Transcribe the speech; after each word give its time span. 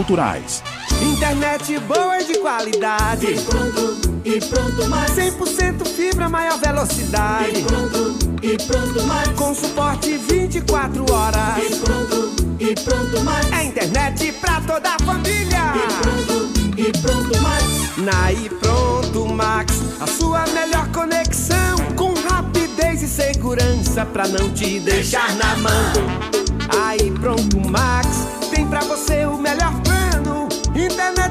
culturais. 0.00 0.62
Internet 1.02 1.78
boa 1.80 2.20
e 2.22 2.24
de 2.24 2.38
qualidade. 2.38 3.26
E 3.26 3.40
pronto, 3.42 4.00
e 4.24 4.40
pronto 4.40 4.88
mais. 4.88 5.10
100% 5.10 5.86
fibra, 5.86 6.26
maior 6.26 6.58
velocidade. 6.58 7.60
E 7.60 7.64
pronto, 7.64 8.18
e 8.42 8.56
pronto 8.56 9.02
mais. 9.06 9.28
Com 9.30 9.54
suporte 9.54 10.16
24 10.16 11.04
horas. 11.12 11.58
E 11.58 11.76
pronto, 11.76 12.34
e 12.58 12.74
pronto 12.76 13.20
mais. 13.24 13.52
É 13.52 13.64
internet 13.64 14.32
pra 14.40 14.62
toda 14.62 14.88
a 14.88 14.98
família. 15.04 15.74
E 15.76 16.02
pronto, 16.02 16.78
e 16.78 16.92
pronto 16.98 17.42
mais. 17.42 17.96
Na 17.98 18.32
e 18.32 18.48
Pronto 18.48 19.26
Max, 19.26 19.74
a 20.00 20.06
sua 20.06 20.46
melhor 20.46 20.88
conexão. 20.92 21.76
Com 21.94 22.14
rapidez 22.14 23.02
e 23.02 23.08
segurança 23.08 24.06
pra 24.06 24.26
não 24.26 24.50
te 24.54 24.80
deixar 24.80 25.34
na 25.36 25.56
mão. 25.56 26.40
Aí 26.86 27.10
Pronto 27.10 27.60
Max, 27.68 28.08
tem 28.50 28.66
pra 28.66 28.80
você 28.80 29.26
o 29.26 29.36
melhor 29.36 29.72
plano. 29.82 29.89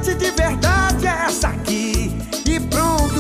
De 0.04 0.32
verdade 0.32 1.08
é 1.08 1.26
essa 1.26 1.50
aqui. 1.50 2.12
E 2.46 2.60
pronto. 2.60 3.20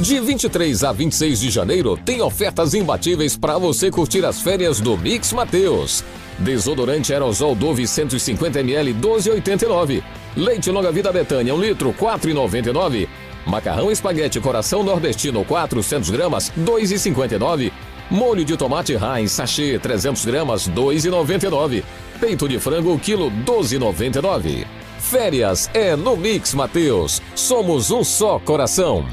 De 0.00 0.20
23 0.20 0.84
a 0.84 0.92
26 0.92 1.40
de 1.40 1.50
janeiro, 1.50 1.96
tem 1.96 2.20
ofertas 2.20 2.74
imbatíveis 2.74 3.36
para 3.36 3.58
você 3.58 3.90
curtir 3.90 4.24
as 4.24 4.40
férias 4.40 4.80
do 4.80 4.96
Mix 4.96 5.32
Mateus. 5.32 6.04
Desodorante 6.38 7.12
aerosol 7.12 7.54
Dove 7.54 7.84
150ml 7.84 8.94
12,89. 9.00 10.02
Leite 10.36 10.70
longa 10.70 10.92
vida 10.92 11.10
Betânia 11.10 11.54
1 11.54 11.60
litro 11.60 11.94
4,99. 11.94 13.08
Macarrão 13.46 13.90
espaguete 13.90 14.40
coração 14.40 14.82
nordestino 14.82 15.44
400 15.44 16.10
gramas 16.10 16.52
2,59. 16.58 17.72
Molho 18.10 18.44
de 18.44 18.56
tomate 18.56 18.92
Heinz 18.94 19.32
sachê 19.32 19.78
300 19.78 20.24
gramas 20.24 20.68
2,99. 20.68 21.82
Peito 22.20 22.48
de 22.48 22.58
frango 22.58 22.98
quilo 22.98 23.30
12,99. 23.30 24.66
Férias 24.98 25.70
é 25.74 25.94
no 25.94 26.16
Mix 26.16 26.54
Mateus. 26.54 27.20
Somos 27.34 27.90
um 27.90 28.02
só 28.02 28.38
coração. 28.38 29.06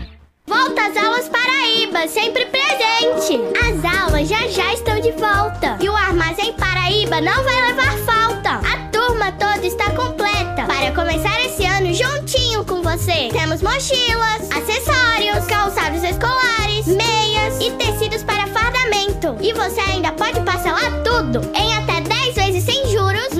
Volta 0.47 0.87
às 0.87 0.97
aulas 0.97 1.29
Paraíba, 1.29 2.07
sempre 2.07 2.45
presente! 2.45 3.39
As 3.59 4.01
aulas 4.01 4.27
já 4.27 4.47
já 4.47 4.73
estão 4.73 4.99
de 4.99 5.11
volta 5.11 5.77
e 5.81 5.89
o 5.89 5.95
Armazém 5.95 6.53
Paraíba 6.53 7.19
não 7.21 7.43
vai 7.43 7.61
levar 7.67 7.97
falta. 7.99 8.49
A 8.67 8.89
turma 8.91 9.31
toda 9.33 9.65
está 9.65 9.89
completa 9.91 10.65
para 10.65 10.91
começar 10.93 11.45
esse 11.45 11.65
ano 11.65 11.93
juntinho 11.93 12.63
com 12.65 12.81
você. 12.81 13.29
Temos 13.31 13.61
mochilas, 13.61 14.49
acessórios, 14.51 15.45
calçados 15.47 16.03
escolares, 16.03 16.87
meias 16.87 17.59
e 17.61 17.71
tecidos 17.71 18.23
para 18.23 18.47
fardamento. 18.47 19.35
E 19.41 19.53
você 19.53 19.81
ainda 19.81 20.11
pode 20.13 20.41
parcelar 20.41 20.91
tudo 21.03 21.41
em 21.53 21.73
até 21.77 22.02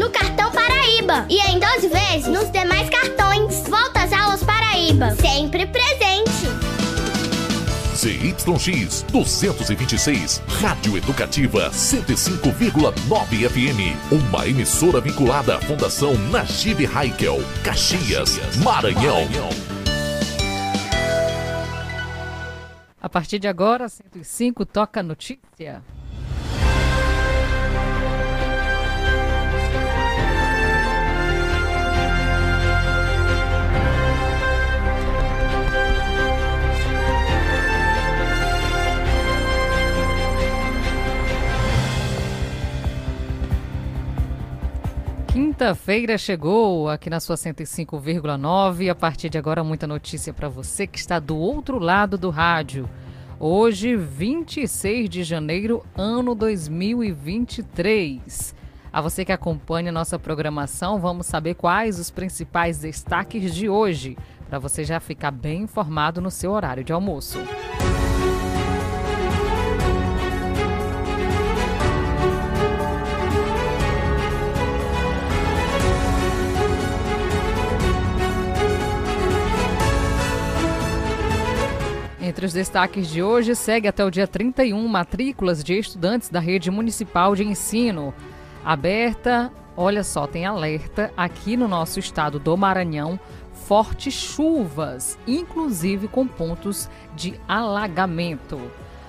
no 0.03 0.09
cartão 0.09 0.52
Paraíba 0.52 1.25
e 1.30 1.40
em 1.40 1.58
12 1.58 1.88
vezes 1.88 2.28
nos 2.28 2.52
demais 2.52 2.90
cartões. 2.90 3.64
Volta 3.69 4.03
às 4.03 4.12
aulas 4.12 4.44
Paraíba, 4.44 5.12
sempre 5.16 5.66
presente! 5.66 6.44
ZYX 7.96 9.03
226, 9.03 10.42
Rádio 10.59 10.97
Educativa 10.97 11.69
105,9 11.69 13.50
FM. 13.50 14.12
Uma 14.12 14.46
emissora 14.46 15.00
vinculada 15.00 15.56
à 15.56 15.62
Fundação 15.62 16.16
Najib 16.30 16.86
Haikel, 16.86 17.38
Caxias, 17.63 18.38
Maranhão. 18.58 19.22
A 23.02 23.08
partir 23.08 23.40
de 23.40 23.47
agora, 23.47 23.88
105 23.88 24.66
toca 24.66 25.02
notícia. 25.02 25.81
Quinta-feira 45.53 46.18
chegou 46.18 46.90
aqui 46.90 47.12
na 47.12 47.19
sua 47.19 47.36
105,9. 47.36 48.90
A 48.90 48.96
partir 48.96 49.30
de 49.30 49.38
agora, 49.38 49.64
muita 49.64 49.86
notícia 49.86 50.34
para 50.34 50.50
você 50.50 50.88
que 50.88 50.97
está 50.97 51.19
do 51.19 51.38
outro 51.38 51.78
lado 51.78 52.18
do 52.18 52.31
rádio. 52.31 52.90
Hoje, 53.40 53.96
26 53.96 55.08
de 55.08 55.24
janeiro, 55.24 55.86
ano 55.96 56.34
2023. 56.34 58.56
A 58.92 59.00
você 59.00 59.24
que 59.24 59.31
acompanha 59.31 59.92
nossa 59.92 60.18
programação, 60.18 61.00
vamos 61.00 61.28
saber 61.28 61.53
quais 61.53 62.00
os 62.00 62.09
principais 62.09 62.80
destaques 62.80 63.53
de 63.53 63.69
hoje, 63.69 64.18
para 64.50 64.58
você 64.58 64.84
já 64.84 65.00
ficar 65.00 65.30
bem 65.30 65.62
informado 65.62 66.19
no 66.19 66.31
seu 66.31 66.52
horário 66.52 66.84
de 66.84 66.92
almoço. 66.92 67.38
Entre 82.33 82.47
os 82.47 82.53
destaques 82.53 83.09
de 83.09 83.21
hoje, 83.21 83.56
segue 83.56 83.88
até 83.88 84.03
o 84.03 84.09
dia 84.09 84.25
31 84.25 84.88
matrículas 84.88 85.63
de 85.63 85.77
estudantes 85.77 86.30
da 86.30 86.39
rede 86.39 86.71
municipal 86.71 87.35
de 87.35 87.44
ensino. 87.44 88.12
Aberta, 88.65 89.51
olha 89.77 90.03
só, 90.03 90.25
tem 90.25 90.44
alerta 90.44 91.13
aqui 91.15 91.56
no 91.56 91.68
nosso 91.68 92.00
estado 92.00 92.39
do 92.39 92.57
Maranhão, 92.57 93.19
fortes 93.68 94.15
chuvas, 94.15 95.15
inclusive 95.27 96.07
com 96.07 96.25
pontos 96.25 96.89
de 97.15 97.39
alagamento. 97.47 98.59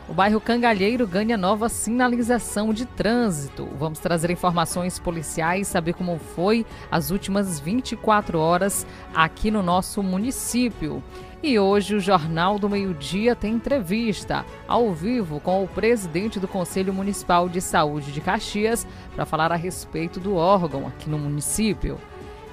O 0.06 0.12
bairro 0.12 0.38
Cangalheiro 0.38 1.06
ganha 1.06 1.38
nova 1.38 1.70
sinalização 1.70 2.74
de 2.74 2.84
trânsito. 2.84 3.66
Vamos 3.78 4.00
trazer 4.00 4.30
informações 4.30 4.98
policiais, 4.98 5.66
saber 5.66 5.94
como 5.94 6.18
foi 6.18 6.66
as 6.90 7.10
últimas 7.10 7.58
24 7.58 8.38
horas 8.38 8.86
aqui 9.14 9.50
no 9.50 9.62
nosso 9.62 10.02
município. 10.02 11.02
E 11.46 11.58
hoje 11.58 11.94
o 11.94 12.00
Jornal 12.00 12.58
do 12.58 12.70
Meio-Dia 12.70 13.36
tem 13.36 13.52
entrevista 13.52 14.46
ao 14.66 14.94
vivo 14.94 15.38
com 15.40 15.62
o 15.62 15.68
presidente 15.68 16.40
do 16.40 16.48
Conselho 16.48 16.90
Municipal 16.90 17.50
de 17.50 17.60
Saúde 17.60 18.12
de 18.12 18.22
Caxias 18.22 18.86
para 19.14 19.26
falar 19.26 19.52
a 19.52 19.54
respeito 19.54 20.18
do 20.18 20.36
órgão 20.36 20.86
aqui 20.86 21.10
no 21.10 21.18
município. 21.18 21.98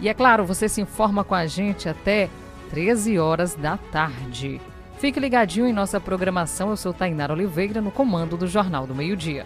E 0.02 0.10
é 0.10 0.14
claro, 0.14 0.44
você 0.44 0.68
se 0.68 0.82
informa 0.82 1.24
com 1.24 1.34
a 1.34 1.48
gente 1.48 1.88
até 1.88 2.30
13 2.70 3.18
horas 3.18 3.56
da 3.56 3.78
tarde. 3.78 4.60
Fique 5.00 5.22
ligadinho 5.22 5.68
em 5.68 5.74
nossa 5.74 5.98
programação. 5.98 6.72
Eu 6.72 6.76
sou 6.76 6.92
Tainara 6.92 7.32
Oliveira, 7.32 7.80
no 7.80 7.92
comando 7.92 8.36
do 8.36 8.46
Jornal 8.46 8.86
do 8.86 8.94
Meio-Dia. 8.94 9.46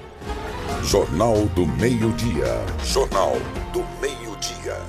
Jornal 0.81 1.45
do 1.53 1.67
Meio-Dia. 1.67 2.65
Jornal 2.83 3.33
do 3.71 3.85
Meio-Dia. 4.01 4.81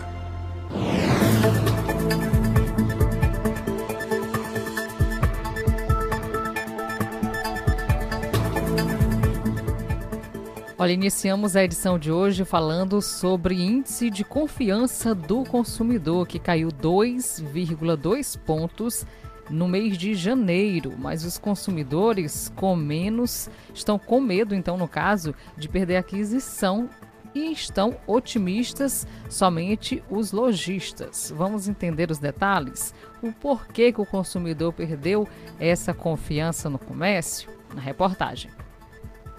Olha, 10.79 10.93
iniciamos 10.93 11.57
a 11.57 11.65
edição 11.65 11.99
de 11.99 12.13
hoje 12.13 12.45
falando 12.45 13.01
sobre 13.01 13.55
índice 13.55 14.11
de 14.11 14.23
confiança 14.23 15.15
do 15.15 15.43
consumidor, 15.43 16.27
que 16.27 16.39
caiu 16.39 16.69
2,2 16.69 18.39
pontos 18.41 19.07
no 19.49 19.67
mês 19.67 19.97
de 19.97 20.15
janeiro, 20.15 20.93
mas 20.99 21.25
os 21.25 21.39
consumidores 21.39 22.53
com 22.55 22.77
menos 22.77 23.49
estão 23.73 23.99
com 23.99 24.21
medo, 24.21 24.55
então, 24.55 24.77
no 24.77 24.87
caso, 24.87 25.35
de 25.57 25.67
perder 25.67 25.97
a 25.97 26.01
aquisição 26.01 26.91
e 27.35 27.51
estão 27.51 27.97
otimistas 28.07 29.07
somente 29.31 30.05
os 30.11 30.31
lojistas. 30.31 31.33
Vamos 31.35 31.69
entender 31.69 32.11
os 32.11 32.19
detalhes? 32.19 32.93
O 33.23 33.33
porquê 33.33 33.91
que 33.93 34.01
o 34.03 34.07
consumidor 34.07 34.75
perdeu 34.75 35.27
essa 35.59 35.95
confiança 35.95 36.69
no 36.69 36.79
comércio? 36.79 37.49
Na 37.75 37.81
reportagem. 37.81 38.51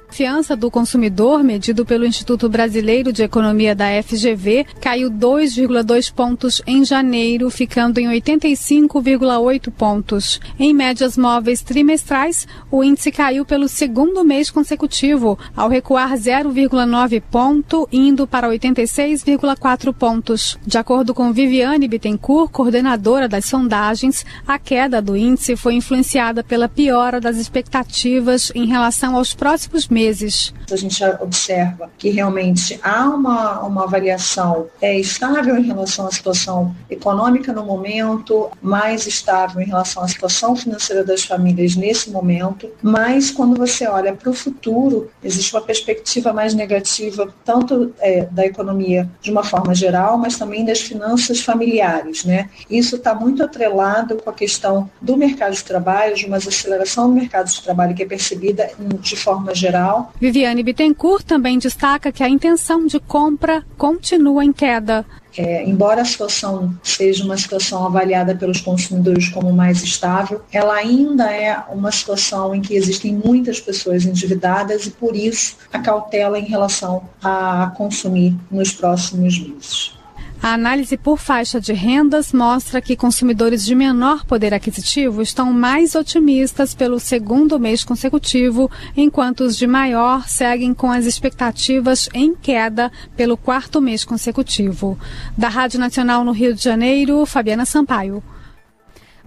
Confiança 0.07 0.55
do 0.55 0.71
consumidor, 0.71 1.43
medido 1.43 1.85
pelo 1.85 2.05
Instituto 2.05 2.49
Brasileiro 2.49 3.11
de 3.11 3.21
Economia 3.21 3.75
da 3.75 4.01
FGV, 4.01 4.65
caiu 4.81 5.11
2,2 5.11 6.11
pontos 6.11 6.61
em 6.65 6.83
janeiro, 6.83 7.51
ficando 7.51 7.99
em 7.99 8.07
85,8 8.07 9.69
pontos. 9.69 10.39
Em 10.57 10.73
médias 10.73 11.17
móveis 11.17 11.61
trimestrais, 11.61 12.47
o 12.71 12.83
índice 12.83 13.11
caiu 13.11 13.45
pelo 13.45 13.67
segundo 13.67 14.23
mês 14.23 14.49
consecutivo, 14.49 15.37
ao 15.55 15.69
recuar 15.69 16.13
0,9 16.13 17.21
ponto, 17.29 17.87
indo 17.91 18.25
para 18.25 18.49
86,4 18.49 19.93
pontos. 19.93 20.57
De 20.65 20.79
acordo 20.79 21.13
com 21.13 21.33
Viviane 21.33 21.87
Bittencourt, 21.87 22.49
coordenadora 22.51 23.27
das 23.27 23.45
sondagens, 23.45 24.25
a 24.47 24.57
queda 24.57 24.99
do 24.99 25.15
índice 25.15 25.55
foi 25.55 25.75
influenciada 25.75 26.43
pela 26.43 26.69
piora 26.69 27.21
das 27.21 27.37
expectativas 27.37 28.51
em 28.55 28.65
relação 28.65 29.15
aos 29.15 29.35
próximos 29.35 29.87
meses 29.87 29.96
meses. 29.97 30.53
A 30.71 30.75
gente 30.75 31.03
observa 31.21 31.89
que 31.97 32.09
realmente 32.09 32.79
há 32.83 33.09
uma, 33.09 33.61
uma 33.61 33.87
variação 33.87 34.67
é, 34.81 34.97
estável 34.99 35.57
em 35.57 35.63
relação 35.63 36.07
à 36.07 36.11
situação 36.11 36.75
econômica 36.89 37.53
no 37.53 37.63
momento, 37.63 38.49
mais 38.61 39.07
estável 39.07 39.61
em 39.61 39.65
relação 39.65 40.03
à 40.03 40.07
situação 40.07 40.55
financeira 40.55 41.03
das 41.03 41.23
famílias 41.23 41.75
nesse 41.75 42.09
momento, 42.09 42.69
mas 42.81 43.31
quando 43.31 43.55
você 43.57 43.87
olha 43.87 44.13
para 44.13 44.29
o 44.29 44.33
futuro, 44.33 45.09
existe 45.23 45.53
uma 45.55 45.61
perspectiva 45.61 46.33
mais 46.33 46.53
negativa, 46.53 47.33
tanto 47.45 47.93
é, 47.99 48.25
da 48.25 48.45
economia 48.45 49.09
de 49.21 49.31
uma 49.31 49.43
forma 49.43 49.73
geral, 49.73 50.17
mas 50.17 50.37
também 50.37 50.65
das 50.65 50.81
finanças 50.81 51.41
familiares. 51.41 52.23
Né? 52.23 52.49
Isso 52.69 52.97
está 52.97 53.13
muito 53.13 53.43
atrelado 53.43 54.17
com 54.17 54.29
a 54.29 54.33
questão 54.33 54.89
do 55.01 55.15
mercado 55.15 55.53
de 55.53 55.63
trabalho, 55.63 56.15
de 56.15 56.25
uma 56.25 56.37
aceleração 56.37 57.07
do 57.07 57.15
mercado 57.15 57.47
de 57.47 57.61
trabalho 57.61 57.95
que 57.95 58.03
é 58.03 58.05
percebida 58.05 58.69
de 58.99 59.15
forma 59.15 59.53
geral 59.53 60.11
Viviane 60.19 60.56
Bittencourt 60.63 61.23
também 61.23 61.57
destaca 61.57 62.11
que 62.11 62.23
a 62.23 62.29
intenção 62.29 62.85
de 62.85 62.99
compra 62.99 63.63
continua 63.77 64.43
em 64.43 64.53
queda. 64.53 65.05
É, 65.37 65.63
embora 65.69 66.01
a 66.01 66.05
situação 66.05 66.75
seja 66.81 67.23
uma 67.23 67.37
situação 67.37 67.85
avaliada 67.85 68.35
pelos 68.35 68.59
consumidores 68.59 69.29
como 69.29 69.53
mais 69.53 69.83
estável, 69.83 70.41
ela 70.51 70.73
ainda 70.73 71.31
é 71.31 71.55
uma 71.69 71.91
situação 71.91 72.55
em 72.55 72.61
que 72.61 72.75
existem 72.75 73.13
muitas 73.13 73.59
pessoas 73.59 74.05
endividadas 74.05 74.87
e, 74.87 74.91
por 74.91 75.15
isso, 75.15 75.57
a 75.71 75.79
cautela 75.79 76.39
em 76.39 76.45
relação 76.45 77.07
a 77.23 77.71
consumir 77.77 78.35
nos 78.49 78.71
próximos 78.71 79.39
meses. 79.39 79.96
A 80.41 80.53
análise 80.53 80.95
por 80.95 81.17
faixa 81.17 81.59
de 81.59 81.73
rendas 81.73 82.31
mostra 82.31 82.79
que 82.79 82.95
consumidores 82.95 83.65
de 83.65 83.73
menor 83.73 84.23
poder 84.23 84.53
aquisitivo 84.53 85.21
estão 85.21 85.51
mais 85.51 85.95
otimistas 85.95 86.75
pelo 86.75 86.99
segundo 86.99 87.59
mês 87.59 87.83
consecutivo, 87.83 88.69
enquanto 88.95 89.41
os 89.41 89.57
de 89.57 89.65
maior 89.65 90.27
seguem 90.27 90.73
com 90.73 90.91
as 90.91 91.05
expectativas 91.05 92.07
em 92.13 92.35
queda 92.35 92.91
pelo 93.15 93.35
quarto 93.35 93.81
mês 93.81 94.05
consecutivo. 94.05 94.97
Da 95.35 95.49
Rádio 95.49 95.79
Nacional 95.79 96.23
no 96.23 96.31
Rio 96.31 96.53
de 96.53 96.63
Janeiro, 96.63 97.25
Fabiana 97.25 97.65
Sampaio. 97.65 98.23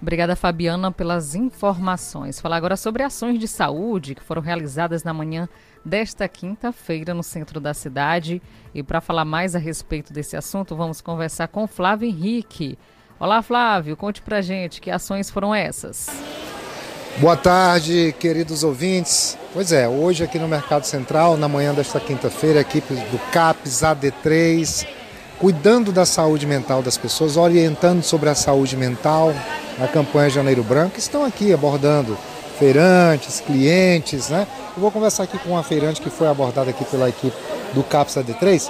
Obrigada, 0.01 0.35
Fabiana, 0.35 0.91
pelas 0.91 1.35
informações. 1.35 2.39
Falar 2.39 2.55
agora 2.55 2.75
sobre 2.75 3.03
ações 3.03 3.37
de 3.37 3.47
saúde 3.47 4.15
que 4.15 4.23
foram 4.23 4.41
realizadas 4.41 5.03
na 5.03 5.13
manhã 5.13 5.47
desta 5.83 6.27
quinta-feira 6.27 7.13
no 7.13 7.23
centro 7.23 7.59
da 7.59 7.73
cidade. 7.73 8.41
E 8.73 8.81
para 8.81 9.01
falar 9.01 9.25
mais 9.25 9.55
a 9.55 9.59
respeito 9.59 10.13
desse 10.13 10.37
assunto, 10.37 10.75
vamos 10.75 11.01
conversar 11.01 11.47
com 11.47 11.67
Flávio 11.67 12.07
Henrique. 12.07 12.77
Olá, 13.19 13.41
Flávio, 13.41 13.95
conte 13.95 14.21
pra 14.21 14.41
gente 14.41 14.81
que 14.81 14.89
ações 14.89 15.29
foram 15.29 15.53
essas. 15.53 16.09
Boa 17.17 17.35
tarde, 17.35 18.15
queridos 18.19 18.63
ouvintes. 18.63 19.37
Pois 19.53 19.71
é, 19.71 19.87
hoje 19.87 20.23
aqui 20.23 20.39
no 20.39 20.47
Mercado 20.47 20.85
Central, 20.85 21.35
na 21.35 21.47
manhã 21.47 21.73
desta 21.73 21.99
quinta-feira, 21.99 22.59
a 22.59 22.61
equipe 22.61 22.93
do 22.93 23.19
CAPES 23.31 23.81
AD3, 23.81 24.87
cuidando 25.37 25.91
da 25.91 26.05
saúde 26.05 26.47
mental 26.47 26.81
das 26.81 26.97
pessoas, 26.97 27.35
orientando 27.35 28.01
sobre 28.01 28.29
a 28.29 28.35
saúde 28.35 28.77
mental 28.77 29.33
na 29.77 29.87
campanha 29.87 30.29
Janeiro 30.29 30.63
Branco, 30.63 30.97
estão 30.97 31.25
aqui 31.25 31.53
abordando 31.53 32.17
feirantes, 32.61 33.39
clientes, 33.39 34.29
né? 34.29 34.45
Eu 34.75 34.81
vou 34.81 34.91
conversar 34.91 35.23
aqui 35.23 35.35
com 35.39 35.49
uma 35.49 35.63
feirante 35.63 35.99
que 35.99 36.11
foi 36.11 36.27
abordada 36.27 36.69
aqui 36.69 36.85
pela 36.85 37.09
equipe 37.09 37.35
do 37.73 37.81
CAPSA 37.81 38.23
D3. 38.23 38.69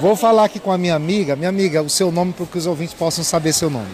Vou 0.00 0.14
falar 0.14 0.44
aqui 0.44 0.60
com 0.60 0.70
a 0.70 0.78
minha 0.78 0.94
amiga. 0.94 1.34
Minha 1.34 1.48
amiga, 1.48 1.82
o 1.82 1.90
seu 1.90 2.12
nome 2.12 2.32
para 2.32 2.46
que 2.46 2.56
os 2.56 2.64
ouvintes 2.64 2.94
possam 2.94 3.24
saber 3.24 3.52
seu 3.52 3.68
nome. 3.68 3.90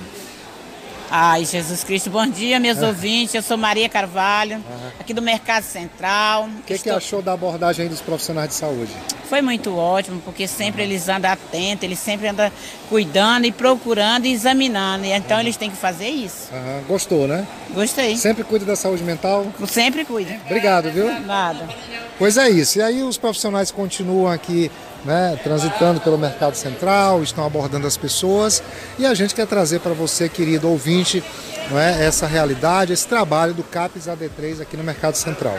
Ai, 1.11 1.47
Jesus 1.47 1.83
Cristo, 1.85 2.11
bom 2.11 2.27
dia, 2.27 2.61
meus 2.61 2.83
ah. 2.83 2.89
ouvintes. 2.89 3.35
Eu 3.35 3.41
sou 3.41 3.57
Maria 3.57 3.89
Carvalho, 3.89 4.63
ah. 4.71 4.91
aqui 5.00 5.15
do 5.15 5.23
Mercado 5.23 5.62
Central. 5.62 6.45
O 6.45 6.62
que, 6.62 6.75
Estou... 6.75 6.93
que 6.93 6.99
achou 6.99 7.23
da 7.23 7.33
abordagem 7.33 7.88
dos 7.88 8.03
profissionais 8.03 8.50
de 8.50 8.55
saúde? 8.55 8.93
Foi 9.25 9.41
muito 9.41 9.75
ótimo, 9.75 10.21
porque 10.23 10.47
sempre 10.47 10.83
eles 10.83 11.09
andam 11.09 11.31
atentos, 11.31 11.85
eles 11.85 11.99
sempre 11.99 12.29
andam 12.29 12.53
cuidando 12.91 13.47
e 13.47 13.53
procurando 13.53 14.27
e 14.27 14.33
examinando. 14.33 15.07
E 15.07 15.12
então 15.12 15.41
eles 15.41 15.57
têm 15.57 15.71
que 15.71 15.77
fazer 15.77 16.09
isso. 16.09 16.50
Gostou, 16.87 17.27
né? 17.27 17.47
Gostei. 17.71 18.17
Sempre 18.17 18.45
cuida 18.45 18.67
da 18.67 18.77
saúde 18.77 19.03
mental? 19.03 19.47
Sempre 19.67 20.05
cuida. 20.05 20.38
Obrigado, 20.45 20.91
viu? 20.91 21.21
Nada. 21.21 21.69
Pois 22.19 22.37
é 22.37 22.50
isso. 22.50 22.79
E 22.79 22.83
aí 22.83 23.03
os 23.03 23.17
profissionais 23.17 23.71
continuam 23.71 24.31
aqui 24.31 24.71
né, 25.05 25.38
transitando 25.43 26.00
pelo 26.00 26.19
mercado 26.19 26.55
central, 26.55 27.23
estão 27.23 27.45
abordando 27.45 27.87
as 27.87 27.97
pessoas 27.97 28.62
e 28.99 29.07
a 29.07 29.14
gente 29.14 29.35
quer 29.35 29.47
trazer 29.47 29.81
para 29.81 29.93
você, 29.93 30.28
querido 30.28 30.69
ouvinte, 30.69 31.23
não 31.71 31.78
é, 31.78 32.05
essa 32.05 32.26
realidade, 32.26 32.93
esse 32.93 33.07
trabalho 33.07 33.55
do 33.55 33.62
CAPES 33.62 34.07
AD3 34.07 34.62
aqui 34.62 34.76
no 34.76 34.85
mercado 34.85 35.14
central. 35.14 35.59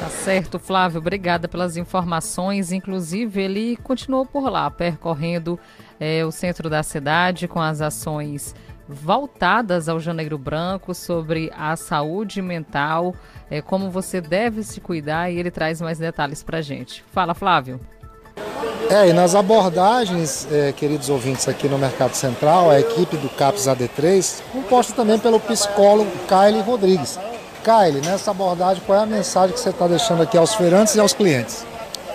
Tá 0.00 0.08
certo, 0.08 0.58
Flávio, 0.58 0.98
obrigada 0.98 1.46
pelas 1.46 1.76
informações. 1.76 2.72
Inclusive, 2.72 3.42
ele 3.42 3.76
continuou 3.82 4.24
por 4.24 4.50
lá, 4.50 4.70
percorrendo 4.70 5.60
é, 6.00 6.24
o 6.24 6.32
centro 6.32 6.70
da 6.70 6.82
cidade 6.82 7.46
com 7.46 7.60
as 7.60 7.82
ações 7.82 8.54
voltadas 8.90 9.88
ao 9.88 10.00
Janeiro 10.00 10.36
Branco 10.36 10.94
sobre 10.94 11.50
a 11.56 11.76
saúde 11.76 12.42
mental, 12.42 13.14
é, 13.50 13.62
como 13.62 13.90
você 13.90 14.20
deve 14.20 14.62
se 14.62 14.80
cuidar 14.80 15.30
e 15.30 15.38
ele 15.38 15.50
traz 15.50 15.80
mais 15.80 15.98
detalhes 15.98 16.42
para 16.42 16.60
gente. 16.60 17.04
Fala, 17.12 17.34
Flávio. 17.34 17.80
É, 18.90 19.08
e 19.08 19.12
nas 19.12 19.36
abordagens, 19.36 20.48
é, 20.50 20.72
queridos 20.72 21.08
ouvintes, 21.08 21.46
aqui 21.48 21.68
no 21.68 21.78
Mercado 21.78 22.14
Central, 22.14 22.70
a 22.70 22.80
equipe 22.80 23.16
do 23.16 23.28
CAPS 23.28 23.66
AD3, 23.66 24.42
composta 24.52 24.92
também 24.92 25.18
pelo 25.18 25.38
psicólogo 25.38 26.10
Kyle 26.26 26.60
Rodrigues. 26.62 27.18
Kyle, 27.62 28.00
nessa 28.04 28.32
abordagem, 28.32 28.82
qual 28.84 28.98
é 28.98 29.02
a 29.02 29.06
mensagem 29.06 29.54
que 29.54 29.60
você 29.60 29.70
está 29.70 29.86
deixando 29.86 30.22
aqui 30.22 30.36
aos 30.36 30.54
feirantes 30.54 30.96
e 30.96 31.00
aos 31.00 31.12
clientes? 31.12 31.64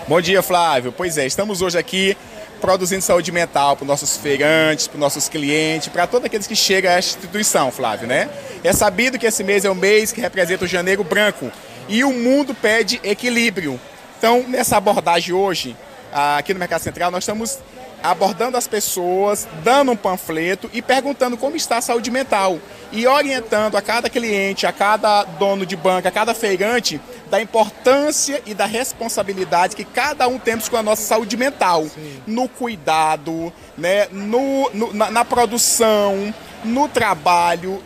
Bom 0.08 0.20
dia, 0.20 0.41
Flávio. 0.41 0.91
Pois 0.91 1.17
é, 1.17 1.25
estamos 1.25 1.62
hoje 1.62 1.77
aqui 1.77 2.17
produzindo 2.62 3.01
saúde 3.01 3.31
mental 3.31 3.75
para 3.75 3.83
os 3.83 3.88
nossos 3.88 4.17
feirantes, 4.17 4.88
para 4.88 4.95
os 4.95 5.00
nossos 5.00 5.29
clientes, 5.29 5.88
para 5.88 6.07
todos 6.07 6.25
aqueles 6.25 6.47
que 6.47 6.55
chegam 6.55 6.91
esta 6.91 7.17
instituição, 7.17 7.71
Flávio, 7.71 8.07
né? 8.07 8.29
É 8.63 8.74
sabido 8.74 9.19
que 9.19 9.25
esse 9.25 9.43
mês 9.43 9.65
é 9.65 9.69
o 9.69 9.75
mês 9.75 10.12
que 10.12 10.21
representa 10.21 10.65
o 10.65 10.67
janeiro 10.67 11.03
branco 11.03 11.51
e 11.88 12.03
o 12.03 12.12
mundo 12.12 12.53
pede 12.53 13.00
equilíbrio. 13.03 13.79
Então, 14.17 14.43
nessa 14.47 14.77
abordagem 14.77 15.33
hoje, 15.33 15.75
aqui 16.12 16.53
no 16.53 16.59
Mercado 16.59 16.81
Central, 16.81 17.12
nós 17.12 17.24
estamos 17.24 17.59
abordando 18.05 18.57
as 18.57 18.67
pessoas, 18.67 19.47
dando 19.63 19.91
um 19.91 19.95
panfleto 19.95 20.69
e 20.74 20.81
perguntando 20.81 21.38
como 21.38 21.55
está 21.55 21.77
a 21.77 21.81
saúde 21.81 22.12
mental 22.12 22.59
e 22.91 23.05
orientando 23.07 23.75
a 23.75 23.81
cada 23.81 24.09
cliente, 24.09 24.65
a 24.65 24.71
cada 24.71 25.24
dono 25.24 25.65
de 25.65 25.75
banca, 25.75 26.09
a 26.09 26.12
cada 26.12 26.33
feirante 26.33 27.00
da 27.29 27.41
importância 27.41 28.41
e 28.45 28.53
da 28.53 28.65
responsabilidade 28.65 29.75
que 29.75 29.83
cada 29.83 30.27
um 30.27 30.38
temos 30.38 30.69
com 30.69 30.77
a 30.77 30.83
nossa 30.83 31.01
saúde 31.01 31.35
mental, 31.35 31.83
Sim. 31.83 32.21
no 32.27 32.47
cuidado, 32.47 33.51
né, 33.77 34.07
no, 34.12 34.69
no 34.74 34.93
na, 34.93 35.12
na, 35.12 35.25
produção, 35.25 36.33
no 36.63 36.88
trabalho, 36.88 37.81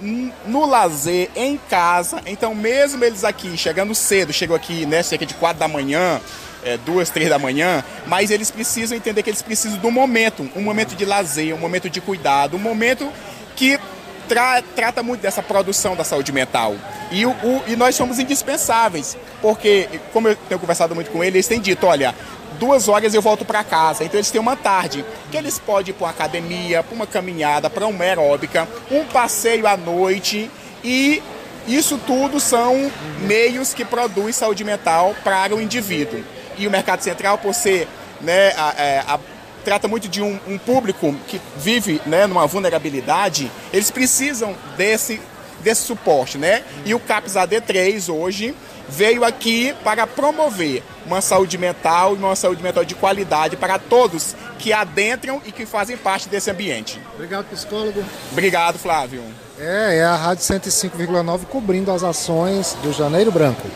no 0.45 0.65
lazer, 0.65 1.29
em 1.35 1.57
casa. 1.69 2.21
Então, 2.25 2.53
mesmo 2.53 3.03
eles 3.03 3.23
aqui 3.23 3.57
chegando 3.57 3.95
cedo, 3.95 4.31
chegam 4.33 4.55
aqui, 4.55 4.85
né, 4.85 5.01
cerca 5.01 5.25
de 5.25 5.33
4 5.33 5.59
da 5.59 5.67
manhã, 5.67 6.21
é, 6.63 6.77
duas, 6.77 7.09
três 7.09 7.29
da 7.29 7.39
manhã, 7.39 7.83
mas 8.07 8.31
eles 8.31 8.51
precisam 8.51 8.97
entender 8.97 9.23
que 9.23 9.29
eles 9.29 9.41
precisam 9.41 9.77
do 9.77 9.91
momento, 9.91 10.49
um 10.55 10.61
momento 10.61 10.95
de 10.95 11.05
lazer, 11.05 11.53
um 11.53 11.57
momento 11.59 11.89
de 11.89 12.01
cuidado, 12.01 12.55
um 12.55 12.59
momento 12.59 13.11
que 13.55 13.79
tra 14.27 14.61
trata 14.75 15.01
muito 15.01 15.21
dessa 15.21 15.41
produção 15.41 15.95
da 15.95 16.03
saúde 16.03 16.31
mental. 16.31 16.75
E, 17.11 17.25
o, 17.25 17.31
o, 17.31 17.63
e 17.67 17.75
nós 17.75 17.95
somos 17.95 18.19
indispensáveis, 18.19 19.17
porque, 19.41 19.89
como 20.13 20.27
eu 20.27 20.35
tenho 20.47 20.59
conversado 20.59 20.93
muito 20.93 21.09
com 21.09 21.23
eles, 21.23 21.35
eles 21.35 21.47
têm 21.47 21.59
dito, 21.59 21.87
olha, 21.87 22.13
duas 22.59 22.87
horas 22.87 23.13
eu 23.13 23.21
volto 23.21 23.43
para 23.43 23.63
casa. 23.63 24.03
Então 24.03 24.17
eles 24.17 24.29
têm 24.29 24.39
uma 24.39 24.55
tarde 24.55 25.03
que 25.31 25.37
eles 25.37 25.57
podem 25.57 25.91
ir 25.91 25.93
para 25.93 26.05
uma 26.05 26.11
academia, 26.11 26.83
para 26.83 26.95
uma 26.95 27.07
caminhada, 27.07 27.69
para 27.69 27.87
uma 27.87 28.03
aeróbica, 28.03 28.67
um 28.91 29.05
passeio 29.05 29.65
à 29.65 29.75
noite 29.75 30.51
e 30.83 31.23
isso 31.67 31.99
tudo 32.05 32.39
são 32.39 32.91
meios 33.21 33.73
que 33.73 33.85
produzem 33.85 34.31
saúde 34.31 34.63
mental 34.63 35.15
para 35.23 35.55
o 35.55 35.61
indivíduo. 35.61 36.23
E 36.59 36.67
o 36.67 36.71
mercado 36.71 37.01
central, 37.01 37.39
por 37.39 37.55
ser 37.55 37.87
né, 38.21 38.49
a, 38.55 38.73
é, 38.77 38.99
a, 39.07 39.19
trata 39.63 39.87
muito 39.87 40.07
de 40.07 40.21
um, 40.21 40.39
um, 40.47 40.57
público 40.57 41.15
que 41.27 41.41
vive 41.57 42.01
né, 42.05 42.27
numa 42.27 42.45
vulnerabilidade, 42.45 43.51
eles 43.73 43.89
precisam 43.89 44.55
desse, 44.77 45.19
desse 45.61 45.81
suporte. 45.81 46.37
Né? 46.37 46.63
E 46.85 46.93
o 46.93 46.99
CAPS 46.99 47.33
AD3 47.33 48.13
hoje 48.13 48.55
veio 48.87 49.23
aqui 49.23 49.73
para 49.83 50.07
promover 50.07 50.83
uma 51.05 51.21
saúde 51.21 51.57
mental 51.57 52.15
e 52.15 52.17
uma 52.17 52.35
saúde 52.35 52.61
mental 52.61 52.83
de 52.83 52.95
qualidade 52.95 53.55
para 53.55 53.77
todos 53.77 54.35
que 54.57 54.73
adentram 54.73 55.41
e 55.45 55.51
que 55.51 55.65
fazem 55.65 55.95
parte 55.95 56.27
desse 56.27 56.49
ambiente. 56.49 56.99
Obrigado, 57.13 57.45
psicólogo. 57.45 58.03
Obrigado, 58.31 58.77
Flávio. 58.77 59.23
É, 59.59 59.97
é 59.97 60.03
a 60.03 60.15
Rádio 60.15 60.43
105,9 60.43 61.45
cobrindo 61.45 61.91
as 61.91 62.03
ações 62.03 62.75
do 62.81 62.91
Janeiro 62.91 63.31
Branco. 63.31 63.67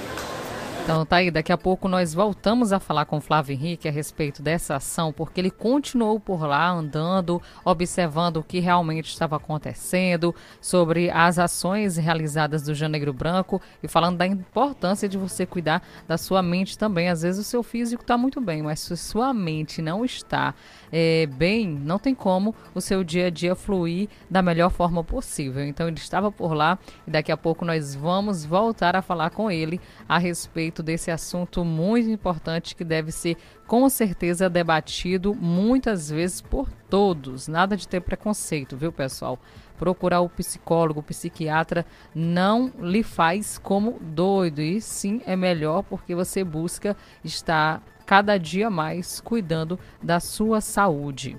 Então 0.83 1.05
tá 1.05 1.15
aí, 1.15 1.31
daqui 1.31 1.49
a 1.49 1.57
pouco 1.57 1.87
nós 1.87 2.13
voltamos 2.13 2.73
a 2.73 2.79
falar 2.79 3.05
com 3.05 3.21
Flávio 3.21 3.53
Henrique 3.53 3.87
a 3.87 3.91
respeito 3.91 4.41
dessa 4.41 4.75
ação, 4.75 5.13
porque 5.13 5.39
ele 5.39 5.49
continuou 5.49 6.19
por 6.19 6.45
lá 6.45 6.69
andando, 6.69 7.41
observando 7.63 8.37
o 8.37 8.43
que 8.43 8.59
realmente 8.59 9.07
estava 9.07 9.37
acontecendo, 9.37 10.35
sobre 10.59 11.09
as 11.09 11.39
ações 11.39 11.95
realizadas 11.95 12.63
do 12.63 12.75
Janeiro 12.75 13.13
Branco 13.13 13.61
e 13.81 13.87
falando 13.87 14.17
da 14.17 14.27
importância 14.27 15.07
de 15.07 15.17
você 15.17 15.45
cuidar 15.45 15.81
da 16.05 16.17
sua 16.17 16.43
mente 16.43 16.77
também. 16.77 17.07
Às 17.07 17.21
vezes 17.21 17.39
o 17.39 17.49
seu 17.49 17.63
físico 17.63 18.03
está 18.03 18.17
muito 18.17 18.41
bem, 18.41 18.61
mas 18.61 18.81
se 18.81 18.97
sua 18.97 19.33
mente 19.33 19.81
não 19.81 20.03
está 20.03 20.53
é, 20.91 21.27
bem, 21.27 21.65
não 21.65 21.97
tem 21.97 22.13
como 22.13 22.53
o 22.75 22.81
seu 22.81 23.05
dia 23.05 23.27
a 23.27 23.29
dia 23.29 23.55
fluir 23.55 24.09
da 24.29 24.41
melhor 24.41 24.69
forma 24.69 25.01
possível. 25.01 25.63
Então 25.63 25.87
ele 25.87 25.97
estava 25.97 26.29
por 26.29 26.53
lá 26.53 26.77
e 27.07 27.11
daqui 27.11 27.31
a 27.31 27.37
pouco 27.37 27.63
nós 27.63 27.95
vamos 27.95 28.43
voltar 28.43 28.97
a 28.97 29.01
falar 29.01 29.29
com 29.29 29.49
ele 29.49 29.79
a 30.09 30.17
respeito 30.17 30.73
respeito 30.74 30.82
desse 30.82 31.12
assunto 31.12 31.63
muito 31.63 32.10
importante 32.10 32.75
que 32.75 32.84
deve 32.84 33.12
ser 33.12 33.38
com 33.68 33.88
certeza 33.88 34.50
debatido 34.50 35.36
muitas 35.36 36.10
vezes 36.10 36.42
por 36.42 36.68
todos. 36.89 37.48
Nada 37.48 37.77
de 37.77 37.88
ter 37.88 38.01
preconceito, 38.01 38.75
viu, 38.75 38.92
pessoal? 38.92 39.38
Procurar 39.77 40.22
o 40.22 40.30
psicólogo, 40.30 41.01
o 41.01 41.03
psiquiatra 41.03 41.86
não 42.15 42.72
lhe 42.80 43.03
faz 43.03 43.58
como 43.60 44.00
doido, 44.01 44.62
e 44.62 44.82
sim 44.82 45.22
é 45.25 45.36
melhor 45.36 45.84
porque 45.84 46.15
você 46.15 46.44
busca 46.44 46.98
estar 47.24 47.84
cada 48.06 48.38
dia 48.38 48.70
mais 48.70 49.22
cuidando 49.22 49.80
da 50.01 50.20
sua 50.20 50.60
saúde. 50.60 51.38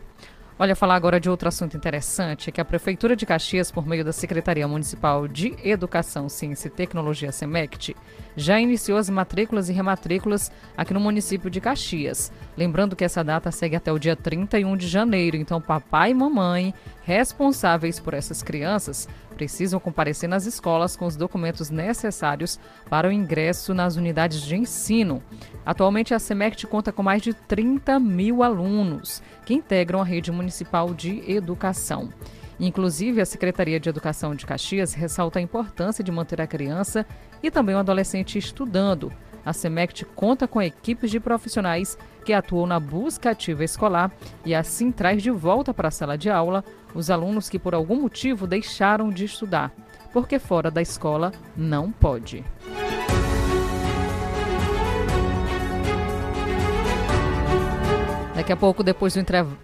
Olha, 0.57 0.77
falar 0.77 0.95
agora 0.95 1.19
de 1.19 1.29
outro 1.29 1.49
assunto 1.49 1.77
interessante, 1.77 2.49
é 2.49 2.53
que 2.53 2.61
a 2.61 2.65
Prefeitura 2.65 3.17
de 3.17 3.27
Caxias, 3.27 3.73
por 3.73 3.85
meio 3.85 4.05
da 4.05 4.13
Secretaria 4.13 4.69
Municipal 4.69 5.27
de 5.27 5.57
Educação, 5.65 6.29
Ciência 6.29 6.69
e 6.69 6.71
Tecnologia, 6.71 7.33
SEMECT, 7.33 7.97
já 8.37 8.61
iniciou 8.61 8.97
as 8.97 9.11
matrículas 9.11 9.69
e 9.69 9.73
rematrículas 9.73 10.53
aqui 10.77 10.95
no 10.95 11.01
município 11.01 11.51
de 11.51 11.61
Caxias. 11.61 12.31
Lembrando 12.57 12.95
que 12.95 13.05
essa 13.05 13.25
data 13.25 13.51
segue 13.51 13.75
até 13.75 13.93
o 13.93 13.99
dia 13.99 14.15
31 14.15 14.77
de 14.77 14.87
janeiro, 14.87 15.37
então 15.37 15.61
papai 15.61 16.13
e 16.13 16.15
mamãe 16.15 16.73
responsáveis 17.03 17.99
por 17.99 18.15
essas 18.15 18.41
crianças 18.41 19.09
precisam 19.35 19.79
comparecer 19.79 20.29
nas 20.29 20.47
escolas 20.47 20.97
com 20.97 21.05
os 21.05 21.17
documentos 21.17 21.69
necessários 21.69 22.59
para 22.89 23.09
o 23.09 23.13
ingresso 23.13 23.75
nas 23.75 23.97
unidades 23.97 24.41
de 24.41 24.57
ensino. 24.57 25.23
Atualmente, 25.67 26.15
a 26.15 26.19
SEMECT 26.19 26.67
conta 26.67 26.93
com 26.93 27.03
mais 27.03 27.21
de 27.21 27.35
30 27.35 27.99
mil 28.01 28.43
alunos 28.43 29.23
que 29.45 29.53
integram 29.53 30.01
a 30.01 30.05
rede 30.05 30.33
municipal 30.33 30.95
de 30.95 31.23
educação. 31.31 32.09
Inclusive, 32.59 33.21
a 33.21 33.27
Secretaria 33.27 33.81
de 33.81 33.89
Educação 33.89 34.35
de 34.35 34.47
Caxias 34.47 34.95
ressalta 34.95 35.39
a 35.39 35.43
importância 35.43 36.05
de 36.05 36.13
manter 36.13 36.41
a 36.41 36.47
criança 36.47 37.05
e 37.43 37.51
também 37.51 37.75
o 37.75 37.79
adolescente 37.79 38.39
estudando. 38.39 39.13
A 39.45 39.53
SEMECT 39.53 40.07
conta 40.15 40.49
com 40.49 40.63
equipes 40.63 41.11
de 41.11 41.21
profissionais 41.21 41.99
que 42.25 42.33
atuam 42.33 42.67
na 42.67 42.81
busca 42.81 43.31
ativa 43.31 43.63
escolar 43.63 44.11
e 44.45 44.55
assim 44.55 44.91
traz 44.91 45.23
de 45.23 45.31
volta 45.31 45.75
para 45.75 45.89
a 45.89 45.91
sala 45.91 46.17
de 46.17 46.31
aula 46.31 46.65
os 46.95 47.11
alunos 47.11 47.49
que 47.49 47.59
por 47.59 47.75
algum 47.75 48.01
motivo 48.01 48.47
deixaram 48.47 49.11
de 49.11 49.25
estudar, 49.25 49.73
porque 50.13 50.39
fora 50.39 50.71
da 50.71 50.81
escola 50.81 51.33
não 51.57 51.91
pode. 51.91 52.45
Daqui 58.35 58.53
a 58.53 58.57
pouco, 58.57 58.83
depois 58.83 59.15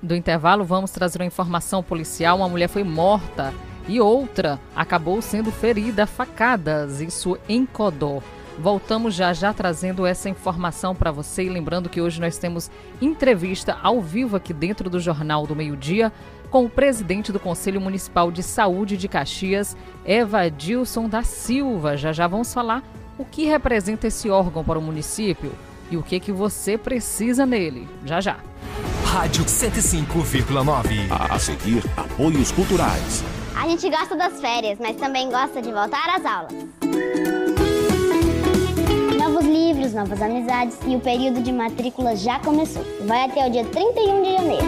do, 0.01 0.15
intervalo, 0.15 0.65
vamos 0.65 0.91
trazer 0.91 1.19
uma 1.19 1.27
informação 1.27 1.83
policial. 1.83 2.37
Uma 2.39 2.49
mulher 2.49 2.69
foi 2.69 2.85
morta 2.85 3.53
e 3.89 4.01
outra 4.01 4.61
acabou 4.75 5.21
sendo 5.21 5.51
ferida 5.51 6.07
facadas, 6.07 7.01
isso 7.01 7.37
em 7.49 7.67
Codó. 7.67 8.23
Voltamos 8.61 9.15
já 9.15 9.33
já 9.33 9.55
trazendo 9.55 10.05
essa 10.05 10.29
informação 10.29 10.95
para 10.95 11.11
você 11.11 11.45
e 11.45 11.49
lembrando 11.49 11.89
que 11.89 11.99
hoje 11.99 12.21
nós 12.21 12.37
temos 12.37 12.71
entrevista 13.01 13.79
ao 13.83 14.03
vivo 14.03 14.37
aqui 14.37 14.53
dentro 14.53 14.91
do 14.91 15.01
Jornal 15.01 15.47
do 15.47 15.57
Meio-Dia 15.57 16.13
com 16.51 16.67
o 16.67 16.69
presidente 16.69 17.33
do 17.33 17.41
Conselho 17.41 17.81
Municipal 17.81 18.31
de 18.31 18.43
Saúde 18.43 18.99
de 18.99 19.09
Caxias, 19.09 19.75
Evadilson 20.05 21.09
da 21.09 21.23
Silva. 21.23 21.97
Já 21.97 22.13
já 22.13 22.27
vamos 22.27 22.53
falar 22.53 22.83
o 23.17 23.25
que 23.25 23.47
representa 23.47 24.09
esse 24.09 24.29
órgão 24.29 24.63
para 24.63 24.79
o 24.79 24.83
município 24.83 25.53
e 25.91 25.97
o 25.97 26.03
que 26.03 26.21
que 26.21 26.31
você 26.31 26.77
precisa 26.77 27.47
nele. 27.47 27.89
Já 28.05 28.21
já. 28.21 28.37
Rádio 29.07 29.47
105,9. 29.47 31.09
A 31.11 31.39
seguir, 31.39 31.83
apoios 31.97 32.53
culturais. 32.53 33.25
A 33.57 33.67
gente 33.67 33.89
gosta 33.89 34.15
das 34.15 34.39
férias, 34.39 34.79
mas 34.79 34.97
também 34.97 35.31
gosta 35.31 35.63
de 35.63 35.73
voltar 35.73 36.15
às 36.15 36.25
aulas. 36.27 37.40
Novos 39.41 39.57
livros, 39.57 39.95
novas 39.95 40.21
amizades 40.21 40.77
e 40.87 40.95
o 40.95 41.01
período 41.01 41.41
de 41.41 41.51
matrícula 41.51 42.15
já 42.15 42.39
começou. 42.41 42.85
Vai 43.07 43.25
até 43.25 43.47
o 43.47 43.51
dia 43.51 43.65
31 43.65 44.23
de 44.23 44.33
janeiro. 44.33 44.67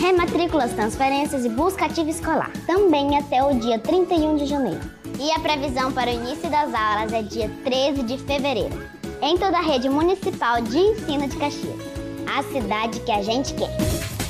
Rematrículas, 0.00 0.72
transferências 0.72 1.44
e 1.44 1.48
busca 1.48 1.86
ativa 1.86 2.08
escolar. 2.08 2.52
Também 2.64 3.18
até 3.18 3.42
o 3.42 3.58
dia 3.58 3.80
31 3.80 4.36
de 4.36 4.46
janeiro. 4.46 4.80
E 5.18 5.32
a 5.32 5.40
previsão 5.40 5.90
para 5.90 6.12
o 6.12 6.14
início 6.14 6.48
das 6.48 6.72
aulas 6.72 7.12
é 7.12 7.22
dia 7.22 7.50
13 7.64 8.04
de 8.04 8.18
fevereiro. 8.18 8.88
Em 9.20 9.36
toda 9.36 9.58
a 9.58 9.62
rede 9.62 9.88
municipal 9.88 10.62
de 10.62 10.78
ensino 10.78 11.26
de 11.26 11.36
Caxias 11.36 11.74
a 12.28 12.42
cidade 12.44 13.00
que 13.00 13.10
a 13.10 13.20
gente 13.20 13.52
quer. 13.54 14.17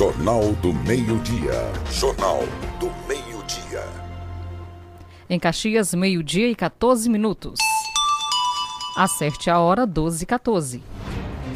Jornal 0.00 0.52
do 0.62 0.72
Meio-Dia. 0.72 1.70
Jornal 1.90 2.40
do 2.78 2.90
Meio-Dia. 3.06 3.84
Em 5.28 5.38
Caxias, 5.38 5.92
meio-dia 5.92 6.48
e 6.48 6.54
14 6.54 7.06
minutos. 7.10 7.60
Acerte 8.96 9.50
a 9.50 9.58
hora 9.58 9.86
12 9.86 10.22
e 10.22 10.26
14. 10.26 10.82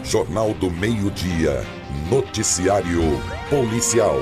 Jornal 0.05 0.53
do 0.53 0.71
Meio-Dia. 0.71 1.65
Noticiário 2.11 3.01
Policial. 3.49 4.17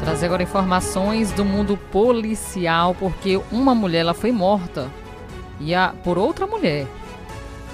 Trazer 0.00 0.26
agora 0.26 0.42
informações 0.42 1.32
do 1.32 1.42
mundo 1.42 1.78
policial, 1.90 2.94
porque 2.94 3.40
uma 3.50 3.74
mulher 3.74 4.00
ela 4.00 4.12
foi 4.12 4.30
morta 4.30 4.90
e 5.60 5.74
a, 5.74 5.94
por 6.02 6.18
outra 6.18 6.46
mulher. 6.46 6.86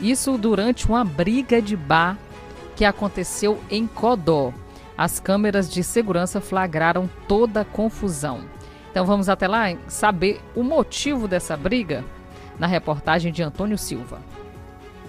Isso 0.00 0.36
durante 0.36 0.88
uma 0.88 1.04
briga 1.04 1.62
de 1.62 1.76
bar 1.76 2.18
que 2.74 2.84
aconteceu 2.84 3.58
em 3.70 3.86
Codó. 3.86 4.52
As 4.96 5.20
câmeras 5.20 5.70
de 5.70 5.82
segurança 5.82 6.40
flagraram 6.40 7.08
toda 7.26 7.60
a 7.60 7.64
confusão. 7.64 8.40
Então 8.90 9.06
vamos 9.06 9.28
até 9.28 9.48
lá 9.48 9.74
saber 9.88 10.40
o 10.54 10.62
motivo 10.62 11.26
dessa 11.26 11.56
briga 11.56 12.04
na 12.58 12.66
reportagem 12.66 13.32
de 13.32 13.42
Antônio 13.42 13.78
Silva. 13.78 14.20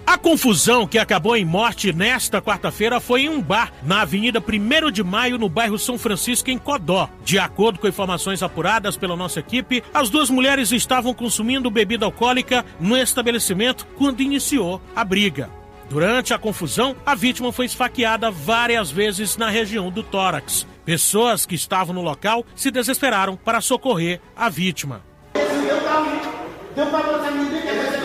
A 0.06 0.18
confusão 0.18 0.86
que 0.86 0.98
acabou 0.98 1.34
em 1.34 1.44
morte 1.44 1.92
nesta 1.92 2.40
quarta-feira 2.40 3.00
foi 3.00 3.22
em 3.22 3.28
um 3.28 3.40
bar 3.40 3.72
na 3.82 4.02
Avenida 4.02 4.38
1 4.38 4.90
de 4.90 5.02
Maio, 5.02 5.38
no 5.38 5.48
bairro 5.48 5.78
São 5.78 5.98
Francisco, 5.98 6.50
em 6.50 6.58
Codó. 6.58 7.08
De 7.24 7.38
acordo 7.38 7.78
com 7.78 7.88
informações 7.88 8.42
apuradas 8.42 8.98
pela 8.98 9.16
nossa 9.16 9.40
equipe, 9.40 9.82
as 9.94 10.10
duas 10.10 10.28
mulheres 10.28 10.72
estavam 10.72 11.14
consumindo 11.14 11.70
bebida 11.70 12.04
alcoólica 12.04 12.64
no 12.78 12.96
estabelecimento 12.96 13.86
quando 13.96 14.20
iniciou 14.20 14.80
a 14.94 15.02
briga. 15.04 15.48
Durante 15.88 16.34
a 16.34 16.38
confusão, 16.38 16.94
a 17.04 17.14
vítima 17.14 17.50
foi 17.50 17.64
esfaqueada 17.66 18.30
várias 18.30 18.90
vezes 18.90 19.36
na 19.36 19.48
região 19.48 19.90
do 19.90 20.02
tórax. 20.02 20.66
Pessoas 20.84 21.46
que 21.46 21.54
estavam 21.54 21.94
no 21.94 22.02
local 22.02 22.44
se 22.54 22.70
desesperaram 22.70 23.36
para 23.36 23.60
socorrer 23.60 24.20
a 24.36 24.50
vítima. 24.50 25.02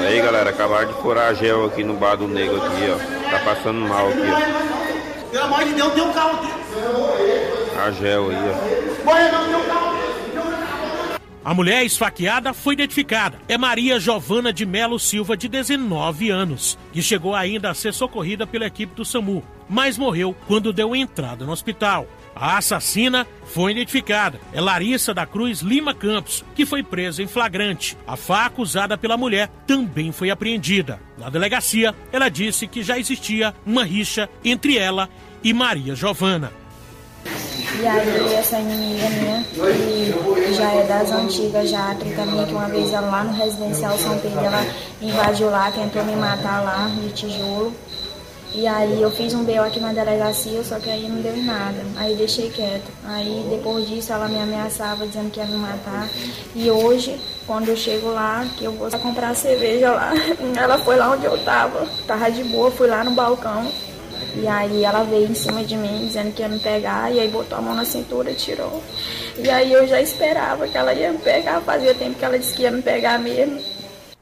Aí 0.01 0.22
galera, 0.22 0.50
acabaram 0.50 0.88
de 0.88 0.94
furar 1.01 1.36
gel 1.36 1.65
aqui 1.65 1.84
no 1.84 1.96
bar 1.96 2.15
do 2.15 2.27
nego 2.27 2.56
aqui, 2.58 2.84
ó. 2.89 3.29
Tá 3.29 3.39
passando 3.39 3.79
mal 3.82 4.10
aqui, 4.10 4.20
ó. 4.22 5.29
Pelo 5.32 5.44
amor 5.44 5.63
de 5.63 5.74
Deus, 5.74 5.94
tem 5.94 6.03
um 6.03 6.13
carro 6.13 6.39
aqui. 6.39 6.51
A 7.77 7.91
gel 7.91 8.29
aí, 8.29 8.38
ó. 8.38 9.06
Morre 9.06 9.32
não, 9.32 9.46
tem 9.46 9.56
um 9.56 9.63
carro 9.65 9.89
aqui. 9.91 10.00
A 11.44 11.53
mulher 11.53 11.86
esfaqueada 11.86 12.53
foi 12.53 12.74
identificada. 12.74 13.39
É 13.48 13.58
Maria 13.58 14.00
Giovana 14.00 14.51
de 14.51 14.65
Melo 14.65 15.00
Silva, 15.00 15.38
de 15.38 15.48
19 15.48 16.29
anos, 16.29 16.77
que 16.91 17.01
chegou 17.01 17.34
ainda 17.34 17.70
a 17.70 17.74
ser 17.74 17.94
socorrida 17.94 18.46
pela 18.46 18.65
equipe 18.65 18.94
do 18.94 19.06
SAMU, 19.06 19.44
mas 19.68 19.98
morreu 19.98 20.36
quando 20.48 20.74
deu 20.74 20.96
entrada 20.96 21.46
no 21.46 21.51
hospital. 21.51 22.08
A 22.39 22.58
assassina 22.58 23.27
foi 23.43 23.74
identificada. 23.74 24.39
É 24.53 24.62
Larissa 24.62 25.13
da 25.13 25.25
Cruz 25.25 25.60
Lima 25.60 25.93
Campos, 25.93 26.46
que 26.55 26.65
foi 26.65 26.81
presa 26.81 27.22
em 27.22 27.27
flagrante. 27.27 27.98
A 28.08 28.15
faca 28.15 28.62
usada 28.62 28.98
pela 28.98 29.17
mulher 29.17 29.50
também 29.67 30.13
foi 30.13 30.29
apreendida. 30.29 31.01
Na 31.17 31.29
delegacia, 31.29 31.93
ela 32.13 32.29
disse 32.29 32.65
que 32.65 32.81
já 32.81 32.98
existia 32.98 33.53
uma 33.65 33.84
rixa 33.84 34.29
entre 34.43 34.77
ela 34.77 35.10
e 35.43 35.53
Maria 35.53 35.93
Giovana. 35.96 36.53
E 37.25 37.86
aí 37.86 38.34
essa 38.34 38.58
inimiga 38.58 39.10
minha, 39.10 39.43
que 39.43 40.53
já 40.53 40.72
é 40.72 40.88
das 40.88 41.12
antigas, 41.12 41.69
já 41.69 41.91
a 41.91 41.96
minha, 42.25 42.46
que 42.46 42.53
uma 42.53 42.67
vez 42.69 42.93
ela 42.93 43.10
lá 43.10 43.24
no 43.25 43.34
residencial 43.34 43.98
São 43.98 44.17
Pedro, 44.19 44.39
ela 44.39 44.65
invadiu 45.01 45.50
lá, 45.50 45.72
tentou 45.72 46.03
me 46.05 46.15
matar 46.15 46.63
lá 46.63 46.89
de 47.01 47.10
tijolo. 47.12 47.74
E 48.53 48.65
aí 48.65 49.00
eu 49.01 49.12
fiz 49.12 49.34
um 49.34 49.44
BO 49.44 49.62
aqui 49.62 49.79
na 49.79 49.94
delegacia, 49.94 50.63
só 50.63 50.79
que 50.79 50.89
aí 50.89 51.08
não 51.08 51.22
deu 51.22 51.36
em 51.36 51.46
nada. 51.46 51.77
Aí 51.96 52.15
deixei 52.15 52.50
quieto. 52.50 52.91
Aí 53.06 53.46
depois 53.50 53.88
disso 53.88 54.12
ela 54.12 54.27
me 54.27 54.39
ameaçava 54.39 55.06
dizendo 55.06 55.29
que 55.29 55.39
ia 55.39 55.46
me 55.46 55.58
matar. 55.58 56.10
E 56.55 56.70
hoje, 56.70 57.20
quando 57.46 57.70
eu 57.70 57.77
chego 57.77 58.09
lá, 58.09 58.46
que 58.57 58.66
eu 58.66 58.72
vou 58.72 58.90
comprar 59.00 59.35
cerveja 59.35 59.92
lá, 59.92 60.12
ela 60.57 60.79
foi 60.79 60.96
lá 60.96 61.12
onde 61.12 61.25
eu 61.25 61.38
tava. 61.44 61.88
Tava 62.07 62.31
de 62.31 62.44
boa, 62.44 62.72
fui 62.72 62.88
lá 62.88 63.03
no 63.03 63.12
balcão. 63.12 63.72
E 64.35 64.48
aí 64.48 64.83
ela 64.83 65.03
veio 65.03 65.29
em 65.29 65.35
cima 65.35 65.64
de 65.64 65.75
mim 65.75 66.05
dizendo 66.07 66.33
que 66.33 66.42
ia 66.42 66.50
me 66.50 66.59
pegar, 66.59 67.12
e 67.12 67.20
aí 67.20 67.27
botou 67.27 67.57
a 67.57 67.62
mão 67.62 67.75
na 67.75 67.85
cintura 67.85 68.33
tirou. 68.33 68.81
E 69.38 69.50
aí 69.50 69.72
eu 69.72 69.88
já 69.88 70.01
esperava 70.01 70.68
que 70.68 70.77
ela 70.77 70.94
ia 70.94 71.12
me 71.12 71.18
pegar, 71.20 71.62
fazia 71.62 71.94
tempo 71.94 72.18
que 72.18 72.25
ela 72.25 72.38
disse 72.38 72.53
que 72.53 72.64
ia 72.64 72.72
me 72.72 72.81
pegar 72.81 73.18
mesmo. 73.20 73.59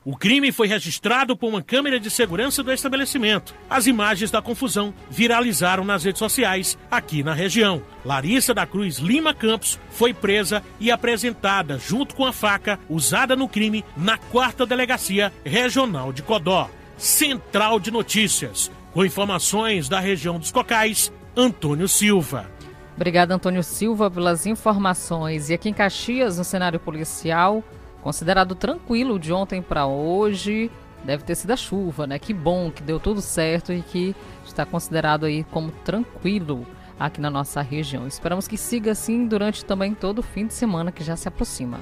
O 0.09 0.15
crime 0.15 0.53
foi 0.53 0.69
registrado 0.69 1.35
por 1.35 1.49
uma 1.49 1.61
câmera 1.61 1.99
de 1.99 2.09
segurança 2.09 2.63
do 2.63 2.71
estabelecimento. 2.71 3.53
As 3.69 3.87
imagens 3.87 4.31
da 4.31 4.41
confusão 4.41 4.93
viralizaram 5.09 5.83
nas 5.83 6.05
redes 6.05 6.19
sociais 6.19 6.77
aqui 6.89 7.21
na 7.21 7.33
região. 7.33 7.81
Larissa 8.05 8.53
da 8.53 8.65
Cruz 8.65 8.99
Lima 8.99 9.33
Campos 9.33 9.77
foi 9.89 10.13
presa 10.13 10.63
e 10.79 10.89
apresentada 10.89 11.77
junto 11.77 12.15
com 12.15 12.23
a 12.23 12.31
faca 12.31 12.79
usada 12.89 13.35
no 13.35 13.49
crime 13.49 13.83
na 13.97 14.17
quarta 14.17 14.65
delegacia 14.65 15.29
regional 15.43 16.13
de 16.13 16.23
Codó. 16.23 16.69
Central 16.97 17.77
de 17.77 17.91
Notícias. 17.91 18.71
Com 18.93 19.03
informações 19.03 19.89
da 19.89 19.99
região 19.99 20.39
dos 20.39 20.53
Cocais, 20.53 21.11
Antônio 21.35 21.89
Silva. 21.89 22.49
Obrigada, 22.95 23.35
Antônio 23.35 23.61
Silva, 23.61 24.09
pelas 24.09 24.45
informações. 24.45 25.49
E 25.49 25.53
aqui 25.53 25.67
em 25.67 25.73
Caxias, 25.73 26.37
no 26.37 26.45
cenário 26.45 26.79
policial, 26.79 27.61
considerado 28.07 28.55
tranquilo 28.55 29.19
de 29.19 29.33
ontem 29.33 29.61
para 29.61 29.85
hoje. 29.85 30.71
Deve 31.03 31.25
ter 31.25 31.35
sido 31.35 31.51
a 31.51 31.57
chuva, 31.57 32.07
né? 32.07 32.17
Que 32.17 32.33
bom 32.33 32.71
que 32.71 32.81
deu 32.81 33.01
tudo 33.01 33.21
certo 33.21 33.73
e 33.73 33.81
que 33.81 34.15
está 34.45 34.65
considerado 34.65 35.25
aí 35.25 35.43
como 35.43 35.71
tranquilo 35.71 36.65
aqui 36.97 37.19
na 37.19 37.29
nossa 37.29 37.61
região. 37.61 38.07
Esperamos 38.07 38.47
que 38.47 38.57
siga 38.57 38.93
assim 38.93 39.27
durante 39.27 39.65
também 39.65 39.93
todo 39.93 40.19
o 40.19 40.23
fim 40.23 40.47
de 40.47 40.53
semana 40.53 40.89
que 40.89 41.03
já 41.03 41.17
se 41.17 41.27
aproxima. 41.27 41.81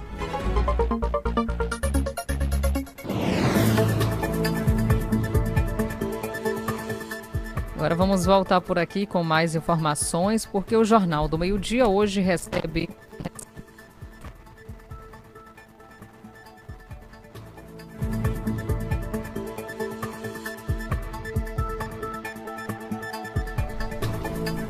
Agora 7.75 7.93
vamos 7.93 8.25
voltar 8.25 8.61
por 8.61 8.79
aqui 8.79 9.05
com 9.05 9.23
mais 9.23 9.53
informações, 9.53 10.43
porque 10.43 10.75
o 10.75 10.83
Jornal 10.83 11.27
do 11.27 11.37
Meio 11.37 11.59
Dia 11.59 11.87
hoje 11.87 12.19
recebe 12.19 12.89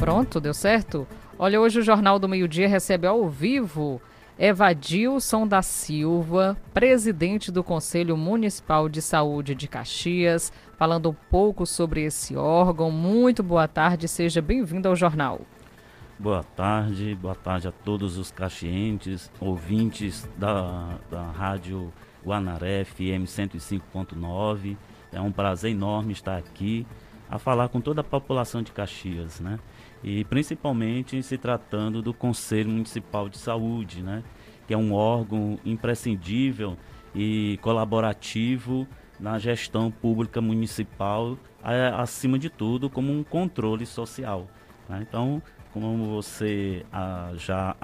Pronto, 0.05 0.39
deu 0.39 0.53
certo? 0.53 1.07
Olha, 1.35 1.59
hoje 1.59 1.79
o 1.79 1.81
Jornal 1.81 2.19
do 2.19 2.29
Meio 2.29 2.47
Dia 2.47 2.67
recebe 2.67 3.07
ao 3.07 3.27
vivo 3.27 3.99
Evadilson 4.37 5.47
da 5.47 5.63
Silva, 5.63 6.55
presidente 6.75 7.51
do 7.51 7.63
Conselho 7.63 8.15
Municipal 8.15 8.87
de 8.87 9.01
Saúde 9.01 9.55
de 9.55 9.67
Caxias, 9.67 10.53
falando 10.77 11.09
um 11.09 11.15
pouco 11.31 11.65
sobre 11.65 12.03
esse 12.03 12.35
órgão. 12.35 12.91
Muito 12.91 13.41
boa 13.41 13.67
tarde, 13.67 14.07
seja 14.07 14.43
bem-vindo 14.43 14.87
ao 14.87 14.95
jornal. 14.95 15.41
Boa 16.19 16.43
tarde, 16.43 17.17
boa 17.19 17.33
tarde 17.33 17.67
a 17.67 17.71
todos 17.71 18.19
os 18.19 18.29
caxientes, 18.29 19.31
ouvintes 19.39 20.29
da, 20.37 20.99
da 21.09 21.23
Rádio 21.31 21.91
Guanaré 22.23 22.85
FM 22.85 23.25
105.9. 23.25 24.77
É 25.11 25.19
um 25.19 25.31
prazer 25.31 25.71
enorme 25.71 26.13
estar 26.13 26.37
aqui 26.37 26.85
a 27.27 27.39
falar 27.39 27.69
com 27.69 27.81
toda 27.81 28.01
a 28.01 28.03
população 28.03 28.61
de 28.61 28.71
Caxias, 28.71 29.39
né? 29.39 29.59
E 30.05 30.23
principalmente 30.23 31.23
se 31.23 31.35
tratando 31.35 31.99
do 31.99 32.13
Conselho 32.13 32.69
Municipal 32.69 33.27
de 33.27 33.39
Saúde, 33.39 34.03
né, 34.03 34.23
que 34.67 34.73
é 34.73 34.77
um 34.77 34.93
órgão 34.93 35.57
imprescindível 35.65 36.77
e 37.15 37.57
colaborativo 37.63 38.87
na 39.19 39.39
gestão 39.39 39.89
pública 39.89 40.39
municipal, 40.39 41.35
acima 41.97 42.37
de 42.37 42.51
tudo, 42.51 42.87
como 42.87 43.11
um 43.11 43.23
controle 43.23 43.83
social. 43.83 44.47
Né? 44.87 45.03
Então, 45.09 45.41
como 45.73 46.05
você 46.05 46.85
a, 46.93 47.31
já 47.35 47.75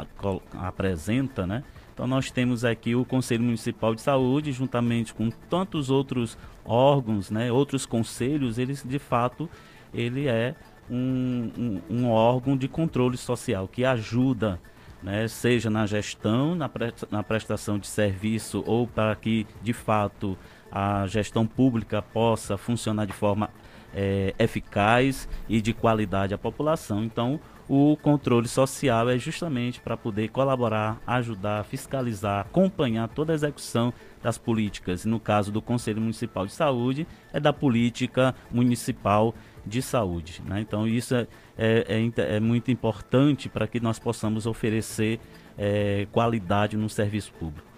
apresenta, 0.53 1.47
né? 1.47 1.63
Então 1.93 2.05
nós 2.05 2.29
temos 2.29 2.63
aqui 2.63 2.95
o 2.95 3.03
Conselho 3.03 3.43
Municipal 3.43 3.95
de 3.95 4.01
Saúde, 4.01 4.51
juntamente 4.51 5.13
com 5.13 5.29
tantos 5.29 5.89
outros 5.89 6.37
órgãos, 6.63 7.29
né, 7.31 7.51
outros 7.51 7.85
conselhos, 7.85 8.57
eles 8.57 8.83
de 8.87 8.97
fato 8.97 9.49
ele 9.93 10.27
é 10.27 10.55
um, 10.89 11.51
um, 11.57 11.81
um 11.89 12.09
órgão 12.09 12.57
de 12.57 12.67
controle 12.67 13.17
social 13.17 13.67
que 13.67 13.85
ajuda 13.85 14.59
né, 15.01 15.27
seja 15.27 15.69
na 15.69 15.85
gestão, 15.85 16.55
na, 16.55 16.69
na 17.09 17.23
prestação 17.23 17.79
de 17.79 17.87
serviço 17.87 18.63
ou 18.65 18.87
para 18.87 19.15
que, 19.15 19.47
de 19.61 19.73
fato, 19.73 20.37
a 20.71 21.07
gestão 21.07 21.45
pública 21.45 22.01
possa 22.01 22.57
funcionar 22.57 23.05
de 23.05 23.13
forma 23.13 23.49
é, 23.93 24.33
eficaz 24.39 25.27
e 25.49 25.61
de 25.61 25.73
qualidade 25.73 26.33
à 26.33 26.37
população. 26.37 27.03
Então, 27.03 27.39
o 27.67 27.95
controle 28.01 28.47
social 28.47 29.09
é 29.09 29.17
justamente 29.17 29.79
para 29.79 29.95
poder 29.95 30.29
colaborar, 30.29 31.01
ajudar, 31.07 31.63
fiscalizar, 31.63 32.41
acompanhar 32.41 33.07
toda 33.07 33.31
a 33.31 33.35
execução 33.35 33.93
das 34.21 34.37
políticas. 34.37 35.05
No 35.05 35.19
caso 35.19 35.51
do 35.51 35.61
Conselho 35.61 36.01
Municipal 36.01 36.45
de 36.45 36.51
Saúde, 36.51 37.07
é 37.31 37.39
da 37.39 37.53
política 37.53 38.35
municipal 38.51 39.33
de 39.65 39.81
saúde. 39.81 40.41
Né? 40.45 40.61
Então, 40.61 40.87
isso 40.87 41.15
é, 41.15 41.27
é, 41.57 41.85
é, 42.17 42.35
é 42.35 42.39
muito 42.39 42.71
importante 42.71 43.49
para 43.49 43.67
que 43.67 43.79
nós 43.79 43.99
possamos 43.99 44.45
oferecer 44.45 45.19
é, 45.57 46.07
qualidade 46.11 46.77
no 46.77 46.89
serviço 46.89 47.31
público. 47.33 47.71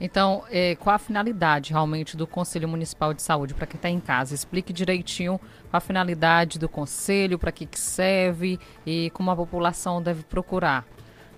Então, 0.00 0.42
é, 0.50 0.74
qual 0.74 0.96
a 0.96 0.98
finalidade 0.98 1.70
realmente 1.70 2.16
do 2.16 2.26
Conselho 2.26 2.68
Municipal 2.68 3.14
de 3.14 3.22
Saúde? 3.22 3.54
Para 3.54 3.66
quem 3.66 3.76
está 3.76 3.88
em 3.88 4.00
casa, 4.00 4.34
explique 4.34 4.72
direitinho 4.72 5.40
a 5.72 5.78
finalidade 5.78 6.58
do 6.58 6.68
conselho, 6.68 7.38
para 7.38 7.52
que, 7.52 7.64
que 7.64 7.78
serve 7.78 8.58
e 8.84 9.10
como 9.10 9.30
a 9.30 9.36
população 9.36 10.02
deve 10.02 10.24
procurar. 10.24 10.84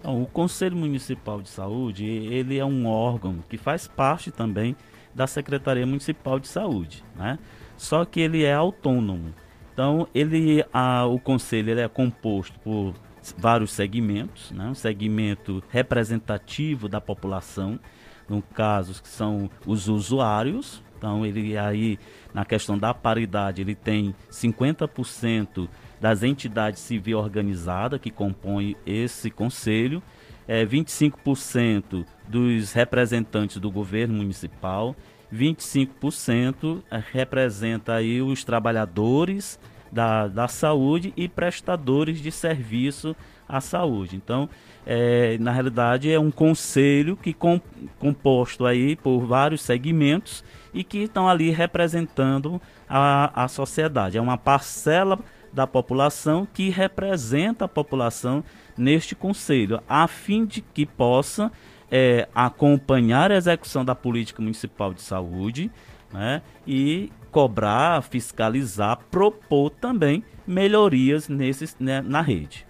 Então, 0.00 0.22
o 0.22 0.26
Conselho 0.26 0.76
Municipal 0.76 1.42
de 1.42 1.48
Saúde, 1.48 2.04
ele 2.04 2.58
é 2.58 2.64
um 2.64 2.86
órgão 2.86 3.38
que 3.48 3.56
faz 3.56 3.86
parte 3.86 4.30
também 4.30 4.74
da 5.14 5.26
Secretaria 5.26 5.86
Municipal 5.86 6.40
de 6.40 6.48
Saúde, 6.48 7.04
né? 7.14 7.38
Só 7.76 8.04
que 8.04 8.20
ele 8.20 8.44
é 8.44 8.54
autônomo. 8.54 9.34
Então, 9.74 10.06
ele, 10.14 10.64
a, 10.72 11.04
o 11.04 11.18
conselho 11.18 11.70
ele 11.70 11.80
é 11.80 11.88
composto 11.88 12.56
por 12.60 12.94
vários 13.36 13.72
segmentos, 13.72 14.52
né? 14.52 14.68
um 14.68 14.74
segmento 14.74 15.60
representativo 15.68 16.88
da 16.88 17.00
população, 17.00 17.80
no 18.28 18.40
caso 18.40 19.02
que 19.02 19.08
são 19.08 19.50
os 19.66 19.88
usuários. 19.88 20.80
Então, 20.96 21.26
ele 21.26 21.58
aí, 21.58 21.98
na 22.32 22.44
questão 22.44 22.78
da 22.78 22.94
paridade, 22.94 23.62
ele 23.62 23.74
tem 23.74 24.14
50% 24.30 25.68
das 26.00 26.22
entidades 26.22 26.80
civil 26.80 27.18
organizadas 27.18 28.00
que 28.00 28.12
compõem 28.12 28.76
esse 28.86 29.28
conselho, 29.28 30.00
é, 30.46 30.64
25% 30.64 32.06
dos 32.28 32.72
representantes 32.72 33.56
do 33.56 33.72
governo 33.72 34.14
municipal, 34.14 34.94
25% 35.32 36.82
é, 36.90 37.02
representa 37.12 37.94
aí 37.94 38.20
os 38.22 38.44
trabalhadores 38.44 39.58
da, 39.90 40.26
da 40.26 40.48
saúde 40.48 41.12
e 41.16 41.28
prestadores 41.28 42.20
de 42.20 42.32
serviço 42.32 43.14
à 43.48 43.60
saúde. 43.60 44.16
Então, 44.16 44.48
é, 44.86 45.38
na 45.38 45.52
realidade, 45.52 46.10
é 46.10 46.18
um 46.18 46.30
conselho 46.30 47.16
que 47.16 47.32
com, 47.32 47.60
composto 47.98 48.66
aí 48.66 48.96
por 48.96 49.20
vários 49.20 49.62
segmentos 49.62 50.44
e 50.72 50.82
que 50.82 50.98
estão 50.98 51.28
ali 51.28 51.50
representando 51.50 52.60
a, 52.88 53.44
a 53.44 53.48
sociedade. 53.48 54.18
É 54.18 54.20
uma 54.20 54.36
parcela 54.36 55.18
da 55.52 55.66
população 55.66 56.46
que 56.52 56.68
representa 56.68 57.66
a 57.66 57.68
população 57.68 58.42
neste 58.76 59.14
conselho, 59.14 59.80
a 59.88 60.08
fim 60.08 60.44
de 60.44 60.60
que 60.60 60.84
possa 60.84 61.52
é, 61.96 62.28
acompanhar 62.34 63.30
a 63.30 63.36
execução 63.36 63.84
da 63.84 63.94
política 63.94 64.42
municipal 64.42 64.92
de 64.92 65.00
saúde 65.00 65.70
né, 66.12 66.42
e 66.66 67.12
cobrar, 67.30 68.02
fiscalizar, 68.02 68.98
propor 69.12 69.70
também 69.70 70.24
melhorias 70.44 71.28
nesses, 71.28 71.76
né, 71.78 72.02
na 72.02 72.20
rede. 72.20 72.66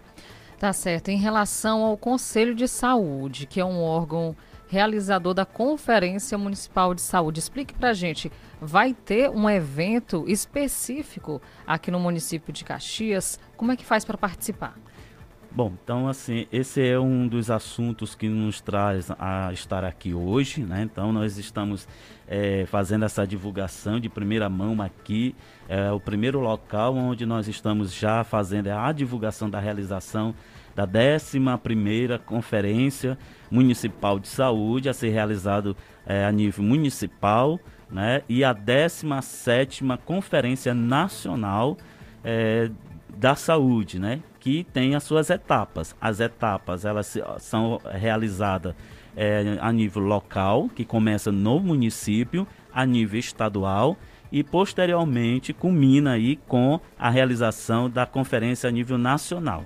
Tá 0.58 0.74
certo. 0.74 1.08
Em 1.08 1.16
relação 1.16 1.82
ao 1.82 1.96
Conselho 1.96 2.54
de 2.54 2.68
Saúde, 2.68 3.46
que 3.46 3.58
é 3.58 3.64
um 3.64 3.80
órgão 3.82 4.36
realizador 4.68 5.32
da 5.32 5.46
Conferência 5.46 6.36
Municipal 6.36 6.94
de 6.94 7.00
Saúde, 7.00 7.40
explique 7.40 7.72
para 7.72 7.94
gente, 7.94 8.30
vai 8.60 8.92
ter 8.92 9.30
um 9.30 9.48
evento 9.48 10.26
específico 10.28 11.40
aqui 11.66 11.90
no 11.90 11.98
município 11.98 12.52
de 12.52 12.62
Caxias? 12.62 13.40
Como 13.56 13.72
é 13.72 13.76
que 13.76 13.86
faz 13.86 14.04
para 14.04 14.18
participar? 14.18 14.74
Bom, 15.56 15.72
então 15.84 16.08
assim, 16.08 16.48
esse 16.52 16.84
é 16.84 16.98
um 16.98 17.28
dos 17.28 17.48
assuntos 17.48 18.16
que 18.16 18.28
nos 18.28 18.60
traz 18.60 19.08
a 19.16 19.52
estar 19.52 19.84
aqui 19.84 20.12
hoje, 20.12 20.64
né? 20.64 20.82
Então 20.82 21.12
nós 21.12 21.38
estamos 21.38 21.86
é, 22.26 22.66
fazendo 22.66 23.04
essa 23.04 23.24
divulgação 23.24 24.00
de 24.00 24.08
primeira 24.08 24.48
mão 24.48 24.82
aqui, 24.82 25.32
é 25.68 25.92
o 25.92 26.00
primeiro 26.00 26.40
local 26.40 26.96
onde 26.96 27.24
nós 27.24 27.46
estamos 27.46 27.94
já 27.94 28.24
fazendo 28.24 28.66
a 28.66 28.90
divulgação 28.90 29.48
da 29.48 29.60
realização 29.60 30.34
da 30.74 30.88
11ª 30.88 32.18
Conferência 32.18 33.16
Municipal 33.48 34.18
de 34.18 34.26
Saúde, 34.26 34.88
a 34.88 34.92
ser 34.92 35.10
realizado 35.10 35.76
é, 36.04 36.24
a 36.24 36.32
nível 36.32 36.64
municipal, 36.64 37.60
né? 37.88 38.22
E 38.28 38.42
a 38.42 38.52
17ª 38.52 39.98
Conferência 39.98 40.74
Nacional 40.74 41.76
é, 42.24 42.72
da 43.16 43.36
Saúde, 43.36 44.00
né? 44.00 44.20
Que 44.44 44.62
tem 44.74 44.94
as 44.94 45.02
suas 45.04 45.30
etapas. 45.30 45.96
As 45.98 46.20
etapas 46.20 46.84
elas 46.84 47.16
são 47.38 47.80
realizadas 47.90 48.74
é, 49.16 49.56
a 49.58 49.72
nível 49.72 50.02
local, 50.02 50.68
que 50.68 50.84
começa 50.84 51.32
no 51.32 51.58
município, 51.58 52.46
a 52.70 52.84
nível 52.84 53.18
estadual 53.18 53.96
e 54.30 54.44
posteriormente 54.44 55.54
culmina 55.54 56.12
aí 56.12 56.36
com 56.46 56.78
a 56.98 57.08
realização 57.08 57.88
da 57.88 58.04
conferência 58.04 58.68
a 58.68 58.70
nível 58.70 58.98
nacional. 58.98 59.64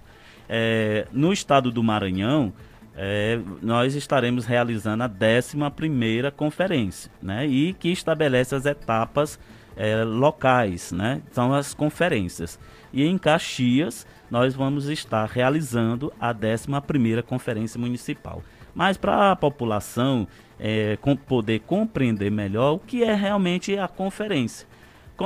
É, 0.48 1.08
no 1.10 1.32
estado 1.32 1.72
do 1.72 1.82
Maranhão, 1.82 2.52
é, 2.94 3.40
nós 3.60 3.96
estaremos 3.96 4.46
realizando 4.46 5.02
a 5.02 5.10
11 5.10 6.30
conferência, 6.36 7.10
né, 7.20 7.48
e 7.48 7.72
que 7.72 7.88
estabelece 7.90 8.54
as 8.54 8.64
etapas 8.64 9.40
é, 9.76 10.04
locais, 10.04 10.92
né, 10.92 11.20
são 11.32 11.52
as 11.52 11.74
conferências. 11.74 12.60
E 12.92 13.04
em 13.04 13.18
Caxias, 13.18 14.06
nós 14.30 14.54
vamos 14.54 14.86
estar 14.88 15.26
realizando 15.26 16.12
a 16.20 16.34
11ª 16.34 17.22
Conferência 17.22 17.80
Municipal. 17.80 18.42
Mas 18.74 18.96
para 18.96 19.32
a 19.32 19.36
população 19.36 20.28
é, 20.58 20.96
com, 21.00 21.16
poder 21.16 21.60
compreender 21.60 22.30
melhor 22.30 22.74
o 22.74 22.78
que 22.78 23.02
é 23.02 23.14
realmente 23.14 23.76
a 23.78 23.88
conferência. 23.88 24.66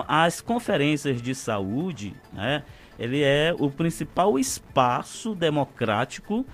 As 0.09 0.41
conferências 0.41 1.21
de 1.21 1.35
saúde, 1.35 2.15
né, 2.33 2.63
ele 2.99 3.23
é 3.23 3.55
o 3.59 3.71
principal 3.71 4.39
espaço 4.39 5.35
democrático 5.35 6.47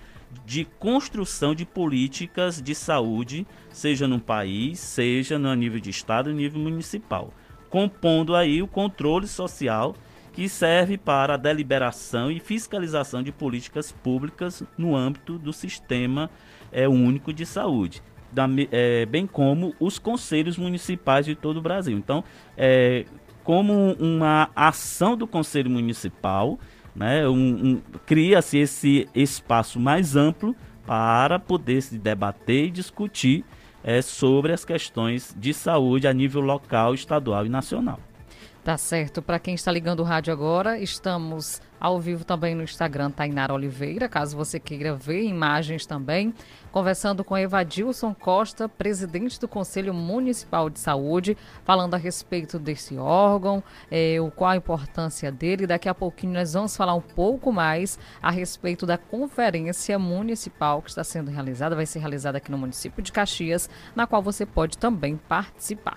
de 0.45 0.65
construção 0.65 1.55
de 1.55 1.65
políticas 1.65 2.61
de 2.61 2.75
saúde, 2.75 3.47
seja 3.71 4.09
no 4.09 4.19
país, 4.19 4.81
seja 4.81 5.39
no 5.39 5.55
nível 5.55 5.81
de 5.81 5.91
estado 5.91 6.31
e 6.31 6.35
nível 6.35 6.61
municipal, 6.61 7.33
compondo 7.71 8.35
aí 8.35 8.63
o 8.63 8.67
controle 8.67 9.27
social 9.27 9.95
que 10.38 10.48
serve 10.48 10.96
para 10.96 11.35
a 11.35 11.37
deliberação 11.37 12.31
e 12.31 12.38
fiscalização 12.38 13.24
de 13.24 13.33
políticas 13.33 13.90
públicas 13.90 14.62
no 14.79 14.94
âmbito 14.94 15.37
do 15.37 15.53
sistema 15.53 16.31
é, 16.70 16.88
único 16.88 17.33
de 17.33 17.44
saúde, 17.44 18.01
da, 18.31 18.46
é, 18.70 19.05
bem 19.05 19.27
como 19.27 19.74
os 19.81 19.98
conselhos 19.98 20.57
municipais 20.57 21.27
de 21.27 21.35
todo 21.35 21.57
o 21.57 21.61
Brasil. 21.61 21.98
Então, 21.98 22.22
é, 22.57 23.05
como 23.42 23.94
uma 23.94 24.48
ação 24.55 25.16
do 25.16 25.27
Conselho 25.27 25.70
Municipal, 25.70 26.57
né, 26.94 27.29
um, 27.29 27.35
um, 27.35 27.83
cria-se 28.07 28.59
esse 28.59 29.09
espaço 29.16 29.81
mais 29.81 30.14
amplo 30.14 30.55
para 30.87 31.40
poder 31.40 31.83
se 31.83 31.98
debater 31.98 32.66
e 32.66 32.70
discutir 32.70 33.44
é, 33.83 34.01
sobre 34.01 34.53
as 34.53 34.64
questões 34.64 35.35
de 35.37 35.53
saúde 35.53 36.07
a 36.07 36.12
nível 36.12 36.40
local, 36.40 36.94
estadual 36.94 37.44
e 37.44 37.48
nacional. 37.48 37.98
Tá 38.68 38.76
certo. 38.76 39.22
Para 39.22 39.38
quem 39.38 39.54
está 39.54 39.72
ligando 39.72 40.00
o 40.00 40.02
rádio 40.02 40.31
agora, 40.31 40.78
estamos 40.78 41.59
ao 41.81 41.98
vivo 41.98 42.22
também 42.22 42.54
no 42.54 42.62
Instagram 42.62 43.11
Tainara 43.11 43.54
Oliveira, 43.54 44.11
caso 44.11 44.37
você 44.37 44.61
queira 44.61 44.94
ver 44.94 45.22
imagens 45.22 45.87
também. 45.87 46.35
Conversando 46.70 47.24
com 47.24 47.38
Evadilson 47.38 48.12
Costa, 48.12 48.68
presidente 48.68 49.40
do 49.40 49.48
Conselho 49.48 49.94
Municipal 49.94 50.68
de 50.68 50.81
Saúde, 50.81 51.35
falando 51.64 51.94
a 51.94 51.96
respeito 51.96 52.59
desse 52.59 52.98
órgão, 52.98 53.64
é, 53.90 54.20
o, 54.20 54.31
qual 54.31 54.50
a 54.50 54.57
importância 54.57 55.33
dele. 55.33 55.66
Daqui 55.66 55.88
a 55.88 55.94
pouquinho 55.94 56.35
nós 56.35 56.52
vamos 56.52 56.76
falar 56.76 56.94
um 56.94 57.00
pouco 57.00 57.50
mais 57.50 57.98
a 58.20 58.31
respeito 58.31 58.85
da 58.85 58.98
conferência 58.98 59.98
municipal 59.98 60.83
que 60.83 60.90
está 60.90 61.02
sendo 61.02 61.31
realizada, 61.31 61.74
vai 61.74 61.87
ser 61.87 62.00
realizada 62.00 62.37
aqui 62.37 62.50
no 62.50 62.59
município 62.59 63.02
de 63.02 63.12
Caxias, 63.12 63.70
na 63.96 64.07
qual 64.07 64.20
você 64.20 64.44
pode 64.44 64.76
também 64.76 65.16
participar. 65.16 65.96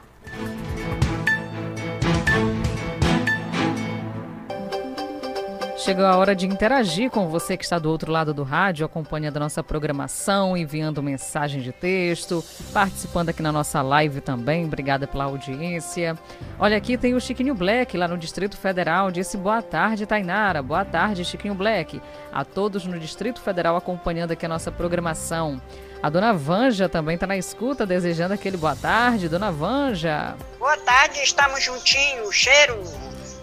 Chegou 5.84 6.06
a 6.06 6.16
hora 6.16 6.36
de 6.36 6.46
interagir 6.46 7.10
com 7.10 7.28
você 7.28 7.58
que 7.58 7.64
está 7.64 7.80
do 7.80 7.90
outro 7.90 8.12
lado 8.12 8.36
do 8.36 8.44
rádio, 8.44 8.86
acompanhando 8.86 9.38
a 9.38 9.40
nossa 9.40 9.64
programação, 9.64 10.56
enviando 10.56 11.02
mensagem 11.02 11.60
de 11.60 11.72
texto, 11.72 12.46
participando 12.72 13.30
aqui 13.30 13.42
na 13.42 13.52
nossa 13.52 13.82
live 13.82 14.22
também. 14.22 14.66
Obrigada 14.66 15.08
pela 15.08 15.24
audiência. 15.24 16.16
Olha 16.60 16.78
aqui, 16.78 17.00
tem 17.00 17.16
o 17.16 17.20
Chiquinho 17.20 17.56
Black 17.56 17.98
lá 17.98 18.08
no 18.08 18.16
Distrito 18.16 18.58
Federal. 18.58 19.10
Disse 19.10 19.36
boa 19.38 19.64
tarde, 19.64 20.06
Tainara. 20.06 20.62
Boa 20.62 20.86
tarde, 20.86 21.26
Chiquinho 21.26 21.56
Black. 21.56 22.00
A 22.32 22.46
todos 22.46 22.86
no 22.86 23.00
Distrito 23.00 23.42
Federal 23.42 23.76
acompanhando 23.76 24.34
aqui 24.34 24.46
a 24.46 24.50
nossa 24.50 24.72
programação. 24.72 25.60
A 26.04 26.12
dona 26.12 26.32
Vanja 26.32 26.88
também 26.88 27.16
está 27.16 27.26
na 27.26 27.38
escuta, 27.38 27.88
desejando 27.88 28.36
aquele 28.36 28.56
boa 28.56 28.76
tarde. 28.76 29.28
Dona 29.28 29.52
Vanja. 29.52 30.36
Boa 30.60 30.78
tarde, 30.78 31.22
estamos 31.24 31.64
juntinhos. 31.64 32.36
Cheiro. 32.36 32.84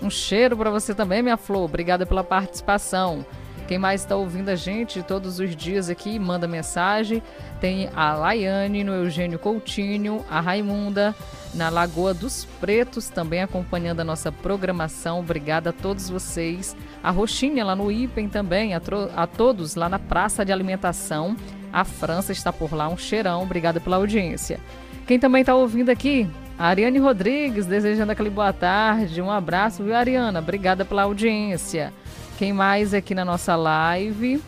Um 0.00 0.10
cheiro 0.10 0.56
para 0.56 0.70
você 0.70 0.94
também, 0.94 1.22
minha 1.22 1.36
flor. 1.36 1.64
Obrigada 1.64 2.06
pela 2.06 2.22
participação. 2.22 3.24
Quem 3.68 3.78
mais 3.78 4.00
está 4.00 4.16
ouvindo 4.16 4.48
a 4.48 4.56
gente 4.56 5.02
todos 5.02 5.38
os 5.38 5.54
dias 5.54 5.90
aqui, 5.90 6.18
manda 6.18 6.48
mensagem. 6.48 7.22
Tem 7.60 7.90
a 7.94 8.14
Laiane 8.14 8.82
no 8.82 8.92
Eugênio 8.92 9.38
Coutinho, 9.38 10.24
a 10.30 10.40
Raimunda 10.40 11.14
na 11.52 11.68
Lagoa 11.68 12.14
dos 12.14 12.46
Pretos, 12.60 13.10
também 13.10 13.42
acompanhando 13.42 14.00
a 14.00 14.04
nossa 14.04 14.32
programação. 14.32 15.20
Obrigada 15.20 15.68
a 15.68 15.72
todos 15.72 16.08
vocês. 16.08 16.74
A 17.02 17.10
Roxinha 17.10 17.62
lá 17.62 17.76
no 17.76 17.92
Ipen 17.92 18.28
também, 18.28 18.74
a, 18.74 18.80
a 19.14 19.26
todos 19.26 19.74
lá 19.74 19.88
na 19.88 19.98
Praça 19.98 20.46
de 20.46 20.52
Alimentação. 20.52 21.36
A 21.70 21.84
França 21.84 22.32
está 22.32 22.50
por 22.50 22.72
lá. 22.72 22.88
Um 22.88 22.96
cheirão. 22.96 23.42
Obrigada 23.42 23.80
pela 23.80 23.96
audiência. 23.96 24.58
Quem 25.06 25.18
também 25.18 25.40
está 25.40 25.54
ouvindo 25.54 25.90
aqui, 25.90 26.26
Ariane 26.58 26.98
Rodrigues, 26.98 27.66
desejando 27.66 28.10
aquele 28.10 28.30
boa 28.30 28.52
tarde. 28.52 29.22
Um 29.22 29.30
abraço, 29.30 29.84
viu, 29.84 29.94
Ariana? 29.94 30.40
Obrigada 30.40 30.84
pela 30.84 31.02
audiência. 31.04 31.92
Quem 32.36 32.52
mais 32.52 32.92
aqui 32.92 33.14
na 33.14 33.24
nossa 33.24 33.54
live? 33.54 34.42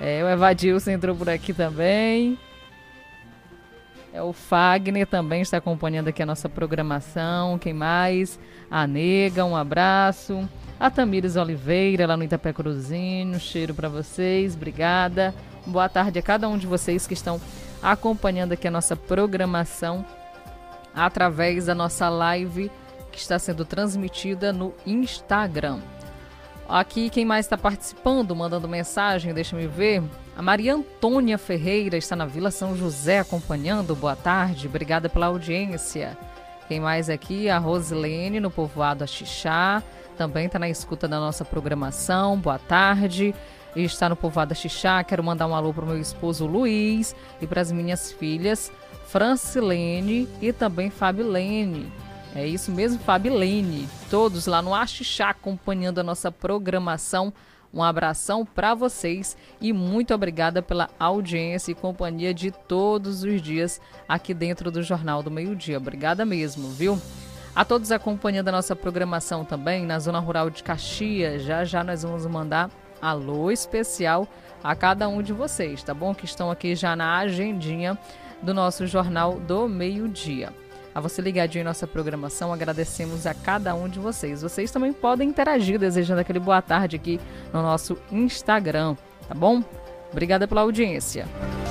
É, 0.00 0.24
o 0.24 0.28
Evadilson 0.28 0.92
entrou 0.92 1.14
por 1.14 1.28
aqui 1.28 1.52
também. 1.52 2.38
É 4.10 4.22
o 4.22 4.32
Fagner 4.32 5.06
também 5.06 5.42
está 5.42 5.58
acompanhando 5.58 6.08
aqui 6.08 6.22
a 6.22 6.26
nossa 6.26 6.48
programação. 6.48 7.58
Quem 7.58 7.74
mais? 7.74 8.40
A 8.70 8.86
Nega, 8.86 9.44
um 9.44 9.54
abraço. 9.54 10.48
A 10.80 10.90
Tamires 10.90 11.36
Oliveira, 11.36 12.06
lá 12.06 12.16
no 12.16 12.24
Itapé 12.24 12.54
Cruzinho. 12.54 13.38
Cheiro 13.38 13.74
para 13.74 13.90
vocês, 13.90 14.56
obrigada. 14.56 15.34
Boa 15.66 15.90
tarde 15.90 16.18
a 16.18 16.22
cada 16.22 16.48
um 16.48 16.56
de 16.56 16.66
vocês 16.66 17.06
que 17.06 17.12
estão 17.12 17.38
acompanhando 17.82 18.52
aqui 18.52 18.66
a 18.66 18.70
nossa 18.70 18.96
programação 18.96 20.06
através 20.94 21.66
da 21.66 21.74
nossa 21.74 22.08
live 22.08 22.70
que 23.10 23.18
está 23.18 23.38
sendo 23.38 23.64
transmitida 23.64 24.52
no 24.52 24.74
Instagram. 24.86 25.80
Aqui 26.68 27.10
quem 27.10 27.24
mais 27.24 27.46
está 27.46 27.58
participando, 27.58 28.34
mandando 28.34 28.68
mensagem, 28.68 29.34
deixa 29.34 29.56
me 29.56 29.66
ver. 29.66 30.02
A 30.36 30.42
Maria 30.42 30.74
Antônia 30.74 31.36
Ferreira 31.36 31.96
está 31.96 32.14
na 32.14 32.26
Vila 32.26 32.50
São 32.50 32.76
José 32.76 33.18
acompanhando. 33.18 33.96
Boa 33.96 34.14
tarde, 34.14 34.68
obrigada 34.68 35.08
pela 35.08 35.26
audiência. 35.26 36.16
Quem 36.68 36.78
mais 36.78 37.10
aqui? 37.10 37.50
A 37.50 37.58
Rosilene 37.58 38.38
no 38.38 38.50
povoado 38.50 39.02
Axixá. 39.02 39.82
Também 40.16 40.46
está 40.46 40.58
na 40.58 40.68
escuta 40.68 41.08
da 41.08 41.18
nossa 41.18 41.44
programação. 41.44 42.38
Boa 42.38 42.60
tarde. 42.60 43.34
Está 43.74 44.08
no 44.08 44.14
povoado 44.14 44.52
Axixá. 44.52 45.02
Quero 45.02 45.24
mandar 45.24 45.48
um 45.48 45.54
alô 45.54 45.74
para 45.74 45.84
o 45.84 45.88
meu 45.88 45.98
esposo 45.98 46.46
Luiz 46.46 47.16
e 47.40 47.46
para 47.48 47.60
as 47.60 47.72
minhas 47.72 48.12
filhas 48.12 48.70
Francilene 49.10 50.28
e 50.40 50.52
também 50.52 50.88
Fabilene. 50.88 51.92
É 52.32 52.46
isso 52.46 52.70
mesmo, 52.70 53.00
Fabilene. 53.00 53.88
Todos 54.08 54.46
lá 54.46 54.62
no 54.62 54.72
Axixá 54.72 55.30
acompanhando 55.30 55.98
a 55.98 56.04
nossa 56.04 56.30
programação. 56.30 57.32
Um 57.74 57.82
abração 57.82 58.46
para 58.46 58.72
vocês 58.72 59.36
e 59.60 59.72
muito 59.72 60.14
obrigada 60.14 60.62
pela 60.62 60.88
audiência 60.98 61.72
e 61.72 61.74
companhia 61.74 62.32
de 62.32 62.52
todos 62.52 63.24
os 63.24 63.42
dias 63.42 63.80
aqui 64.08 64.32
dentro 64.32 64.70
do 64.70 64.80
Jornal 64.80 65.24
do 65.24 65.30
Meio 65.30 65.56
Dia. 65.56 65.78
Obrigada 65.78 66.24
mesmo, 66.24 66.68
viu? 66.68 66.96
A 67.54 67.64
todos 67.64 67.90
acompanhando 67.90 68.48
a 68.48 68.52
nossa 68.52 68.76
programação 68.76 69.44
também 69.44 69.86
na 69.86 69.98
Zona 69.98 70.20
Rural 70.20 70.50
de 70.50 70.62
Caxias. 70.62 71.42
Já 71.42 71.64
já 71.64 71.82
nós 71.82 72.04
vamos 72.04 72.26
mandar 72.26 72.70
alô 73.02 73.50
especial 73.50 74.28
a 74.62 74.74
cada 74.76 75.08
um 75.08 75.20
de 75.20 75.32
vocês, 75.32 75.82
tá 75.82 75.92
bom? 75.92 76.14
Que 76.14 76.26
estão 76.26 76.48
aqui 76.48 76.76
já 76.76 76.94
na 76.94 77.18
agendinha 77.18 77.98
do 78.42 78.54
nosso 78.54 78.86
Jornal 78.86 79.38
do 79.40 79.68
Meio 79.68 80.08
Dia 80.08 80.52
a 80.94 81.00
você 81.00 81.22
ligadinho 81.22 81.62
em 81.62 81.64
nossa 81.64 81.86
programação. 81.86 82.52
Agradecemos 82.52 83.26
a 83.26 83.34
cada 83.34 83.74
um 83.74 83.88
de 83.88 83.98
vocês. 83.98 84.42
Vocês 84.42 84.70
também 84.70 84.92
podem 84.92 85.28
interagir 85.28 85.78
desejando 85.78 86.20
aquele 86.20 86.40
boa 86.40 86.60
tarde 86.60 86.96
aqui 86.96 87.20
no 87.52 87.62
nosso 87.62 87.96
Instagram, 88.10 88.96
tá 89.28 89.34
bom? 89.34 89.62
Obrigada 90.10 90.48
pela 90.48 90.62
audiência. 90.62 91.26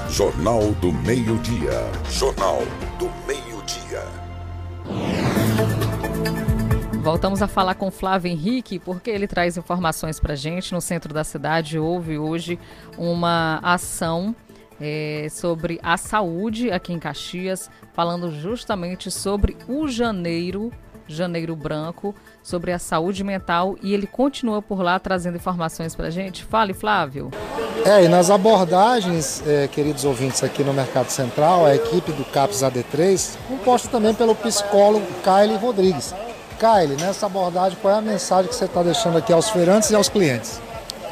Jornal 0.10 0.72
do 0.76 0.94
Meio-Dia. 0.94 1.92
Jornal 2.10 2.60
do 2.98 3.12
Meio-Dia. 3.28 4.04
Voltamos 7.02 7.42
a 7.42 7.48
falar 7.48 7.76
com 7.76 7.92
Flávio 7.92 8.32
Henrique, 8.32 8.80
porque 8.80 9.10
ele 9.10 9.28
traz 9.28 9.58
informações 9.58 10.20
para 10.20 10.36
gente. 10.36 10.74
No 10.74 10.80
centro 10.80 11.14
da 11.14 11.24
cidade 11.24 11.78
houve 11.78 12.18
hoje 12.18 12.58
uma 12.98 13.60
ação 13.62 14.34
é, 14.80 15.28
sobre 15.30 15.80
a 15.84 15.98
saúde 15.98 16.72
aqui 16.72 16.94
em 16.94 17.00
Caxias, 17.00 17.70
falando 17.94 18.32
justamente 18.32 19.12
sobre 19.12 19.58
o 19.68 19.88
janeiro, 19.88 20.72
janeiro 21.08 21.56
branco, 21.56 22.16
sobre 22.42 22.72
a 22.72 22.80
saúde 22.80 23.24
mental 23.24 23.76
e 23.82 23.94
ele 23.94 24.08
continua 24.08 24.62
por 24.62 24.82
lá 24.82 25.00
trazendo 25.00 25.36
informações 25.36 25.96
para 25.96 26.08
a 26.08 26.12
gente. 26.12 26.44
Fale, 26.44 26.74
Flávio. 26.74 27.32
É, 27.86 28.04
e 28.04 28.08
nas 28.08 28.30
abordagens, 28.30 29.42
é, 29.48 29.68
queridos 29.68 30.04
ouvintes 30.04 30.44
aqui 30.44 30.64
no 30.64 30.74
Mercado 30.74 31.10
Central, 31.10 31.66
a 31.66 31.76
equipe 31.76 32.12
do 32.12 32.26
CAPS 32.26 32.62
AD3, 32.62 33.38
composta 33.48 33.88
também 33.88 34.14
pelo 34.14 34.36
psicólogo 34.36 35.06
Kyle 35.24 35.56
Rodrigues. 35.58 36.14
Kyle, 36.60 36.96
nessa 37.00 37.26
abordagem, 37.26 37.78
qual 37.82 37.96
é 37.96 37.98
a 37.98 38.02
mensagem 38.02 38.50
que 38.50 38.56
você 38.56 38.66
está 38.66 38.84
deixando 38.84 39.18
aqui 39.18 39.32
aos 39.32 39.50
feirantes 39.50 39.90
e 39.90 39.96
aos 39.96 40.10
clientes? 40.10 40.62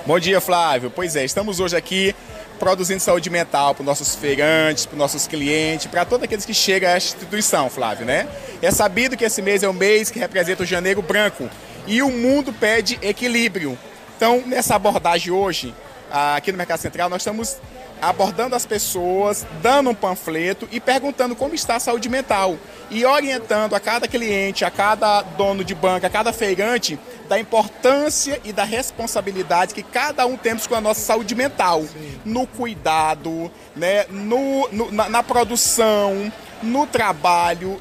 Bom 0.05 0.19
dia, 0.19 0.41
Flávio. 0.41 0.91
Pois 0.93 1.15
é, 1.15 1.23
estamos 1.23 1.59
hoje 1.61 1.75
aqui 1.75 2.13
produzindo 2.57 2.99
saúde 2.99 3.29
mental 3.29 3.73
para 3.73 3.81
os 3.81 3.85
nossos 3.85 4.15
feirantes, 4.15 4.85
para 4.85 4.93
os 4.93 4.99
nossos 4.99 5.27
clientes, 5.27 5.87
para 5.87 6.03
todos 6.05 6.23
aqueles 6.23 6.45
que 6.45 6.53
chegam 6.53 6.89
esta 6.89 7.15
instituição, 7.15 7.69
Flávio, 7.69 8.05
né? 8.05 8.27
É 8.61 8.71
sabido 8.71 9.15
que 9.15 9.23
esse 9.23 9.41
mês 9.41 9.63
é 9.63 9.67
o 9.67 9.73
mês 9.73 10.09
que 10.09 10.19
representa 10.19 10.63
o 10.63 10.65
janeiro 10.65 11.01
branco 11.01 11.49
e 11.85 12.01
o 12.01 12.09
mundo 12.09 12.51
pede 12.51 12.99
equilíbrio. 13.01 13.77
Então, 14.15 14.43
nessa 14.45 14.75
abordagem 14.75 15.31
hoje, 15.31 15.73
aqui 16.11 16.51
no 16.51 16.57
Mercado 16.57 16.79
Central, 16.79 17.09
nós 17.09 17.21
estamos 17.21 17.57
abordando 18.01 18.55
as 18.55 18.65
pessoas, 18.65 19.45
dando 19.61 19.89
um 19.89 19.95
panfleto 19.95 20.67
e 20.71 20.79
perguntando 20.79 21.35
como 21.35 21.55
está 21.55 21.75
a 21.75 21.79
saúde 21.79 22.09
mental 22.09 22.57
e 22.89 23.05
orientando 23.05 23.75
a 23.75 23.79
cada 23.79 24.07
cliente, 24.07 24.63
a 24.63 24.71
cada 24.71 25.21
dono 25.21 25.63
de 25.63 25.75
banca, 25.75 26.07
a 26.07 26.09
cada 26.09 26.31
feirante 26.31 26.99
da 27.27 27.39
importância 27.39 28.39
e 28.43 28.53
da 28.53 28.63
responsabilidade 28.63 29.73
que 29.73 29.83
cada 29.83 30.25
um 30.25 30.37
temos 30.37 30.65
com 30.65 30.75
a 30.75 30.81
nossa 30.81 31.01
saúde 31.01 31.35
mental, 31.35 31.81
Sim. 31.81 32.19
no 32.23 32.47
cuidado, 32.47 33.51
né, 33.75 34.05
no, 34.09 34.67
no 34.71 34.91
na, 34.91 35.09
na 35.09 35.23
produção, 35.23 36.31
no 36.61 36.87
trabalho, 36.87 37.79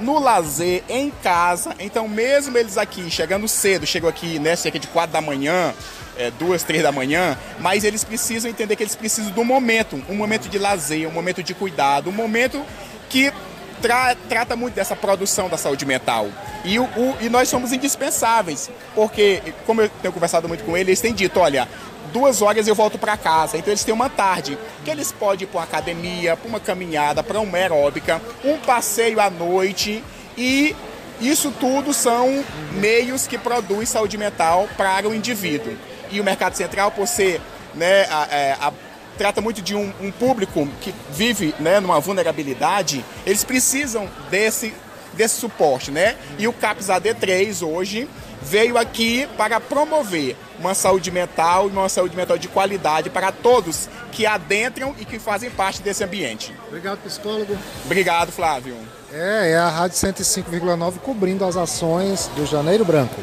no 0.00 0.18
lazer, 0.18 0.82
em 0.88 1.10
casa. 1.22 1.74
Então, 1.78 2.08
mesmo 2.08 2.56
eles 2.56 2.76
aqui 2.76 3.10
chegando 3.10 3.46
cedo, 3.46 3.86
chegam 3.86 4.08
aqui, 4.08 4.38
né, 4.38 4.56
cerca 4.56 4.78
de 4.78 4.86
4 4.88 5.12
da 5.12 5.20
manhã, 5.20 5.74
é, 6.18 6.30
duas, 6.30 6.62
três 6.62 6.82
da 6.82 6.92
manhã, 6.92 7.36
mas 7.58 7.84
eles 7.84 8.04
precisam 8.04 8.50
entender 8.50 8.76
que 8.76 8.82
eles 8.82 8.96
precisam 8.96 9.32
um 9.36 9.44
momento, 9.44 10.02
um 10.08 10.14
momento 10.14 10.48
de 10.48 10.58
lazer, 10.58 11.08
um 11.08 11.12
momento 11.12 11.42
de 11.42 11.54
cuidado, 11.54 12.10
um 12.10 12.12
momento 12.12 12.64
que 13.08 13.32
tra 13.80 14.16
trata 14.28 14.56
muito 14.56 14.74
dessa 14.74 14.96
produção 14.96 15.48
da 15.48 15.56
saúde 15.56 15.84
mental. 15.84 16.28
E, 16.64 16.78
o, 16.78 16.84
o, 16.84 17.16
e 17.20 17.28
nós 17.28 17.48
somos 17.48 17.72
indispensáveis, 17.72 18.70
porque, 18.94 19.42
como 19.64 19.82
eu 19.82 19.88
tenho 19.88 20.12
conversado 20.12 20.48
muito 20.48 20.64
com 20.64 20.76
eles, 20.76 20.88
eles 20.88 21.00
têm 21.00 21.14
dito, 21.14 21.38
olha, 21.38 21.68
duas 22.12 22.40
horas 22.42 22.66
eu 22.66 22.74
volto 22.74 22.98
para 22.98 23.16
casa. 23.16 23.56
Então 23.56 23.70
eles 23.70 23.84
têm 23.84 23.94
uma 23.94 24.08
tarde 24.08 24.58
que 24.84 24.90
eles 24.90 25.12
podem 25.12 25.44
ir 25.44 25.46
para 25.46 25.58
uma 25.58 25.64
academia, 25.64 26.36
para 26.36 26.48
uma 26.48 26.60
caminhada, 26.60 27.22
para 27.22 27.40
uma 27.40 27.58
aeróbica, 27.58 28.20
um 28.44 28.56
passeio 28.58 29.20
à 29.20 29.28
noite 29.28 30.02
e 30.36 30.74
isso 31.20 31.50
tudo 31.50 31.94
são 31.94 32.44
meios 32.72 33.26
que 33.26 33.38
produzem 33.38 33.86
saúde 33.86 34.18
mental 34.18 34.68
para 34.76 35.08
o 35.08 35.14
indivíduo 35.14 35.74
e 36.10 36.20
o 36.20 36.24
mercado 36.24 36.54
central, 36.54 36.90
por 36.90 37.06
ser, 37.06 37.40
né, 37.74 38.04
a, 38.04 38.22
a, 38.22 38.34
é, 38.34 38.52
a, 38.52 38.72
trata 39.16 39.40
muito 39.40 39.62
de 39.62 39.74
um, 39.74 39.92
um, 40.00 40.10
público 40.10 40.68
que 40.80 40.94
vive 41.10 41.54
né, 41.58 41.80
numa 41.80 42.00
vulnerabilidade, 42.00 43.04
eles 43.24 43.44
precisam 43.44 44.08
desse, 44.30 44.74
desse 45.14 45.36
suporte, 45.36 45.90
né? 45.90 46.16
E 46.38 46.46
o 46.46 46.52
CAPS 46.52 46.88
AD3 46.88 47.66
hoje 47.66 48.08
veio 48.42 48.78
aqui 48.78 49.28
para 49.36 49.60
promover 49.60 50.36
uma 50.58 50.74
saúde 50.74 51.10
mental 51.10 51.68
e 51.68 51.72
uma 51.72 51.88
saúde 51.88 52.16
mental 52.16 52.38
de 52.38 52.48
qualidade 52.48 53.10
para 53.10 53.32
todos 53.32 53.88
que 54.12 54.24
adentram 54.24 54.94
e 54.98 55.04
que 55.04 55.18
fazem 55.18 55.50
parte 55.50 55.82
desse 55.82 56.04
ambiente. 56.04 56.54
Obrigado, 56.68 56.98
psicólogo. 56.98 57.56
Obrigado, 57.84 58.30
Flávio. 58.30 58.76
É, 59.12 59.52
é 59.52 59.56
a 59.56 59.68
Rádio 59.68 59.96
105,9 59.96 60.98
cobrindo 60.98 61.44
as 61.44 61.56
ações 61.56 62.30
do 62.36 62.46
Janeiro 62.46 62.84
Branco. 62.84 63.20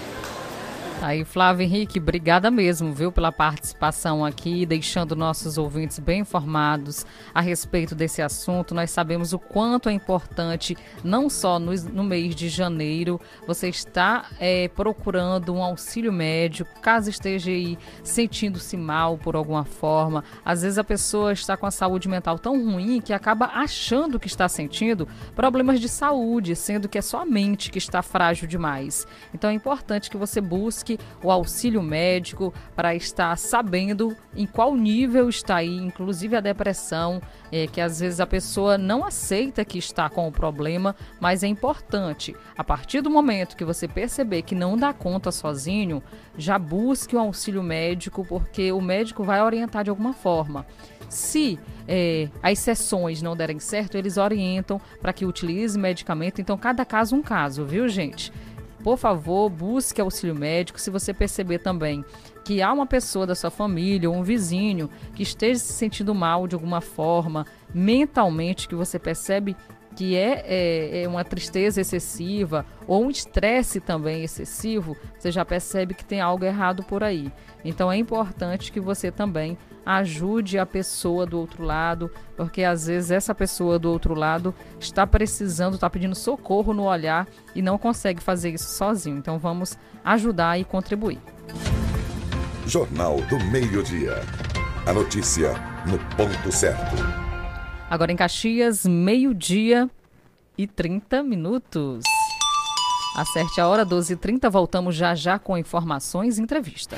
Aí, 1.04 1.26
Flávio 1.26 1.66
Henrique, 1.66 2.00
obrigada 2.00 2.50
mesmo, 2.50 2.94
viu, 2.94 3.12
pela 3.12 3.30
participação 3.30 4.24
aqui, 4.24 4.66
deixando 4.66 5.18
nossos 5.18 5.58
ouvintes 5.58 6.00
bem 6.00 6.22
informados 6.22 7.06
a 7.34 7.42
respeito 7.42 7.94
desse 7.94 8.22
assunto. 8.22 8.74
Nós 8.74 8.90
sabemos 8.90 9.34
o 9.34 9.38
quanto 9.38 9.90
é 9.90 9.92
importante, 9.92 10.78
não 11.04 11.30
só 11.30 11.60
no, 11.60 11.74
no 11.92 12.06
mês 12.06 12.34
de 12.34 12.48
janeiro, 12.48 13.20
você 13.46 13.68
está 13.68 14.28
é, 14.40 14.70
procurando 14.70 15.54
um 15.54 15.62
auxílio 15.62 16.14
médico, 16.14 16.80
caso 16.80 17.10
esteja 17.10 17.52
aí 17.52 17.78
sentindo-se 18.02 18.78
mal 18.78 19.18
por 19.18 19.36
alguma 19.36 19.66
forma. 19.66 20.24
Às 20.46 20.62
vezes 20.62 20.78
a 20.78 20.86
pessoa 20.86 21.34
está 21.34 21.58
com 21.58 21.66
a 21.66 21.72
saúde 21.72 22.08
mental 22.08 22.40
tão 22.40 22.54
ruim 22.64 23.02
que 23.02 23.12
acaba 23.12 23.48
achando 23.48 24.18
que 24.18 24.28
está 24.28 24.48
sentindo 24.48 25.06
problemas 25.36 25.82
de 25.82 25.90
saúde, 25.90 26.56
sendo 26.56 26.88
que 26.88 26.98
é 26.98 27.02
a 27.14 27.26
mente 27.26 27.70
que 27.70 27.78
está 27.78 28.02
frágil 28.02 28.48
demais. 28.48 29.06
Então 29.34 29.50
é 29.50 29.54
importante 29.54 30.10
que 30.10 30.16
você 30.16 30.40
busque 30.40 30.93
o 31.24 31.32
auxílio 31.32 31.82
médico 31.82 32.54
para 32.76 32.96
estar 32.96 33.38
sabendo 33.38 34.16
em 34.36 34.46
qual 34.46 34.76
nível 34.76 35.30
está 35.30 35.58
aí, 35.58 35.76
inclusive 35.76 36.36
a 36.36 36.42
depressão, 36.42 37.22
é, 37.52 37.68
que 37.68 37.80
às 37.80 38.00
vezes 38.00 38.20
a 38.20 38.26
pessoa 38.26 38.78
não 38.78 39.06
aceita 39.06 39.64
que 39.64 39.78
está 39.78 40.10
com 40.10 40.28
o 40.28 40.32
problema, 40.32 40.96
mas 41.20 41.44
é 41.44 41.48
importante, 41.48 42.36
a 42.58 42.64
partir 42.64 43.02
do 43.02 43.10
momento 43.10 43.56
que 43.56 43.66
você 43.66 43.88
perceber 43.88 44.42
que 44.42 44.56
não 44.56 44.78
dá 44.78 44.94
conta 44.94 45.32
sozinho, 45.32 46.02
já 46.38 46.58
busque 46.58 47.16
o 47.16 47.20
auxílio 47.20 47.62
médico, 47.62 48.26
porque 48.26 48.72
o 48.72 48.82
médico 48.82 49.24
vai 49.24 49.42
orientar 49.42 49.84
de 49.84 49.90
alguma 49.90 50.14
forma. 50.14 50.66
Se 51.10 51.60
é, 51.88 52.28
as 52.42 52.58
sessões 52.58 53.22
não 53.22 53.36
derem 53.36 53.60
certo, 53.60 53.96
eles 53.96 54.18
orientam 54.18 54.82
para 55.00 55.14
que 55.14 55.26
utilize 55.26 55.78
medicamento. 55.78 56.42
Então, 56.42 56.58
cada 56.58 56.84
caso 56.84 57.16
um 57.16 57.22
caso, 57.22 57.64
viu, 57.66 57.88
gente? 57.88 58.34
Por 58.84 58.98
favor, 58.98 59.50
busque 59.50 60.02
auxílio 60.02 60.36
médico. 60.36 60.80
Se 60.80 60.90
você 60.92 61.14
perceber 61.14 61.60
também 61.60 62.04
que 62.44 62.62
há 62.62 62.72
uma 62.74 62.86
pessoa 62.86 63.26
da 63.26 63.34
sua 63.34 63.50
família 63.50 64.10
ou 64.10 64.16
um 64.16 64.24
vizinho 64.24 64.90
que 65.16 65.24
esteja 65.24 65.60
se 65.60 65.72
sentindo 65.74 66.14
mal 66.14 66.48
de 66.48 66.56
alguma 66.56 66.82
forma, 66.82 67.46
mentalmente, 67.74 68.68
que 68.68 68.76
você 68.76 69.00
percebe 69.00 69.56
que 69.96 70.18
é, 70.18 70.44
é, 70.46 71.04
é, 71.04 71.08
uma 71.08 71.24
tristeza 71.24 71.80
excessiva 71.80 72.66
ou 72.88 73.06
um 73.06 73.10
estresse 73.10 73.80
também 73.80 74.24
excessivo, 74.24 74.98
você 75.18 75.32
já 75.32 75.46
percebe 75.46 75.94
que 75.94 76.04
tem 76.04 76.20
algo 76.20 76.44
errado 76.44 76.84
por 76.84 77.04
aí. 77.04 77.32
Então 77.64 77.92
é 77.92 77.96
importante 77.96 78.72
que 78.72 78.80
você 78.80 79.12
também 79.12 79.58
ajude 79.86 80.58
a 80.58 80.66
pessoa 80.66 81.26
do 81.26 81.40
outro 81.40 81.64
lado, 81.64 82.10
porque 82.36 82.64
às 82.64 82.88
vezes 82.88 83.12
essa 83.12 83.36
pessoa 83.36 83.78
do 83.78 83.92
outro 83.92 84.14
lado 84.14 84.54
está 84.80 85.06
precisando, 85.06 85.76
está 85.76 85.90
pedindo 85.90 86.16
socorro 86.16 86.74
no 86.74 86.84
olhar 86.84 87.28
e 87.54 87.62
não 87.62 87.78
consegue 87.78 88.22
fazer 88.22 88.52
isso 88.52 88.70
sozinho. 88.70 89.18
Então 89.18 89.38
vamos 89.38 89.78
ajudar 90.04 90.60
e 90.60 90.64
contribuir. 90.64 91.20
Jornal 92.66 93.18
do 93.22 93.38
Meio-Dia. 93.46 94.22
A 94.86 94.94
notícia 94.94 95.54
no 95.86 95.98
ponto 96.16 96.52
certo. 96.52 96.96
Agora 97.90 98.12
em 98.12 98.16
Caxias, 98.16 98.86
meio-dia 98.86 99.90
e 100.58 100.66
30 100.66 101.24
minutos. 101.24 102.04
Acerte 103.16 103.62
a 103.62 103.68
hora 103.68 103.86
12h30, 103.86 104.50
voltamos 104.50 104.96
já 104.96 105.14
já 105.14 105.38
com 105.38 105.58
informações 105.58 106.38
e 106.38 106.42
entrevista. 106.42 106.98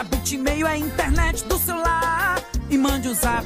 Que 0.00 0.02
a 0.02 0.04
Bitmail 0.04 0.66
é 0.66 0.70
a 0.70 0.78
internet 0.78 1.44
do 1.44 1.58
celular. 1.58 2.42
E 2.70 2.78
mande 2.78 3.06
um 3.06 3.12
zap, 3.12 3.44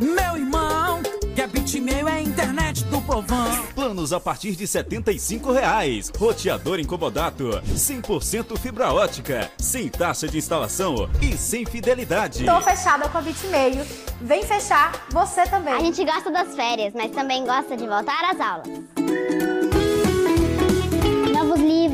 meu 0.00 0.38
irmão. 0.38 1.02
Que 1.34 1.42
a 1.42 1.46
Bitmail 1.46 2.08
é 2.08 2.12
a 2.12 2.22
internet 2.22 2.82
do 2.84 2.98
povão. 3.02 3.62
Planos 3.74 4.10
a 4.10 4.18
partir 4.18 4.56
de 4.56 4.66
75 4.66 5.52
reais. 5.52 6.10
Roteador 6.16 6.80
incomodato. 6.80 7.60
100% 7.74 8.58
fibra 8.58 8.90
ótica. 8.90 9.50
Sem 9.58 9.90
taxa 9.90 10.26
de 10.26 10.38
instalação 10.38 11.10
e 11.20 11.36
sem 11.36 11.66
fidelidade. 11.66 12.46
Tô 12.46 12.60
fechada 12.62 13.06
com 13.10 13.18
a 13.18 13.20
Bitmail. 13.20 13.84
Vem 14.22 14.42
fechar 14.44 15.06
você 15.10 15.42
também. 15.44 15.74
A 15.74 15.80
gente 15.80 16.02
gosta 16.06 16.30
das 16.30 16.56
férias, 16.56 16.94
mas 16.94 17.10
também 17.10 17.44
gosta 17.44 17.76
de 17.76 17.86
voltar 17.86 18.30
às 18.30 18.40
aulas. 18.40 19.61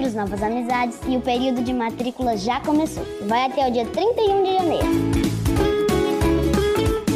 Livros, 0.09 0.15
novas 0.15 0.43
amizades 0.43 0.99
e 1.07 1.17
o 1.17 1.21
período 1.21 1.63
de 1.63 1.73
matrícula 1.73 2.37
já 2.37 2.61
começou. 2.61 3.05
Vai 3.27 3.45
até 3.45 3.69
o 3.69 3.73
dia 3.73 3.85
31 3.85 4.43
de 4.43 4.53
janeiro. 4.55 4.87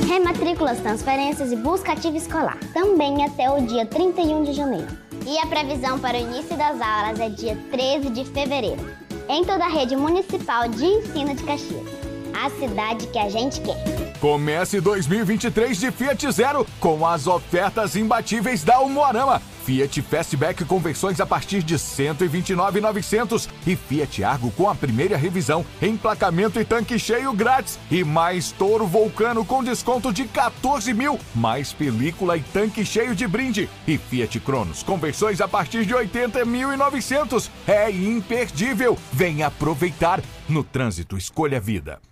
Rematrículas, 0.06 0.78
transferências 0.80 1.52
e 1.52 1.56
busca 1.56 1.92
ativa 1.92 2.16
escolar. 2.16 2.58
Também 2.74 3.24
até 3.24 3.50
o 3.50 3.60
dia 3.62 3.86
31 3.86 4.44
de 4.44 4.52
janeiro. 4.52 4.88
E 5.26 5.38
a 5.38 5.46
previsão 5.46 5.98
para 5.98 6.18
o 6.18 6.20
início 6.20 6.56
das 6.56 6.80
aulas 6.80 7.18
é 7.18 7.28
dia 7.28 7.56
13 7.70 8.10
de 8.10 8.24
fevereiro. 8.26 8.84
Em 9.28 9.44
toda 9.44 9.64
a 9.64 9.68
rede 9.68 9.96
municipal 9.96 10.68
de 10.68 10.84
ensino 10.84 11.34
de 11.34 11.44
Caxias. 11.44 11.86
A 12.34 12.50
cidade 12.50 13.06
que 13.06 13.18
a 13.18 13.28
gente 13.28 13.60
quer. 13.60 13.76
Comece 14.20 14.80
2023 14.80 15.78
de 15.78 15.90
Fiat 15.90 16.30
Zero 16.30 16.66
com 16.78 17.06
as 17.06 17.26
ofertas 17.26 17.96
imbatíveis 17.96 18.62
da 18.62 18.80
Umuarama. 18.80 19.40
Fiat 19.64 20.02
Fastback 20.02 20.64
com 20.64 20.78
versões 20.78 21.20
a 21.20 21.26
partir 21.26 21.62
de 21.62 21.74
R$ 21.74 21.80
129.900 21.80 23.48
e 23.66 23.76
Fiat 23.76 24.24
Argo 24.24 24.50
com 24.52 24.68
a 24.68 24.74
primeira 24.74 25.16
revisão, 25.16 25.64
emplacamento 25.80 26.60
e 26.60 26.64
tanque 26.64 26.98
cheio 26.98 27.32
grátis 27.32 27.78
e 27.90 28.04
mais 28.04 28.52
Toro 28.52 28.86
Vulcano 28.86 29.44
com 29.44 29.62
desconto 29.62 30.12
de 30.12 30.24
14 30.24 30.92
mil, 30.92 31.18
mais 31.34 31.72
película 31.72 32.36
e 32.36 32.42
tanque 32.42 32.84
cheio 32.84 33.14
de 33.14 33.26
brinde 33.26 33.68
e 33.86 33.96
Fiat 33.96 34.40
Cronos 34.40 34.82
com 34.82 34.98
versões 34.98 35.40
a 35.40 35.48
partir 35.48 35.84
de 35.86 35.94
80.900. 35.94 37.48
É 37.66 37.90
imperdível. 37.90 38.98
Venha 39.12 39.46
aproveitar. 39.46 40.22
No 40.48 40.64
trânsito, 40.64 41.16
escolha 41.16 41.58
a 41.58 41.60
vida. 41.60 42.11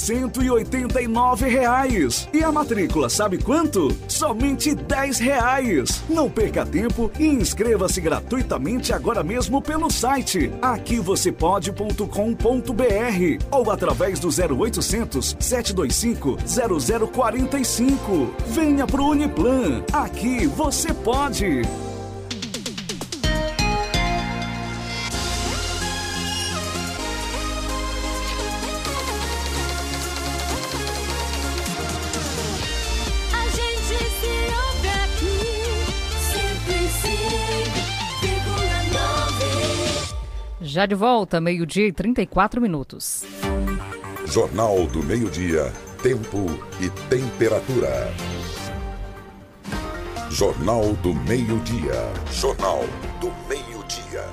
189 0.01 1.47
reais. 1.47 2.27
E 2.33 2.43
a 2.43 2.51
matrícula 2.51 3.07
sabe 3.07 3.37
quanto? 3.37 3.95
Somente 4.07 4.73
10 4.73 5.19
reais. 5.19 6.03
Não 6.09 6.27
perca 6.29 6.65
tempo 6.65 7.11
e 7.19 7.27
inscreva-se 7.27 8.01
gratuitamente 8.01 8.91
agora 8.91 9.23
mesmo 9.23 9.61
pelo 9.61 9.91
site 9.91 10.51
aquivocêpode.com.br 10.61 13.45
ou 13.51 13.69
através 13.69 14.19
do 14.19 14.29
0800 14.29 15.37
725 15.39 16.37
0045. 17.13 18.33
Venha 18.47 18.87
pro 18.87 19.05
Uniplan. 19.05 19.83
Aqui 19.93 20.47
você 20.47 20.91
pode. 20.93 21.61
Já 40.71 40.85
de 40.85 40.95
volta, 40.95 41.41
meio-dia 41.41 41.87
e 41.87 41.91
34 41.91 42.61
minutos. 42.61 43.25
Jornal 44.25 44.87
do 44.87 45.03
Meio-Dia, 45.03 45.69
Tempo 46.01 46.45
e 46.79 46.89
Temperatura. 47.09 48.09
Jornal 50.29 50.93
do 51.03 51.13
Meio-Dia. 51.13 52.13
Jornal 52.31 52.85
do 53.19 53.33
Meio-Dia. 53.49 54.23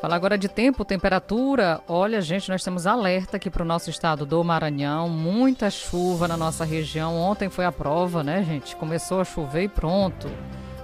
Falar 0.00 0.14
agora 0.14 0.38
de 0.38 0.48
tempo, 0.48 0.84
temperatura. 0.84 1.80
Olha, 1.88 2.20
gente, 2.20 2.48
nós 2.48 2.62
temos 2.62 2.86
alerta 2.86 3.38
aqui 3.38 3.50
para 3.50 3.64
o 3.64 3.66
nosso 3.66 3.90
estado 3.90 4.24
do 4.24 4.44
Maranhão. 4.44 5.08
Muita 5.08 5.68
chuva 5.68 6.28
na 6.28 6.36
nossa 6.36 6.64
região. 6.64 7.16
Ontem 7.16 7.48
foi 7.48 7.64
a 7.64 7.72
prova, 7.72 8.22
né, 8.22 8.44
gente? 8.44 8.76
Começou 8.76 9.20
a 9.20 9.24
chover 9.24 9.64
e 9.64 9.68
pronto. 9.68 10.30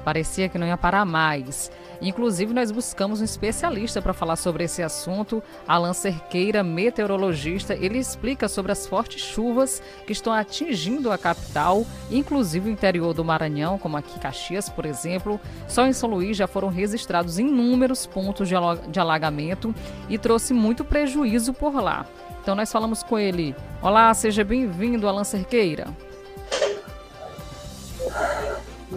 Parecia 0.05 0.49
que 0.49 0.59
não 0.59 0.66
ia 0.66 0.76
parar 0.76 1.05
mais. 1.05 1.70
Inclusive, 2.03 2.55
nós 2.55 2.71
buscamos 2.71 3.21
um 3.21 3.25
especialista 3.25 4.01
para 4.01 4.15
falar 4.15 4.37
sobre 4.37 4.65
esse 4.65 4.83
assunto, 4.83 5.43
Alan 5.69 5.93
Cerqueira, 5.93 6.63
meteorologista. 6.63 7.75
Ele 7.75 7.99
explica 7.99 8.49
sobre 8.49 8.73
as 8.73 8.87
fortes 8.87 9.21
chuvas 9.23 9.83
que 10.07 10.13
estão 10.13 10.33
atingindo 10.33 11.13
a 11.13 11.19
capital, 11.19 11.85
inclusive 12.11 12.71
o 12.71 12.73
interior 12.73 13.13
do 13.13 13.23
Maranhão, 13.25 13.79
como 13.79 13.99
aqui 13.99 14.19
Caxias, 14.19 14.69
por 14.69 14.87
exemplo. 14.87 15.39
Só 15.69 15.87
em 15.87 15.93
São 15.93 16.09
Luís 16.09 16.37
já 16.37 16.47
foram 16.47 16.69
registrados 16.69 17.39
inúmeros 17.39 18.07
pontos 18.07 18.49
de 18.49 18.55
ala- 18.55 18.77
de 18.77 18.99
alagamento 18.99 19.75
e 20.09 20.17
trouxe 20.17 20.55
muito 20.55 20.83
prejuízo 20.85 21.53
por 21.53 21.75
lá. 21.75 22.07
Então 22.43 22.55
nós 22.55 22.73
falamos 22.73 23.03
com 23.03 23.19
ele. 23.19 23.55
Olá, 23.83 24.13
seja 24.15 24.43
bem-vindo, 24.43 25.07
Alan 25.07 25.25
Cerqueira. 25.25 25.89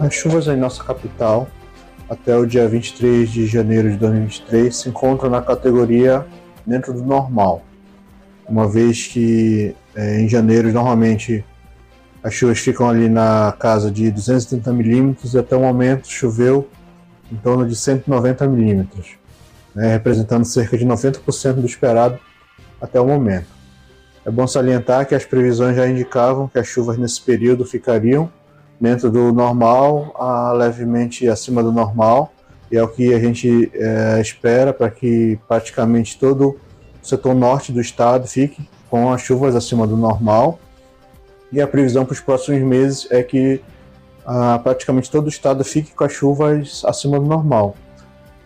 As 0.00 0.14
chuvas 0.14 0.46
em 0.48 0.56
nossa 0.56 0.82
capital, 0.82 1.46
até 2.08 2.36
o 2.36 2.46
dia 2.46 2.68
23 2.68 3.30
de 3.30 3.46
janeiro 3.46 3.90
de 3.90 3.96
2023, 3.96 4.74
se 4.74 4.88
encontram 4.88 5.30
na 5.30 5.40
categoria 5.40 6.26
dentro 6.66 6.92
do 6.92 7.02
normal, 7.02 7.62
uma 8.48 8.68
vez 8.68 9.06
que 9.06 9.74
eh, 9.94 10.20
em 10.20 10.28
janeiro 10.28 10.72
normalmente 10.72 11.44
as 12.22 12.32
chuvas 12.32 12.58
ficam 12.58 12.88
ali 12.88 13.08
na 13.08 13.54
casa 13.58 13.90
de 13.90 14.10
230 14.10 14.72
milímetros 14.72 15.34
e 15.34 15.38
até 15.38 15.54
o 15.54 15.60
momento 15.60 16.08
choveu 16.08 16.68
em 17.30 17.36
torno 17.36 17.66
de 17.66 17.76
190 17.76 18.46
milímetros, 18.48 19.16
né, 19.74 19.92
representando 19.92 20.44
cerca 20.44 20.76
de 20.76 20.86
90% 20.86 21.54
do 21.54 21.66
esperado 21.66 22.18
até 22.80 23.00
o 23.00 23.06
momento. 23.06 23.46
É 24.24 24.30
bom 24.30 24.46
salientar 24.46 25.06
que 25.06 25.14
as 25.14 25.24
previsões 25.24 25.76
já 25.76 25.86
indicavam 25.86 26.48
que 26.48 26.58
as 26.58 26.66
chuvas 26.66 26.96
nesse 26.96 27.20
período 27.20 27.64
ficariam 27.64 28.30
dentro 28.80 29.10
do 29.10 29.32
normal 29.32 30.14
a 30.18 30.52
levemente 30.52 31.28
acima 31.28 31.62
do 31.62 31.72
normal. 31.72 32.32
E 32.70 32.76
é 32.76 32.82
o 32.82 32.88
que 32.88 33.14
a 33.14 33.18
gente 33.18 33.70
eh, 33.74 34.20
espera 34.20 34.72
para 34.72 34.90
que 34.90 35.38
praticamente 35.46 36.18
todo 36.18 36.58
o 37.02 37.06
setor 37.06 37.34
norte 37.34 37.70
do 37.70 37.80
estado 37.80 38.26
fique 38.26 38.68
com 38.90 39.12
as 39.12 39.20
chuvas 39.22 39.54
acima 39.54 39.86
do 39.86 39.96
normal. 39.96 40.58
E 41.52 41.60
a 41.60 41.66
previsão 41.66 42.04
para 42.04 42.14
os 42.14 42.20
próximos 42.20 42.60
meses 42.62 43.06
é 43.10 43.22
que 43.22 43.60
ah, 44.26 44.58
praticamente 44.62 45.10
todo 45.10 45.26
o 45.26 45.28
estado 45.28 45.62
fique 45.62 45.92
com 45.92 46.04
as 46.04 46.12
chuvas 46.12 46.82
acima 46.84 47.18
do 47.18 47.26
normal. 47.26 47.76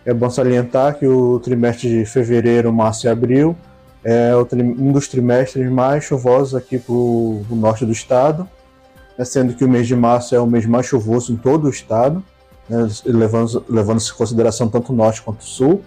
É 0.05 0.13
bom 0.13 0.29
salientar 0.29 0.97
que 0.99 1.07
o 1.07 1.39
trimestre 1.39 1.89
de 1.89 2.05
fevereiro, 2.05 2.71
março 2.73 3.07
e 3.07 3.09
abril 3.09 3.55
é 4.03 4.31
um 4.35 4.91
dos 4.91 5.07
trimestres 5.07 5.69
mais 5.69 6.03
chuvosos 6.03 6.55
aqui 6.55 6.79
para 6.79 6.93
o 6.93 7.45
norte 7.51 7.85
do 7.85 7.91
estado 7.91 8.47
sendo 9.25 9.53
que 9.53 9.63
o 9.65 9.69
mês 9.69 9.87
de 9.87 9.95
março 9.95 10.35
é 10.35 10.39
o 10.39 10.47
mês 10.47 10.65
mais 10.65 10.85
chuvoso 10.85 11.33
em 11.33 11.35
todo 11.35 11.65
o 11.65 11.69
estado, 11.69 12.23
né, 12.69 12.87
levando- 13.05 13.65
levando-se 13.67 14.11
em 14.11 14.15
consideração 14.15 14.67
tanto 14.67 14.93
o 14.93 14.95
norte 14.95 15.21
quanto 15.21 15.41
o 15.41 15.45
sul, 15.45 15.81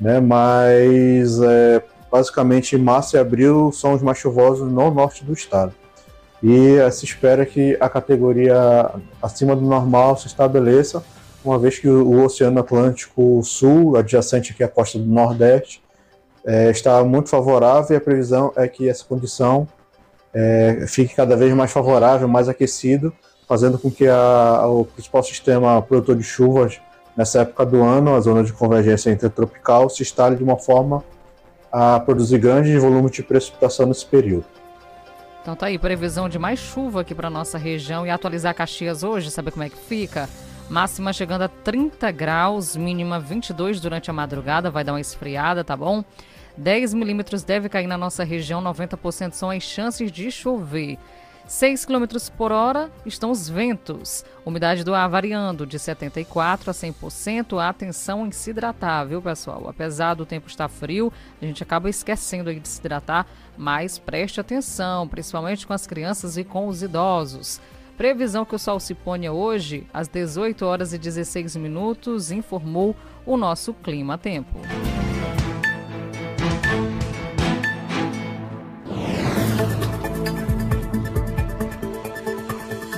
né, 0.00 0.20
mas 0.20 1.40
é, 1.40 1.82
basicamente 2.10 2.76
março 2.76 3.16
e 3.16 3.18
abril 3.18 3.70
são 3.72 3.94
os 3.94 4.02
mais 4.02 4.18
chuvosos 4.18 4.70
no 4.70 4.90
norte 4.90 5.24
do 5.24 5.32
estado. 5.32 5.72
E 6.42 6.76
eh, 6.76 6.90
se 6.90 7.04
espera 7.04 7.44
que 7.44 7.76
a 7.80 7.88
categoria 7.88 8.90
acima 9.20 9.56
do 9.56 9.62
normal 9.62 10.16
se 10.16 10.28
estabeleça, 10.28 11.02
uma 11.44 11.58
vez 11.58 11.78
que 11.78 11.88
o, 11.88 12.06
o 12.06 12.24
Oceano 12.24 12.60
Atlântico 12.60 13.42
Sul, 13.42 13.96
adjacente 13.96 14.52
aqui 14.52 14.62
à 14.62 14.68
costa 14.68 14.98
do 14.98 15.04
Nordeste, 15.04 15.82
eh, 16.44 16.70
está 16.70 17.02
muito 17.02 17.28
favorável 17.28 17.94
e 17.94 17.96
a 17.96 18.00
previsão 18.00 18.52
é 18.56 18.68
que 18.68 18.88
essa 18.88 19.04
condição 19.04 19.66
é, 20.34 20.84
fique 20.86 21.14
cada 21.14 21.36
vez 21.36 21.52
mais 21.54 21.70
favorável, 21.72 22.28
mais 22.28 22.48
aquecido, 22.48 23.12
fazendo 23.48 23.78
com 23.78 23.90
que 23.90 24.06
a- 24.06 24.66
o 24.66 24.84
principal 24.84 25.22
sistema 25.22 25.80
produtor 25.80 26.16
de 26.16 26.22
chuvas 26.22 26.80
nessa 27.16 27.40
época 27.40 27.64
do 27.64 27.82
ano, 27.82 28.14
a 28.14 28.20
zona 28.20 28.44
de 28.44 28.52
convergência 28.52 29.10
intertropical, 29.10 29.88
se 29.88 30.02
instale 30.02 30.36
de 30.36 30.44
uma 30.44 30.56
forma 30.56 31.02
a 31.72 31.98
produzir 32.00 32.38
grandes 32.38 32.80
volumes 32.80 33.10
de 33.10 33.22
precipitação 33.22 33.86
nesse 33.86 34.06
período. 34.06 34.44
Então 35.42 35.56
tá 35.56 35.66
aí, 35.66 35.78
previsão 35.78 36.28
de 36.28 36.38
mais 36.38 36.58
chuva 36.58 37.00
aqui 37.00 37.14
para 37.14 37.30
nossa 37.30 37.56
região 37.56 38.06
e 38.06 38.10
atualizar 38.10 38.54
Caxias 38.54 39.02
hoje, 39.02 39.30
saber 39.30 39.50
como 39.50 39.64
é 39.64 39.68
que 39.70 39.76
fica? 39.78 40.28
Máxima 40.68 41.12
chegando 41.14 41.42
a 41.42 41.48
30 41.48 42.10
graus, 42.10 42.76
mínima 42.76 43.18
22 43.18 43.80
durante 43.80 44.10
a 44.10 44.12
madrugada, 44.12 44.70
vai 44.70 44.84
dar 44.84 44.92
uma 44.92 45.00
esfriada, 45.00 45.64
tá 45.64 45.74
bom? 45.74 46.04
10 46.58 46.92
milímetros 46.92 47.44
deve 47.44 47.68
cair 47.68 47.86
na 47.86 47.96
nossa 47.96 48.24
região, 48.24 48.60
90% 48.62 49.32
são 49.32 49.50
as 49.50 49.62
chances 49.62 50.10
de 50.10 50.30
chover. 50.30 50.98
6 51.46 51.86
km 51.86 52.04
por 52.36 52.52
hora 52.52 52.90
estão 53.06 53.30
os 53.30 53.48
ventos. 53.48 54.22
Umidade 54.44 54.84
do 54.84 54.94
ar 54.94 55.08
variando 55.08 55.64
de 55.64 55.78
74% 55.78 56.68
a 56.68 56.72
100%. 56.72 57.58
Atenção 57.58 58.26
em 58.26 58.32
se 58.32 58.50
hidratar, 58.50 59.06
viu, 59.06 59.22
pessoal? 59.22 59.66
Apesar 59.66 60.12
do 60.12 60.26
tempo 60.26 60.48
estar 60.48 60.68
frio, 60.68 61.10
a 61.40 61.46
gente 61.46 61.62
acaba 61.62 61.88
esquecendo 61.88 62.50
aí 62.50 62.60
de 62.60 62.68
se 62.68 62.80
hidratar, 62.80 63.26
mas 63.56 63.98
preste 63.98 64.40
atenção, 64.40 65.08
principalmente 65.08 65.66
com 65.66 65.72
as 65.72 65.86
crianças 65.86 66.36
e 66.36 66.44
com 66.44 66.66
os 66.66 66.82
idosos. 66.82 67.60
Previsão 67.96 68.44
que 68.44 68.54
o 68.54 68.58
sol 68.58 68.78
se 68.78 68.94
ponha 68.94 69.32
hoje 69.32 69.86
às 69.94 70.06
18 70.06 70.66
horas 70.66 70.92
e 70.92 70.98
16 70.98 71.56
minutos, 71.56 72.30
informou 72.30 72.94
o 73.24 73.36
nosso 73.36 73.72
Clima 73.72 74.18
Tempo. 74.18 74.60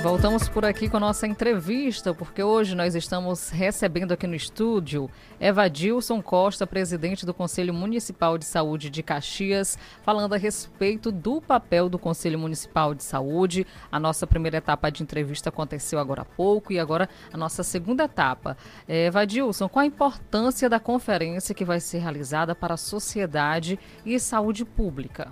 Voltamos 0.01 0.49
por 0.49 0.65
aqui 0.65 0.89
com 0.89 0.97
a 0.97 0.99
nossa 0.99 1.27
entrevista, 1.27 2.11
porque 2.11 2.41
hoje 2.41 2.73
nós 2.73 2.95
estamos 2.95 3.49
recebendo 3.49 4.11
aqui 4.11 4.25
no 4.25 4.33
estúdio 4.33 5.07
Evadilson 5.39 6.23
Costa, 6.23 6.65
presidente 6.65 7.23
do 7.23 7.35
Conselho 7.35 7.71
Municipal 7.71 8.35
de 8.35 8.45
Saúde 8.45 8.89
de 8.89 9.03
Caxias, 9.03 9.77
falando 10.01 10.33
a 10.33 10.37
respeito 10.37 11.11
do 11.11 11.39
papel 11.39 11.87
do 11.87 11.99
Conselho 11.99 12.39
Municipal 12.39 12.95
de 12.95 13.03
Saúde. 13.03 13.67
A 13.91 13.99
nossa 13.99 14.25
primeira 14.25 14.57
etapa 14.57 14.89
de 14.89 15.03
entrevista 15.03 15.49
aconteceu 15.49 15.99
agora 15.99 16.23
há 16.23 16.25
pouco 16.25 16.73
e 16.73 16.79
agora 16.79 17.07
a 17.31 17.37
nossa 17.37 17.61
segunda 17.61 18.05
etapa. 18.05 18.57
É, 18.87 19.05
Evadilson, 19.05 19.69
qual 19.69 19.83
a 19.83 19.85
importância 19.85 20.67
da 20.67 20.79
conferência 20.79 21.53
que 21.53 21.63
vai 21.63 21.79
ser 21.79 21.99
realizada 21.99 22.55
para 22.55 22.73
a 22.73 22.77
sociedade 22.77 23.77
e 24.03 24.19
saúde 24.19 24.65
pública? 24.65 25.31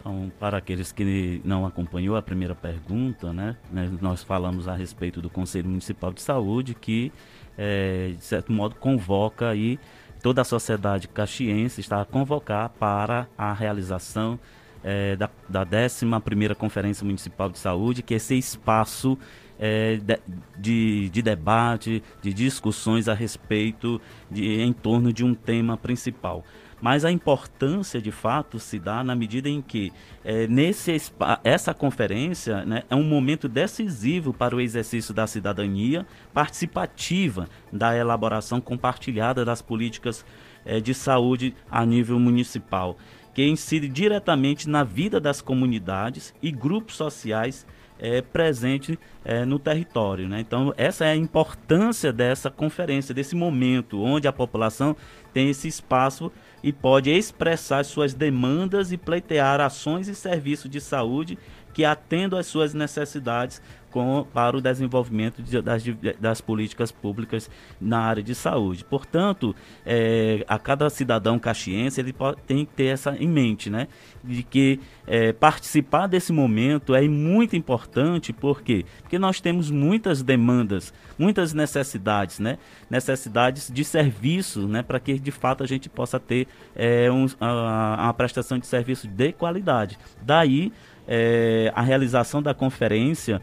Então, 0.00 0.30
para 0.38 0.58
aqueles 0.58 0.92
que 0.92 1.40
não 1.44 1.66
acompanhou 1.66 2.16
a 2.16 2.22
primeira 2.22 2.54
pergunta, 2.54 3.32
né, 3.32 3.56
né, 3.70 3.90
nós 4.00 4.22
falamos 4.22 4.68
a 4.68 4.74
respeito 4.74 5.20
do 5.20 5.28
Conselho 5.28 5.68
Municipal 5.68 6.12
de 6.12 6.22
Saúde, 6.22 6.74
que, 6.74 7.12
eh, 7.56 8.12
de 8.16 8.24
certo 8.24 8.52
modo, 8.52 8.76
convoca 8.76 9.48
aí 9.48 9.78
toda 10.22 10.40
a 10.40 10.44
sociedade 10.44 11.08
caxiense, 11.08 11.80
está 11.80 12.00
a 12.00 12.04
convocar 12.04 12.68
para 12.70 13.26
a 13.36 13.52
realização 13.52 14.38
eh, 14.84 15.16
da, 15.16 15.28
da 15.48 15.66
11ª 15.66 16.54
Conferência 16.54 17.04
Municipal 17.04 17.50
de 17.50 17.58
Saúde, 17.58 18.02
que 18.02 18.14
é 18.14 18.16
esse 18.16 18.36
espaço 18.36 19.18
de, 19.58 20.20
de, 20.56 21.08
de 21.08 21.20
debate, 21.20 22.00
de 22.22 22.32
discussões 22.32 23.08
a 23.08 23.12
respeito, 23.12 24.00
de, 24.30 24.60
em 24.60 24.72
torno 24.72 25.12
de 25.12 25.24
um 25.24 25.34
tema 25.34 25.76
principal. 25.76 26.44
Mas 26.80 27.04
a 27.04 27.10
importância, 27.10 28.00
de 28.00 28.12
fato, 28.12 28.58
se 28.58 28.78
dá 28.78 29.02
na 29.02 29.14
medida 29.14 29.48
em 29.48 29.60
que 29.60 29.92
eh, 30.24 30.46
nesse 30.46 30.96
essa 31.42 31.74
conferência 31.74 32.64
né, 32.64 32.82
é 32.88 32.94
um 32.94 33.02
momento 33.02 33.48
decisivo 33.48 34.32
para 34.32 34.54
o 34.54 34.60
exercício 34.60 35.12
da 35.12 35.26
cidadania 35.26 36.06
participativa 36.32 37.48
da 37.72 37.96
elaboração 37.96 38.60
compartilhada 38.60 39.44
das 39.44 39.60
políticas 39.60 40.24
eh, 40.64 40.80
de 40.80 40.94
saúde 40.94 41.54
a 41.70 41.84
nível 41.84 42.18
municipal, 42.18 42.96
que 43.34 43.44
incide 43.44 43.88
diretamente 43.88 44.68
na 44.68 44.84
vida 44.84 45.18
das 45.20 45.40
comunidades 45.40 46.32
e 46.40 46.52
grupos 46.52 46.94
sociais 46.94 47.66
é, 47.98 48.22
presente 48.22 48.98
é, 49.24 49.44
no 49.44 49.58
território. 49.58 50.28
Né? 50.28 50.40
Então, 50.40 50.72
essa 50.76 51.04
é 51.04 51.12
a 51.12 51.16
importância 51.16 52.12
dessa 52.12 52.50
conferência, 52.50 53.14
desse 53.14 53.34
momento, 53.34 54.00
onde 54.00 54.28
a 54.28 54.32
população 54.32 54.96
tem 55.32 55.50
esse 55.50 55.68
espaço 55.68 56.32
e 56.62 56.72
pode 56.72 57.10
expressar 57.10 57.84
suas 57.84 58.14
demandas 58.14 58.92
e 58.92 58.96
pleitear 58.96 59.60
ações 59.60 60.08
e 60.08 60.14
serviços 60.14 60.70
de 60.70 60.80
saúde 60.80 61.38
que 61.72 61.84
atendam 61.84 62.38
às 62.38 62.46
suas 62.46 62.74
necessidades 62.74 63.62
com, 63.90 64.26
para 64.32 64.56
o 64.56 64.60
desenvolvimento 64.60 65.42
de- 65.42 65.60
das, 65.62 65.82
das 66.20 66.40
políticas 66.40 66.92
públicas 66.92 67.50
na 67.80 68.00
área 68.00 68.22
de 68.22 68.34
saúde. 68.34 68.84
Portanto, 68.84 69.54
é, 69.86 70.44
a 70.46 70.58
cada 70.58 70.88
cidadão 70.90 71.38
caxiense 71.38 72.00
ele 72.00 72.12
po- 72.12 72.34
tem 72.46 72.64
que 72.66 72.72
ter 72.74 72.86
essa 72.86 73.16
em 73.18 73.26
mente, 73.28 73.70
né? 73.70 73.88
De 74.22 74.42
que 74.42 74.80
é, 75.06 75.32
participar 75.32 76.06
desse 76.06 76.32
momento 76.32 76.94
é 76.94 77.06
muito 77.08 77.56
importante, 77.56 78.32
por 78.32 78.60
quê? 78.62 78.84
Porque 79.00 79.18
nós 79.18 79.40
temos 79.40 79.70
muitas 79.70 80.22
demandas, 80.22 80.92
muitas 81.18 81.54
necessidades, 81.54 82.38
né? 82.38 82.58
Necessidades 82.90 83.70
de 83.72 83.84
serviço, 83.84 84.66
né? 84.68 84.82
Para 84.82 85.00
que 85.00 85.18
de 85.18 85.30
fato 85.30 85.62
a 85.62 85.66
gente 85.66 85.88
possa 85.88 86.18
ter 86.20 86.46
é, 86.76 87.10
um- 87.10 87.26
a, 87.40 87.96
uma 88.04 88.14
prestação 88.14 88.58
de 88.58 88.66
serviço 88.66 89.08
de 89.08 89.32
qualidade. 89.32 89.98
Daí 90.20 90.72
é, 91.10 91.72
a 91.74 91.80
realização 91.80 92.42
da 92.42 92.52
conferência 92.52 93.40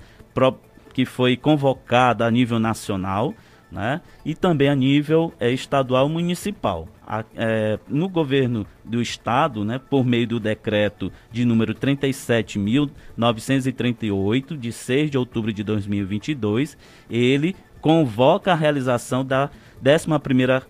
que 0.93 1.05
foi 1.05 1.36
convocada 1.36 2.25
a 2.25 2.31
nível 2.31 2.59
nacional, 2.59 3.33
né? 3.71 4.01
e 4.23 4.33
também 4.33 4.69
a 4.69 4.75
nível 4.75 5.33
é, 5.39 5.51
estadual 5.51 6.07
municipal. 6.07 6.88
A, 7.05 7.25
é, 7.36 7.77
no 7.88 8.07
governo 8.07 8.65
do 8.83 9.01
estado, 9.01 9.65
né, 9.65 9.81
por 9.89 10.05
meio 10.05 10.27
do 10.27 10.39
decreto 10.39 11.11
de 11.31 11.43
número 11.45 11.73
37.938, 11.75 14.57
de 14.57 14.71
6 14.71 15.11
de 15.11 15.17
outubro 15.17 15.51
de 15.51 15.63
2022, 15.63 16.77
ele 17.09 17.55
convoca 17.81 18.51
a 18.51 18.55
realização 18.55 19.23
da 19.23 19.49
11ª 19.83 20.63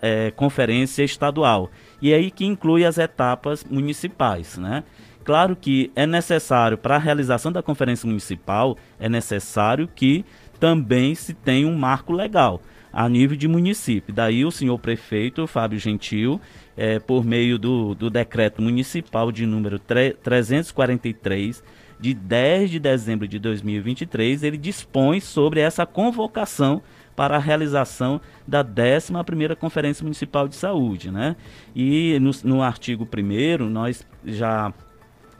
é, 0.00 0.30
Conferência 0.30 1.02
Estadual, 1.02 1.68
e 2.00 2.14
aí 2.14 2.30
que 2.30 2.44
inclui 2.44 2.84
as 2.84 2.98
etapas 2.98 3.64
municipais, 3.64 4.56
né? 4.58 4.84
Claro 5.24 5.56
que 5.56 5.90
é 5.94 6.06
necessário, 6.06 6.76
para 6.76 6.96
a 6.96 6.98
realização 6.98 7.52
da 7.52 7.62
conferência 7.62 8.06
municipal, 8.06 8.76
é 8.98 9.08
necessário 9.08 9.88
que 9.88 10.24
também 10.58 11.14
se 11.14 11.34
tenha 11.34 11.66
um 11.66 11.76
marco 11.76 12.12
legal 12.12 12.60
a 12.92 13.08
nível 13.08 13.36
de 13.36 13.48
município. 13.48 14.14
Daí 14.14 14.44
o 14.44 14.50
senhor 14.50 14.78
prefeito, 14.78 15.46
Fábio 15.46 15.78
Gentil, 15.78 16.40
é, 16.76 16.98
por 16.98 17.24
meio 17.24 17.58
do, 17.58 17.94
do 17.94 18.10
decreto 18.10 18.60
municipal 18.60 19.32
de 19.32 19.46
número 19.46 19.78
343, 19.78 21.62
de 21.98 22.14
10 22.14 22.70
de 22.70 22.78
dezembro 22.80 23.28
de 23.28 23.38
2023, 23.38 24.42
ele 24.42 24.56
dispõe 24.56 25.20
sobre 25.20 25.60
essa 25.60 25.86
convocação 25.86 26.82
para 27.14 27.36
a 27.36 27.38
realização 27.38 28.20
da 28.46 28.64
11ª 28.64 29.54
Conferência 29.54 30.02
Municipal 30.02 30.48
de 30.48 30.56
Saúde. 30.56 31.10
Né? 31.10 31.36
E 31.74 32.18
no, 32.20 32.30
no 32.42 32.62
artigo 32.62 33.06
1 33.06 33.68
nós 33.68 34.06
já, 34.24 34.72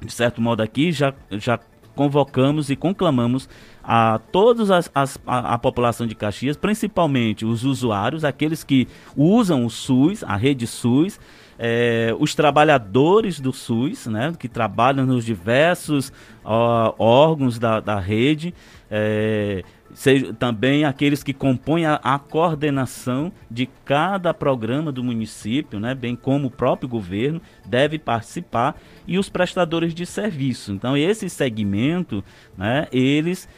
de 0.05 0.12
certo 0.12 0.40
modo 0.40 0.62
aqui, 0.62 0.92
já, 0.92 1.14
já 1.30 1.59
convocamos 1.94 2.70
e 2.70 2.76
conclamamos 2.76 3.48
a 3.82 4.20
toda 4.30 4.62
as, 4.76 4.90
as, 4.94 5.18
a, 5.26 5.55
a, 5.55 5.59
população 5.59 6.07
de 6.07 6.14
Caxias, 6.14 6.57
principalmente 6.57 7.44
os 7.44 7.64
usuários, 7.64 8.24
aqueles 8.24 8.62
que 8.64 8.88
usam 9.16 9.66
o 9.66 9.70
SUS, 9.70 10.22
a 10.24 10.36
rede 10.36 10.66
SUS, 10.66 11.18
é, 11.59 12.14
os 12.18 12.34
trabalhadores 12.34 13.40
do 13.40 13.53
SUS, 13.53 14.07
né, 14.07 14.32
que 14.38 14.48
trabalham 14.48 15.05
nos 15.05 15.24
diversos 15.24 16.12
ó, 16.44 16.94
órgãos 16.98 17.59
da, 17.59 17.80
da 17.80 17.98
rede, 17.98 18.55
é, 18.90 19.62
seja, 19.95 20.32
também 20.32 20.84
aqueles 20.84 21.22
que 21.22 21.32
compõem 21.32 21.86
a, 21.86 21.95
a, 21.97 22.18
coordenação 22.18 23.32
de 23.51 23.66
cada 23.84 24.32
programa 24.32 24.90
do 24.90 25.03
município, 25.05 25.78
né, 25.78 25.95
bem 25.95 26.16
como 26.16 26.49
o 26.49 26.51
próprio 26.51 26.88
governo, 26.88 27.40
deve 27.64 27.99
participar, 27.99 28.80
e 29.07 29.18
os 29.18 29.28
prestadores 29.28 29.95
de 29.95 30.07
serviço. 30.07 30.72
Então, 30.72 30.97
esse 30.97 31.28
segmento, 31.28 32.24
né, 32.57 32.86
eles 32.93 33.49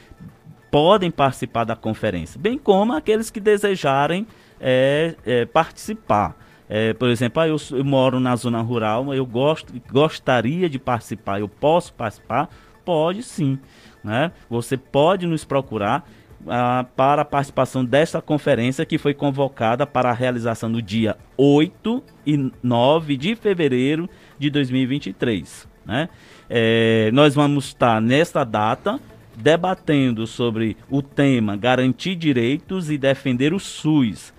podem 0.70 1.10
participar 1.10 1.64
da 1.64 1.76
conferência, 1.76 2.40
bem 2.40 2.58
como 2.58 2.92
aqueles 2.92 3.30
que 3.30 3.38
desejarem 3.38 4.26
é, 4.60 5.14
é, 5.24 5.44
participar. 5.44 6.36
É, 6.68 6.94
por 6.94 7.08
exemplo, 7.08 7.42
ah, 7.42 7.46
eu, 7.46 7.56
eu, 7.70 7.84
moro 7.84 8.18
na 8.18 8.34
zona 8.34 8.60
rural, 8.60 9.14
eu 9.14 9.26
gosto, 9.26 9.72
gostaria 9.92 10.68
de 10.68 10.78
participar, 10.78 11.38
eu 11.38 11.48
posso 11.48 11.92
participar? 11.92 12.48
Pode 12.84 13.22
sim. 13.22 13.58
Né? 14.02 14.32
Você 14.50 14.76
pode 14.76 15.26
nos 15.26 15.44
procurar 15.44 16.08
ah, 16.48 16.84
para 16.96 17.22
a 17.22 17.24
participação 17.24 17.84
desta 17.84 18.20
conferência 18.20 18.84
que 18.84 18.98
foi 18.98 19.14
convocada 19.14 19.86
para 19.86 20.10
a 20.10 20.12
realização 20.12 20.68
no 20.68 20.82
dia 20.82 21.16
8 21.36 22.02
e 22.26 22.50
9 22.62 23.16
de 23.16 23.34
fevereiro 23.34 24.08
de 24.38 24.50
2023. 24.50 25.68
Né? 25.84 26.08
É, 26.48 27.10
nós 27.12 27.34
vamos 27.34 27.66
estar 27.66 28.00
nesta 28.00 28.44
data 28.44 29.00
debatendo 29.36 30.26
sobre 30.26 30.76
o 30.88 31.02
tema 31.02 31.56
garantir 31.56 32.14
direitos 32.14 32.90
e 32.90 32.96
defender 32.96 33.52
o 33.52 33.58
SUS, 33.58 34.32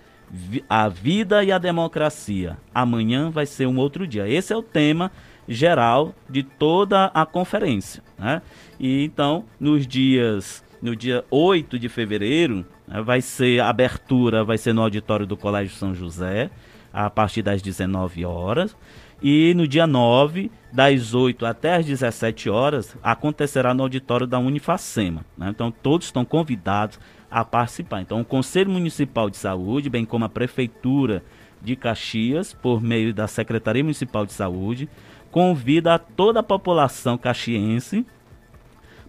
a 0.69 0.87
vida 0.87 1.43
e 1.43 1.51
a 1.51 1.57
democracia. 1.57 2.57
Amanhã 2.73 3.29
vai 3.29 3.45
ser 3.45 3.67
um 3.67 3.77
outro 3.77 4.07
dia. 4.07 4.27
Esse 4.27 4.53
é 4.53 4.57
o 4.57 4.63
tema 4.63 5.11
geral 5.47 6.15
de 6.29 6.43
toda 6.43 7.05
a 7.13 7.25
conferência. 7.25 8.01
Né? 8.17 8.41
E 8.79 9.03
então, 9.03 9.45
nos 9.59 9.85
dias, 9.85 10.63
no 10.85 10.95
dia 10.95 11.25
8 11.31 11.79
de 11.79 11.89
fevereiro, 11.89 12.63
né, 12.87 13.01
vai 13.01 13.19
ser 13.19 13.59
a 13.59 13.69
abertura, 13.69 14.43
vai 14.43 14.57
ser 14.57 14.71
no 14.71 14.83
auditório 14.83 15.25
do 15.25 15.35
Colégio 15.35 15.75
São 15.75 15.95
José, 15.95 16.51
a 16.93 17.09
partir 17.09 17.41
das 17.41 17.61
19 17.61 18.23
horas. 18.23 18.77
E 19.21 19.53
no 19.55 19.67
dia 19.67 19.87
9, 19.87 20.51
das 20.71 21.15
8 21.15 21.45
até 21.45 21.75
as 21.75 21.85
17 21.85 22.49
horas, 22.49 22.95
acontecerá 23.01 23.73
no 23.73 23.81
auditório 23.81 24.27
da 24.27 24.37
Unifacema. 24.37 25.25
Né? 25.35 25.49
Então, 25.49 25.71
todos 25.71 26.05
estão 26.05 26.23
convidados 26.23 26.99
a 27.31 27.43
participar. 27.43 28.01
Então, 28.01 28.21
o 28.21 28.25
Conselho 28.25 28.69
Municipal 28.69 29.29
de 29.29 29.37
Saúde, 29.37 29.89
bem 29.89 30.05
como 30.05 30.25
a 30.25 30.29
Prefeitura 30.29 31.23
de 31.61 31.75
Caxias, 31.75 32.53
por 32.53 32.79
meio 32.79 33.11
da 33.11 33.27
Secretaria 33.27 33.83
Municipal 33.83 34.23
de 34.23 34.33
Saúde, 34.33 34.87
convida 35.31 35.97
toda 35.97 36.41
a 36.41 36.43
população 36.43 37.17
caxiense 37.17 38.05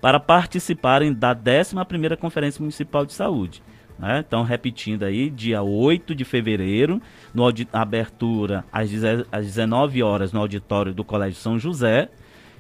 para 0.07 0.21
participarem 0.21 1.13
da 1.13 1.35
11ª 1.35 2.17
Conferência 2.17 2.61
Municipal 2.61 3.05
de 3.05 3.13
Saúde. 3.13 3.61
Né? 3.99 4.23
Então, 4.25 4.45
repetindo 4.45 5.03
aí, 5.03 5.29
dia 5.29 5.65
8 5.65 6.15
de 6.15 6.25
fevereiro, 6.25 7.03
no 7.35 7.43
abertura 7.73 8.65
às, 8.73 8.89
às 9.33 9.47
19 9.47 10.05
horas 10.05 10.33
no 10.33 10.39
auditório 10.39 10.95
do 10.95 11.03
Colégio 11.03 11.41
São 11.41 11.59
José 11.59 12.09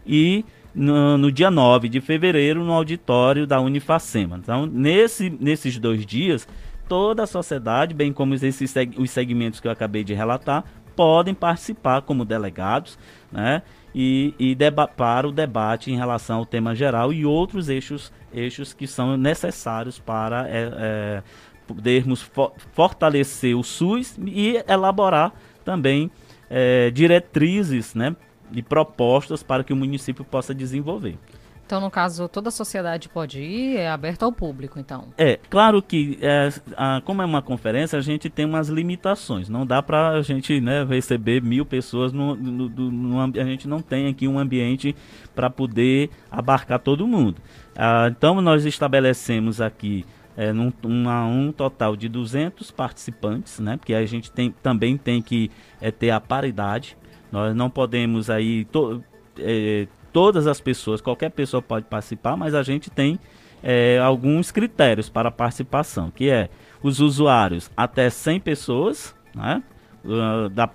e 0.04 0.44
no, 0.74 1.16
no, 1.16 1.30
dia 1.30 1.48
9 1.48 1.88
de 1.88 2.00
fevereiro 2.00 2.64
no 2.64 2.72
auditório 2.72 3.46
da 3.46 3.60
Unifacema. 3.60 4.38
Então, 4.38 4.66
nesse, 4.66 5.30
nesses 5.30 5.78
dois 5.78 6.04
dias, 6.04 6.48
toda 6.88 7.22
a 7.22 7.26
sociedade, 7.28 7.94
bem 7.94 8.12
como 8.12 8.34
esses, 8.34 8.74
os 8.98 9.10
segmentos 9.12 9.60
que 9.60 9.68
eu 9.68 9.72
acabei 9.72 10.02
de 10.02 10.14
relatar, 10.14 10.64
podem 10.96 11.32
participar 11.32 12.02
como 12.02 12.24
delegados, 12.24 12.98
né? 13.30 13.62
E, 13.98 14.34
e 14.38 14.54
para 14.94 15.26
o 15.26 15.32
debate 15.32 15.90
em 15.90 15.96
relação 15.96 16.40
ao 16.40 16.44
tema 16.44 16.74
geral 16.74 17.14
e 17.14 17.24
outros 17.24 17.70
eixos, 17.70 18.12
eixos 18.30 18.74
que 18.74 18.86
são 18.86 19.16
necessários 19.16 19.98
para 19.98 20.46
é, 20.50 20.70
é, 20.76 21.22
podermos 21.66 22.20
fo 22.20 22.52
fortalecer 22.74 23.56
o 23.56 23.62
SUS 23.62 24.18
e 24.18 24.62
elaborar 24.68 25.32
também 25.64 26.10
é, 26.50 26.90
diretrizes 26.90 27.94
né, 27.94 28.14
e 28.52 28.62
propostas 28.62 29.42
para 29.42 29.64
que 29.64 29.72
o 29.72 29.76
município 29.76 30.26
possa 30.26 30.54
desenvolver. 30.54 31.16
Então, 31.66 31.80
no 31.80 31.90
caso, 31.90 32.28
toda 32.28 32.48
a 32.48 32.52
sociedade 32.52 33.08
pode 33.08 33.40
ir, 33.40 33.76
é 33.76 33.88
aberto 33.90 34.22
ao 34.22 34.30
público, 34.30 34.78
então? 34.78 35.08
É, 35.18 35.36
claro 35.50 35.82
que, 35.82 36.16
é, 36.22 36.48
a, 36.76 37.02
como 37.04 37.22
é 37.22 37.24
uma 37.24 37.42
conferência, 37.42 37.98
a 37.98 38.02
gente 38.02 38.30
tem 38.30 38.44
umas 38.44 38.68
limitações. 38.68 39.48
Não 39.48 39.66
dá 39.66 39.82
para 39.82 40.10
a 40.10 40.22
gente 40.22 40.60
né, 40.60 40.84
receber 40.84 41.42
mil 41.42 41.66
pessoas, 41.66 42.12
no, 42.12 42.36
no, 42.36 42.68
no, 42.68 43.20
a 43.20 43.44
gente 43.44 43.66
não 43.66 43.82
tem 43.82 44.06
aqui 44.06 44.28
um 44.28 44.38
ambiente 44.38 44.94
para 45.34 45.50
poder 45.50 46.08
abarcar 46.30 46.78
todo 46.78 47.04
mundo. 47.04 47.42
Ah, 47.74 48.06
então, 48.16 48.40
nós 48.40 48.64
estabelecemos 48.64 49.60
aqui 49.60 50.04
é, 50.36 50.52
num, 50.52 50.72
um 50.84 51.50
total 51.50 51.96
de 51.96 52.08
200 52.08 52.70
participantes, 52.70 53.58
né? 53.58 53.76
Porque 53.76 53.92
a 53.92 54.06
gente 54.06 54.30
tem, 54.30 54.54
também 54.62 54.96
tem 54.96 55.20
que 55.20 55.50
é, 55.80 55.90
ter 55.90 56.10
a 56.10 56.20
paridade. 56.20 56.96
Nós 57.32 57.56
não 57.56 57.68
podemos 57.68 58.30
aí 58.30 58.66
to, 58.66 59.02
é, 59.38 59.88
todas 60.16 60.46
as 60.46 60.62
pessoas, 60.62 61.02
qualquer 61.02 61.30
pessoa 61.30 61.60
pode 61.60 61.84
participar, 61.84 62.38
mas 62.38 62.54
a 62.54 62.62
gente 62.62 62.88
tem 62.88 63.20
é, 63.62 63.98
alguns 63.98 64.50
critérios 64.50 65.10
para 65.10 65.30
participação, 65.30 66.10
que 66.10 66.30
é 66.30 66.48
os 66.82 67.00
usuários 67.00 67.70
até 67.76 68.08
100 68.08 68.40
pessoas, 68.40 69.14
né? 69.34 69.62
Uh, 70.02 70.48
da, 70.48 70.70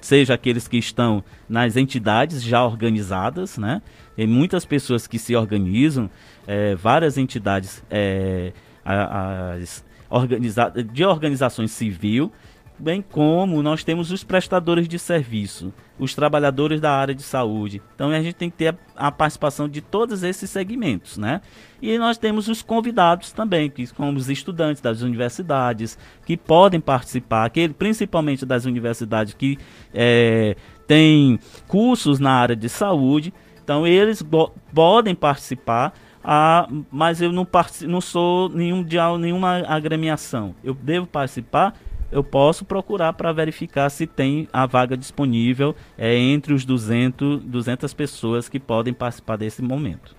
seja 0.00 0.32
aqueles 0.32 0.66
que 0.66 0.78
estão 0.78 1.22
nas 1.46 1.76
entidades 1.76 2.42
já 2.42 2.64
organizadas, 2.64 3.58
né? 3.58 3.82
Tem 4.16 4.26
muitas 4.26 4.64
pessoas 4.64 5.06
que 5.06 5.18
se 5.18 5.36
organizam, 5.36 6.08
é, 6.46 6.74
várias 6.74 7.18
entidades 7.18 7.84
é, 7.90 8.54
as 8.82 9.84
organiza 10.08 10.70
de 10.70 11.04
organizações 11.04 11.72
civil, 11.72 12.32
bem 12.78 13.02
como 13.02 13.62
nós 13.62 13.82
temos 13.82 14.10
os 14.10 14.22
prestadores 14.22 14.86
de 14.86 14.98
serviço, 14.98 15.72
os 15.98 16.14
trabalhadores 16.14 16.80
da 16.80 16.92
área 16.92 17.14
de 17.14 17.22
saúde. 17.22 17.82
Então 17.94 18.10
a 18.10 18.22
gente 18.22 18.34
tem 18.34 18.48
que 18.48 18.56
ter 18.56 18.76
a, 18.96 19.10
participação 19.10 19.68
de 19.68 19.80
todos 19.80 20.22
esses 20.22 20.48
segmentos, 20.48 21.18
né? 21.18 21.40
E 21.82 21.98
nós 21.98 22.16
temos 22.16 22.48
os 22.48 22.62
convidados 22.62 23.32
também, 23.32 23.68
que 23.68 23.86
como 23.94 24.16
os 24.16 24.30
estudantes 24.30 24.80
das 24.80 25.02
universidades, 25.02 25.98
que 26.24 26.36
podem 26.36 26.80
participar, 26.80 27.44
aquele, 27.44 27.74
principalmente 27.74 28.46
das 28.46 28.64
universidades 28.64 29.34
que 29.34 29.58
é, 29.92 30.56
têm 30.86 31.38
cursos 31.66 32.20
na 32.20 32.32
área 32.32 32.56
de 32.56 32.68
saúde. 32.68 33.32
Então 33.62 33.86
eles 33.86 34.24
podem 34.72 35.14
participar 35.14 35.92
ah, 36.30 36.68
mas 36.90 37.22
eu 37.22 37.32
não, 37.32 37.46
não 37.86 38.00
sou 38.02 38.50
nenhum 38.50 38.82
de 38.82 38.98
nenhuma 39.18 39.62
agremiação. 39.66 40.54
Eu 40.62 40.74
devo 40.74 41.06
participar? 41.06 41.74
Eu 42.10 42.24
posso 42.24 42.64
procurar 42.64 43.12
para 43.12 43.32
verificar 43.32 43.90
se 43.90 44.06
tem 44.06 44.48
a 44.52 44.66
vaga 44.66 44.96
disponível 44.96 45.76
é, 45.96 46.16
entre 46.16 46.54
os 46.54 46.64
200, 46.64 47.42
200 47.42 47.92
pessoas 47.92 48.48
que 48.48 48.58
podem 48.58 48.94
participar 48.94 49.36
desse 49.36 49.60
momento. 49.60 50.17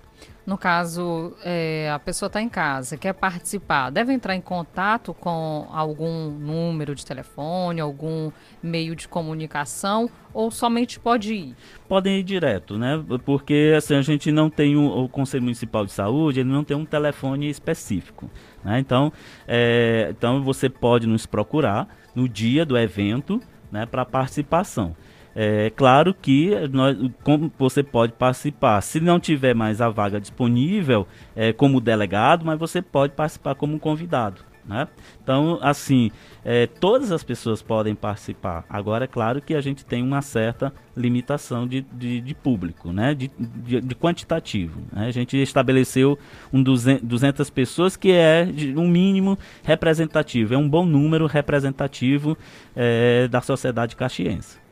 No 0.49 0.57
caso, 0.57 1.35
é, 1.45 1.91
a 1.93 1.99
pessoa 1.99 2.25
está 2.25 2.41
em 2.41 2.49
casa, 2.49 2.97
quer 2.97 3.13
participar, 3.13 3.91
deve 3.91 4.11
entrar 4.11 4.35
em 4.35 4.41
contato 4.41 5.13
com 5.13 5.67
algum 5.71 6.31
número 6.31 6.95
de 6.95 7.05
telefone, 7.05 7.79
algum 7.79 8.31
meio 8.61 8.95
de 8.95 9.07
comunicação 9.07 10.09
ou 10.33 10.49
somente 10.49 10.99
pode 10.99 11.35
ir? 11.35 11.55
Podem 11.87 12.17
ir 12.17 12.23
direto, 12.23 12.79
né? 12.79 12.99
Porque 13.23 13.75
assim, 13.77 13.93
a 13.93 14.01
gente 14.01 14.31
não 14.31 14.49
tem 14.49 14.75
um, 14.75 14.87
o 14.87 15.07
Conselho 15.07 15.43
Municipal 15.43 15.85
de 15.85 15.91
Saúde, 15.91 16.39
ele 16.39 16.49
não 16.49 16.63
tem 16.63 16.75
um 16.75 16.83
telefone 16.83 17.47
específico. 17.47 18.27
Né? 18.63 18.79
Então, 18.79 19.13
é, 19.47 20.07
então 20.09 20.43
você 20.43 20.67
pode 20.67 21.05
nos 21.05 21.27
procurar 21.27 21.87
no 22.15 22.27
dia 22.27 22.65
do 22.65 22.75
evento 22.75 23.39
né, 23.71 23.85
para 23.85 24.03
participação. 24.03 24.95
É 25.35 25.69
claro 25.69 26.13
que 26.13 26.53
nós, 26.71 26.97
como 27.23 27.51
você 27.57 27.83
pode 27.83 28.13
participar, 28.13 28.81
se 28.81 28.99
não 28.99 29.19
tiver 29.19 29.53
mais 29.53 29.79
a 29.81 29.89
vaga 29.89 30.19
disponível 30.19 31.07
é, 31.35 31.53
como 31.53 31.79
delegado, 31.79 32.45
mas 32.45 32.59
você 32.59 32.81
pode 32.81 33.13
participar 33.13 33.55
como 33.55 33.79
convidado. 33.79 34.49
Né? 34.69 34.87
Então, 35.23 35.57
assim, 35.63 36.11
é, 36.45 36.67
todas 36.67 37.11
as 37.11 37.23
pessoas 37.23 37.59
podem 37.59 37.95
participar. 37.95 38.65
Agora, 38.69 39.05
é 39.05 39.07
claro 39.07 39.41
que 39.41 39.55
a 39.55 39.61
gente 39.61 39.83
tem 39.83 40.03
uma 40.03 40.21
certa 40.21 40.71
limitação 40.95 41.67
de, 41.67 41.81
de, 41.81 42.21
de 42.21 42.35
público, 42.35 42.93
né? 42.93 43.15
de, 43.15 43.31
de, 43.39 43.81
de 43.81 43.95
quantitativo. 43.95 44.79
Né? 44.91 45.07
A 45.07 45.11
gente 45.11 45.35
estabeleceu 45.37 46.19
um 46.53 46.61
200 46.61 47.49
pessoas 47.49 47.97
que 47.97 48.11
é 48.11 48.47
um 48.77 48.87
mínimo 48.87 49.39
representativo, 49.63 50.53
é 50.53 50.57
um 50.57 50.69
bom 50.69 50.85
número 50.85 51.25
representativo 51.25 52.37
é, 52.75 53.27
da 53.27 53.41
sociedade 53.41 53.95
caxiense. 53.95 54.68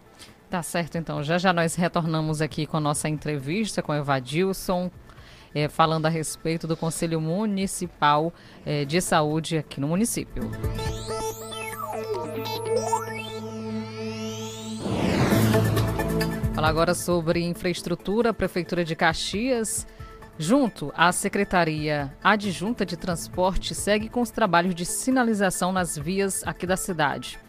Tá 0.50 0.64
certo, 0.64 0.98
então. 0.98 1.22
Já 1.22 1.38
já 1.38 1.52
nós 1.52 1.76
retornamos 1.76 2.42
aqui 2.42 2.66
com 2.66 2.78
a 2.78 2.80
nossa 2.80 3.10
entrevista 3.10 3.82
com 3.82 3.94
Evadilson, 3.94 4.90
é, 5.54 5.68
falando 5.68 6.06
a 6.06 6.10
respeito 6.10 6.66
do 6.66 6.78
Conselho 6.78 7.20
Municipal 7.20 8.34
é, 8.66 8.86
de 8.86 9.02
Saúde 9.02 9.58
aqui 9.58 9.82
no 9.82 9.88
município. 9.88 10.50
Falar 16.56 16.70
agora 16.70 16.94
sobre 16.94 17.44
infraestrutura, 17.44 18.34
Prefeitura 18.34 18.84
de 18.86 18.96
Caxias. 18.96 19.86
Junto 20.40 20.94
à 20.96 21.12
Secretaria 21.12 22.16
Adjunta 22.24 22.86
de 22.86 22.96
Transporte, 22.96 23.74
segue 23.76 24.08
com 24.08 24.22
os 24.22 24.30
trabalhos 24.30 24.76
de 24.76 24.86
sinalização 24.86 25.72
nas 25.72 25.98
vias 25.98 26.44
aqui 26.46 26.66
da 26.66 26.78
cidade. 26.78 27.40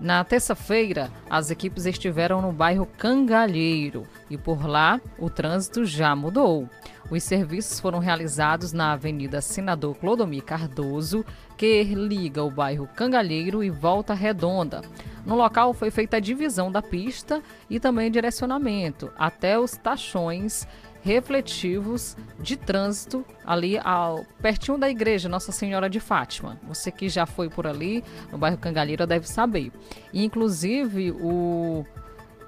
Na 0.00 0.24
terça-feira, 0.24 1.10
as 1.28 1.50
equipes 1.50 1.84
estiveram 1.84 2.40
no 2.40 2.52
bairro 2.52 2.86
Cangalheiro 2.96 4.06
e 4.30 4.38
por 4.38 4.66
lá 4.66 4.98
o 5.18 5.28
trânsito 5.28 5.84
já 5.84 6.16
mudou. 6.16 6.66
Os 7.10 7.22
serviços 7.22 7.78
foram 7.78 7.98
realizados 7.98 8.72
na 8.72 8.92
Avenida 8.92 9.42
Senador 9.42 9.94
Clodomir 9.96 10.42
Cardoso, 10.42 11.22
que 11.54 11.84
liga 11.84 12.42
o 12.42 12.50
bairro 12.50 12.88
Cangalheiro 12.96 13.62
e 13.62 13.68
Volta 13.68 14.14
Redonda. 14.14 14.80
No 15.26 15.36
local 15.36 15.74
foi 15.74 15.90
feita 15.90 16.16
a 16.16 16.20
divisão 16.20 16.72
da 16.72 16.80
pista 16.80 17.42
e 17.68 17.78
também 17.78 18.10
direcionamento 18.10 19.12
até 19.18 19.58
os 19.58 19.72
tachões 19.72 20.66
refletivos 21.02 22.16
de 22.38 22.56
trânsito 22.56 23.24
ali 23.44 23.78
ao, 23.78 24.24
pertinho 24.40 24.78
da 24.78 24.88
igreja 24.88 25.28
Nossa 25.28 25.52
Senhora 25.52 25.88
de 25.88 26.00
Fátima. 26.00 26.58
Você 26.68 26.90
que 26.90 27.08
já 27.08 27.26
foi 27.26 27.48
por 27.48 27.66
ali, 27.66 28.04
no 28.30 28.38
bairro 28.38 28.58
Cangalheira, 28.58 29.06
deve 29.06 29.28
saber. 29.28 29.72
E, 30.12 30.24
inclusive, 30.24 31.12
o 31.12 31.84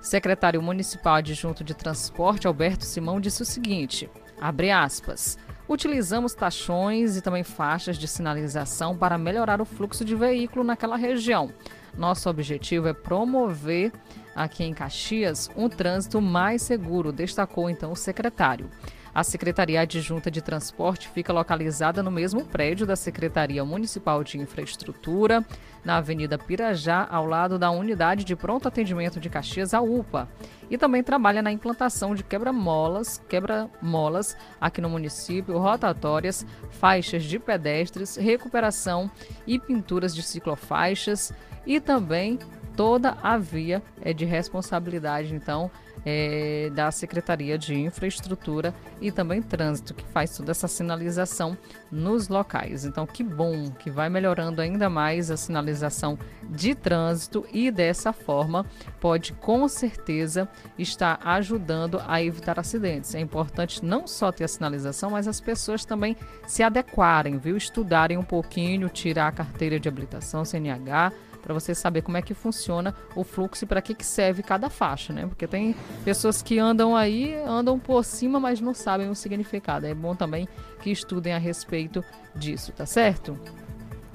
secretário 0.01 0.61
municipal 0.61 1.15
adjunto 1.15 1.65
de 1.65 1.75
transporte, 1.75 2.47
Alberto 2.47 2.85
Simão, 2.85 3.21
disse 3.21 3.43
o 3.43 3.47
seguinte, 3.47 4.11
abre 4.41 4.71
aspas, 4.71 5.39
utilizamos 5.69 6.35
tachões 6.35 7.17
e 7.17 7.23
também 7.23 7.45
faixas 7.45 7.97
de 7.97 8.09
sinalização 8.09 8.97
para 8.97 9.17
melhorar 9.17 9.61
o 9.61 9.65
fluxo 9.65 10.05
de 10.05 10.15
veículo 10.15 10.65
naquela 10.65 10.97
região. 10.97 11.51
Nosso 11.97 12.29
objetivo 12.29 12.89
é 12.89 12.93
promover 12.93 13.93
aqui 14.35 14.65
em 14.65 14.75
Caxias 14.75 15.51
um 15.57 15.69
trânsito 15.69 16.21
mais 16.21 16.63
seguro, 16.63 17.13
destacou 17.13 17.69
então 17.69 17.93
o 17.93 17.97
secretário. 17.97 18.71
A 19.15 19.23
Secretaria 19.23 19.83
Adjunta 19.83 20.31
de 20.31 20.41
Transporte 20.41 21.07
fica 21.07 21.35
localizada 21.35 22.03
no 22.03 22.11
mesmo 22.11 22.47
prédio 22.47 22.87
da 22.87 22.97
Secretaria 22.97 23.63
Municipal 23.63 24.25
de 24.25 24.39
Infraestrutura, 24.39 25.45
na 25.85 25.99
Avenida 25.99 26.39
Pirajá, 26.39 27.07
ao 27.11 27.27
lado 27.27 27.59
da 27.59 27.71
Unidade 27.71 28.25
de 28.25 28.35
Pronto 28.35 28.69
Atendimento 28.69 29.21
de 29.21 29.29
Caxias, 29.29 29.75
a 29.75 29.83
UPA. 29.83 30.31
E 30.71 30.79
também 30.79 31.03
trabalha 31.03 31.43
na 31.43 31.53
implantação 31.53 32.15
de 32.15 32.25
quebra-molas, 32.25 33.21
quebra-molas 33.29 34.35
aqui 34.59 34.81
no 34.81 34.89
município, 34.89 35.59
rotatórias, 35.59 36.47
faixas 36.71 37.25
de 37.25 37.39
pedestres, 37.39 38.17
recuperação 38.17 39.11
e 39.47 39.59
pinturas 39.59 40.15
de 40.15 40.23
ciclofaixas 40.23 41.35
e 41.67 41.79
também 41.81 42.39
toda 42.77 43.17
a 43.23 43.37
via 43.37 43.83
é 44.01 44.13
de 44.13 44.25
responsabilidade, 44.25 45.35
então, 45.35 45.71
é, 46.05 46.71
da 46.75 46.91
Secretaria 46.91 47.57
de 47.57 47.75
Infraestrutura 47.75 48.75
e 49.01 49.13
também 49.13 49.41
Trânsito, 49.41 49.95
que 49.95 50.05
faz 50.05 50.37
toda 50.37 50.51
essa 50.51 50.67
sinalização 50.67 51.57
nos 51.91 52.29
locais. 52.29 52.85
Então, 52.85 53.07
que 53.07 53.23
bom 53.23 53.71
que 53.71 53.91
vai 53.91 54.09
melhorando 54.09 54.61
ainda 54.61 54.89
mais 54.89 55.31
a 55.31 55.37
sinalização 55.37 56.19
de 56.51 56.75
trânsito 56.75 57.47
e 57.53 57.71
dessa 57.71 58.13
forma 58.13 58.67
pode 59.01 59.33
com 59.35 59.69
certeza 59.69 60.49
estar 60.79 61.21
ajudando 61.25 62.03
a 62.07 62.23
evitar 62.23 62.59
acidentes. 62.59 63.15
É 63.15 63.21
importante 63.21 63.85
não 63.85 64.07
só 64.07 64.33
ter 64.33 64.45
a 64.45 64.49
sinalização, 64.49 65.11
mas 65.11 65.29
as 65.29 65.41
pessoas 65.41 65.85
também 65.85 66.17
se 66.47 66.63
adequarem, 66.63 67.39
viu? 67.39 67.57
Estudarem 67.57 68.19
um 68.19 68.25
pouquinho, 68.25 68.89
tirar 68.89 69.29
a 69.29 69.33
carteira 69.33 69.79
de 69.79 69.89
habilitação, 69.89 70.45
CNH 70.45 71.13
para 71.43 71.53
você 71.53 71.75
saber 71.75 72.03
como 72.03 72.17
é 72.17 72.23
que 72.23 72.33
funciona 72.33 72.95
o 73.17 73.25
fluxo 73.25 73.65
e 73.65 73.67
para 73.67 73.83
que, 73.83 73.95
que 73.95 74.07
serve 74.07 74.43
cada 74.43 74.71
faixa, 74.71 75.13
né? 75.13 75.27
Porque 75.27 75.47
tem 75.47 75.75
pessoas 76.05 76.41
que 76.41 76.59
andam 76.59 76.97
aí, 76.97 77.35
andam 77.45 77.79
por 77.79 78.05
cima, 78.05 78.39
mas 78.39 78.61
não 78.61 78.73
sabem 78.73 79.11
o 79.11 79.15
significado. 79.15 79.87
É 79.87 79.95
bom 79.95 80.15
também 80.15 80.49
que 80.81 80.91
estudem 80.91 81.35
a 81.35 81.39
respeito 81.39 82.05
disso, 82.35 82.73
tá 82.73 82.87
certo? 82.87 83.39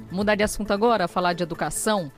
Mudar 0.10 0.36
de 0.36 0.44
assunto 0.44 0.72
agora, 0.72 1.08
falar 1.08 1.34
de 1.34 1.44
educação. 1.44 2.12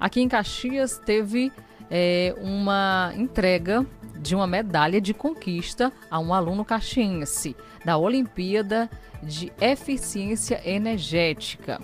Aqui 0.00 0.20
em 0.20 0.28
Caxias 0.28 0.98
teve 0.98 1.52
é, 1.90 2.34
uma 2.38 3.12
entrega 3.16 3.86
de 4.18 4.34
uma 4.34 4.46
medalha 4.46 5.00
de 5.00 5.12
conquista 5.12 5.92
a 6.10 6.18
um 6.18 6.32
aluno 6.32 6.64
caxiense 6.64 7.54
da 7.84 7.98
Olimpíada 7.98 8.88
de 9.22 9.52
Eficiência 9.60 10.60
Energética. 10.64 11.80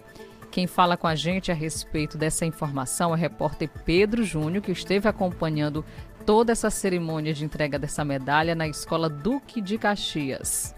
Quem 0.51 0.67
fala 0.67 0.97
com 0.97 1.07
a 1.07 1.15
gente 1.15 1.53
a 1.53 1.55
respeito 1.55 2.19
dessa 2.19 2.45
informação 2.45 3.11
é 3.11 3.13
o 3.13 3.17
repórter 3.17 3.71
Pedro 3.85 4.25
Júnior, 4.25 4.63
que 4.63 4.73
esteve 4.73 5.09
acompanhando 5.09 5.85
toda 6.27 6.51
essa 6.51 6.71
cerimônia 6.71 7.33
de 7.33 7.45
entrega 7.45 7.79
dessa 7.79 8.05
medalha 8.05 8.55
na 8.55 8.67
Escola 8.67 9.09
Duque 9.09 9.61
de 9.61 9.79
Caxias. 9.79 10.75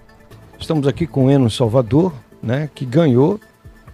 Estamos 0.58 0.86
aqui 0.86 1.06
com 1.06 1.26
o 1.26 1.30
Eno 1.30 1.50
Salvador, 1.50 2.12
né, 2.42 2.68
que 2.74 2.84
ganhou 2.84 3.40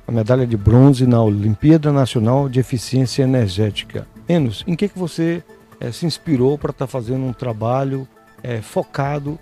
a 0.05 0.11
medalha 0.11 0.47
de 0.47 0.57
bronze 0.57 1.07
na 1.07 1.23
Olimpíada 1.23 1.93
Nacional 1.93 2.49
de 2.49 2.59
Eficiência 2.59 3.23
Energética. 3.23 4.07
Enos, 4.29 4.65
em 4.67 4.75
que, 4.75 4.89
que 4.89 4.99
você 4.99 5.45
é, 5.79 5.93
se 5.93 6.07
inspirou 6.07 6.59
para 6.59 6.71
estar 6.71 6.87
tá 6.87 6.91
fazendo 6.91 7.25
um 7.25 7.33
trabalho 7.33 8.09
é, 8.43 8.61
focado 8.61 9.39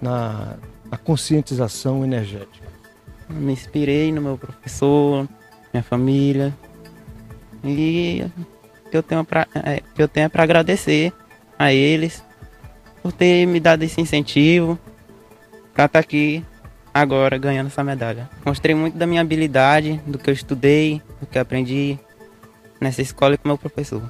na, 0.00 0.56
na 0.90 0.98
conscientização 0.98 2.04
energética? 2.04 2.68
Me 3.30 3.52
inspirei 3.52 4.12
no 4.12 4.20
meu 4.20 4.36
professor, 4.36 5.28
minha 5.72 5.82
família. 5.82 6.54
E 7.64 8.24
que 8.90 8.96
eu 8.96 9.02
tenho 9.02 9.24
para 9.24 9.46
é, 9.54 9.80
que 9.94 10.02
eu 10.02 10.08
tenho 10.08 10.28
para 10.28 10.42
agradecer 10.42 11.12
a 11.58 11.72
eles 11.72 12.24
por 13.02 13.12
ter 13.12 13.46
me 13.46 13.60
dado 13.60 13.82
esse 13.82 14.00
incentivo 14.00 14.78
para 15.72 15.84
estar 15.84 15.88
tá 15.88 15.98
aqui 15.98 16.44
agora 16.92 17.38
ganhando 17.38 17.68
essa 17.68 17.84
medalha. 17.84 18.28
Mostrei 18.44 18.74
muito 18.74 18.96
da 18.96 19.06
minha 19.06 19.20
habilidade, 19.20 20.00
do 20.06 20.18
que 20.18 20.28
eu 20.28 20.34
estudei, 20.34 21.00
do 21.20 21.26
que 21.26 21.38
aprendi 21.38 21.98
nessa 22.80 23.00
escola 23.00 23.36
com 23.36 23.48
meu 23.48 23.58
professor. 23.58 24.02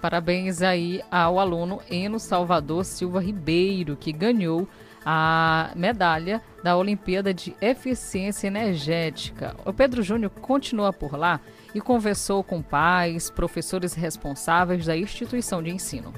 Parabéns 0.00 0.62
aí 0.62 1.02
ao 1.10 1.40
aluno 1.40 1.80
Eno 1.90 2.20
Salvador 2.20 2.84
Silva 2.84 3.20
Ribeiro, 3.20 3.96
que 3.96 4.12
ganhou 4.12 4.68
a 5.10 5.70
medalha 5.74 6.42
da 6.62 6.76
Olimpíada 6.76 7.32
de 7.32 7.56
Eficiência 7.62 8.46
Energética. 8.46 9.56
O 9.64 9.72
Pedro 9.72 10.02
Júnior 10.02 10.30
continua 10.30 10.92
por 10.92 11.16
lá 11.16 11.40
e 11.74 11.80
conversou 11.80 12.44
com 12.44 12.60
pais, 12.60 13.30
professores 13.30 13.94
responsáveis 13.94 14.84
da 14.84 14.94
instituição 14.94 15.62
de 15.62 15.70
ensino. 15.70 16.12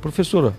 Professora, 0.00 0.54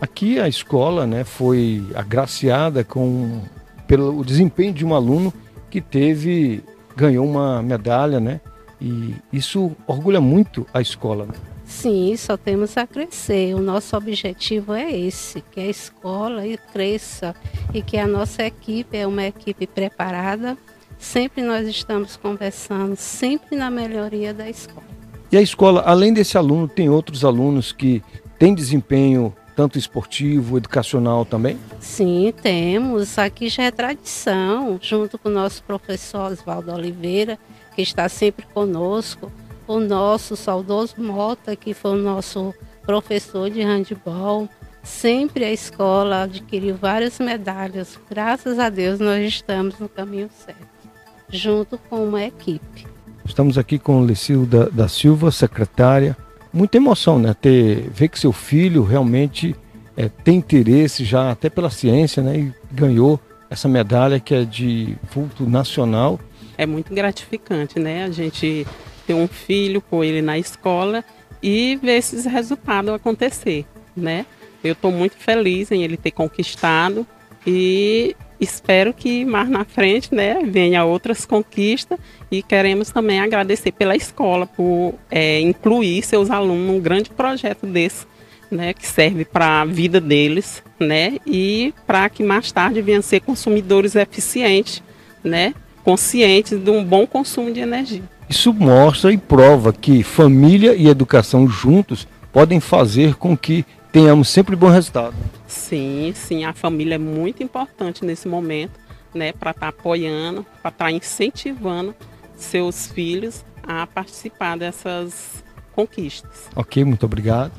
aqui 0.00 0.40
a 0.40 0.48
escola 0.48 1.06
né, 1.06 1.22
foi 1.22 1.86
agraciada 1.94 2.82
com 2.82 3.40
pelo 3.86 4.24
desempenho 4.24 4.72
de 4.72 4.84
um 4.84 4.92
aluno 4.92 5.32
que 5.70 5.80
teve 5.80 6.64
ganhou 6.96 7.24
uma 7.24 7.62
medalha, 7.62 8.18
né? 8.18 8.40
E 8.80 9.14
isso 9.32 9.76
orgulha 9.86 10.20
muito 10.20 10.66
a 10.74 10.80
escola. 10.80 11.26
Né? 11.26 11.34
Sim, 11.68 12.16
só 12.16 12.36
temos 12.36 12.76
a 12.78 12.86
crescer. 12.86 13.54
O 13.54 13.60
nosso 13.60 13.94
objetivo 13.94 14.72
é 14.72 14.90
esse, 14.90 15.42
que 15.52 15.60
a 15.60 15.66
escola 15.66 16.42
cresça 16.72 17.36
e 17.74 17.82
que 17.82 17.98
a 17.98 18.06
nossa 18.06 18.42
equipe 18.42 18.96
é 18.96 19.06
uma 19.06 19.24
equipe 19.24 19.66
preparada. 19.66 20.56
Sempre 20.98 21.42
nós 21.42 21.68
estamos 21.68 22.16
conversando, 22.16 22.96
sempre 22.96 23.54
na 23.54 23.70
melhoria 23.70 24.32
da 24.32 24.48
escola. 24.48 24.86
E 25.30 25.36
a 25.36 25.42
escola, 25.42 25.82
além 25.82 26.12
desse 26.12 26.38
aluno, 26.38 26.66
tem 26.66 26.88
outros 26.88 27.22
alunos 27.22 27.70
que 27.70 28.02
têm 28.38 28.54
desempenho 28.54 29.32
tanto 29.54 29.78
esportivo, 29.78 30.56
educacional 30.56 31.24
também? 31.24 31.58
Sim, 31.80 32.32
temos. 32.42 33.18
Aqui 33.18 33.48
já 33.48 33.64
é 33.64 33.70
tradição, 33.70 34.78
junto 34.80 35.18
com 35.18 35.28
o 35.28 35.32
nosso 35.32 35.62
professor 35.64 36.32
Oswaldo 36.32 36.72
Oliveira, 36.72 37.38
que 37.74 37.82
está 37.82 38.08
sempre 38.08 38.46
conosco. 38.54 39.30
O 39.68 39.78
nosso 39.78 40.34
saudoso 40.34 40.94
Mota, 40.96 41.54
que 41.54 41.74
foi 41.74 41.92
o 41.92 42.02
nosso 42.02 42.54
professor 42.86 43.50
de 43.50 43.60
handball. 43.60 44.48
Sempre 44.82 45.44
a 45.44 45.52
escola 45.52 46.22
adquiriu 46.22 46.74
várias 46.74 47.18
medalhas. 47.18 47.98
Graças 48.08 48.58
a 48.58 48.70
Deus 48.70 48.98
nós 48.98 49.22
estamos 49.28 49.78
no 49.78 49.86
caminho 49.86 50.30
certo, 50.34 50.88
junto 51.28 51.76
com 51.76 52.02
uma 52.02 52.24
equipe. 52.24 52.86
Estamos 53.26 53.58
aqui 53.58 53.78
com 53.78 54.00
Lecilda 54.00 54.70
da 54.70 54.88
Silva, 54.88 55.30
secretária. 55.30 56.16
Muita 56.50 56.78
emoção, 56.78 57.18
né? 57.18 57.34
Ter, 57.38 57.90
ver 57.90 58.08
que 58.08 58.18
seu 58.18 58.32
filho 58.32 58.82
realmente 58.82 59.54
é, 59.94 60.08
tem 60.08 60.36
interesse 60.36 61.04
já 61.04 61.30
até 61.30 61.50
pela 61.50 61.68
ciência, 61.68 62.22
né? 62.22 62.38
E 62.38 62.54
ganhou 62.72 63.20
essa 63.50 63.68
medalha 63.68 64.18
que 64.18 64.34
é 64.34 64.44
de 64.44 64.96
vulto 65.12 65.46
nacional. 65.46 66.18
É 66.56 66.64
muito 66.64 66.94
gratificante, 66.94 67.78
né? 67.78 68.04
A 68.04 68.10
gente 68.10 68.66
ter 69.08 69.14
um 69.14 69.26
filho 69.26 69.80
com 69.80 70.04
ele 70.04 70.20
na 70.20 70.38
escola 70.38 71.02
e 71.42 71.78
ver 71.82 71.96
esses 71.96 72.26
resultados 72.26 72.92
acontecer, 72.92 73.64
né? 73.96 74.26
Eu 74.62 74.72
estou 74.72 74.92
muito 74.92 75.16
feliz 75.16 75.72
em 75.72 75.82
ele 75.82 75.96
ter 75.96 76.10
conquistado 76.10 77.06
e 77.46 78.14
espero 78.38 78.92
que 78.92 79.24
mais 79.24 79.48
na 79.48 79.64
frente, 79.64 80.14
né, 80.14 80.42
venha 80.44 80.84
outras 80.84 81.24
conquistas 81.24 81.98
e 82.30 82.42
queremos 82.42 82.90
também 82.90 83.18
agradecer 83.18 83.72
pela 83.72 83.96
escola 83.96 84.46
por 84.46 84.94
é, 85.10 85.40
incluir 85.40 86.02
seus 86.02 86.30
alunos 86.30 86.66
num 86.66 86.80
grande 86.80 87.08
projeto 87.08 87.66
desse, 87.66 88.06
né, 88.50 88.74
que 88.74 88.86
serve 88.86 89.24
para 89.24 89.62
a 89.62 89.64
vida 89.64 90.00
deles, 90.00 90.62
né, 90.78 91.18
e 91.26 91.72
para 91.86 92.08
que 92.10 92.22
mais 92.22 92.52
tarde 92.52 92.82
venham 92.82 93.02
ser 93.02 93.20
consumidores 93.20 93.96
eficientes, 93.96 94.82
né, 95.24 95.54
conscientes 95.82 96.58
de 96.58 96.70
um 96.70 96.84
bom 96.84 97.06
consumo 97.06 97.50
de 97.50 97.60
energia. 97.60 98.17
Isso 98.28 98.52
mostra 98.52 99.12
e 99.12 99.16
prova 99.16 99.72
que 99.72 100.02
família 100.02 100.74
e 100.74 100.86
educação 100.86 101.48
juntos 101.48 102.06
podem 102.30 102.60
fazer 102.60 103.14
com 103.14 103.36
que 103.36 103.64
tenhamos 103.90 104.28
sempre 104.28 104.54
bom 104.54 104.68
resultado. 104.68 105.14
Sim, 105.46 106.12
sim, 106.14 106.44
a 106.44 106.52
família 106.52 106.96
é 106.96 106.98
muito 106.98 107.42
importante 107.42 108.04
nesse 108.04 108.28
momento, 108.28 108.78
né, 109.14 109.32
para 109.32 109.52
estar 109.52 109.68
apoiando, 109.68 110.44
para 110.60 110.70
estar 110.70 110.92
incentivando 110.92 111.94
seus 112.36 112.86
filhos 112.86 113.44
a 113.62 113.86
participar 113.86 114.58
dessas 114.58 115.42
conquistas. 115.72 116.48
Ok, 116.54 116.84
muito 116.84 117.06
obrigado. 117.06 117.52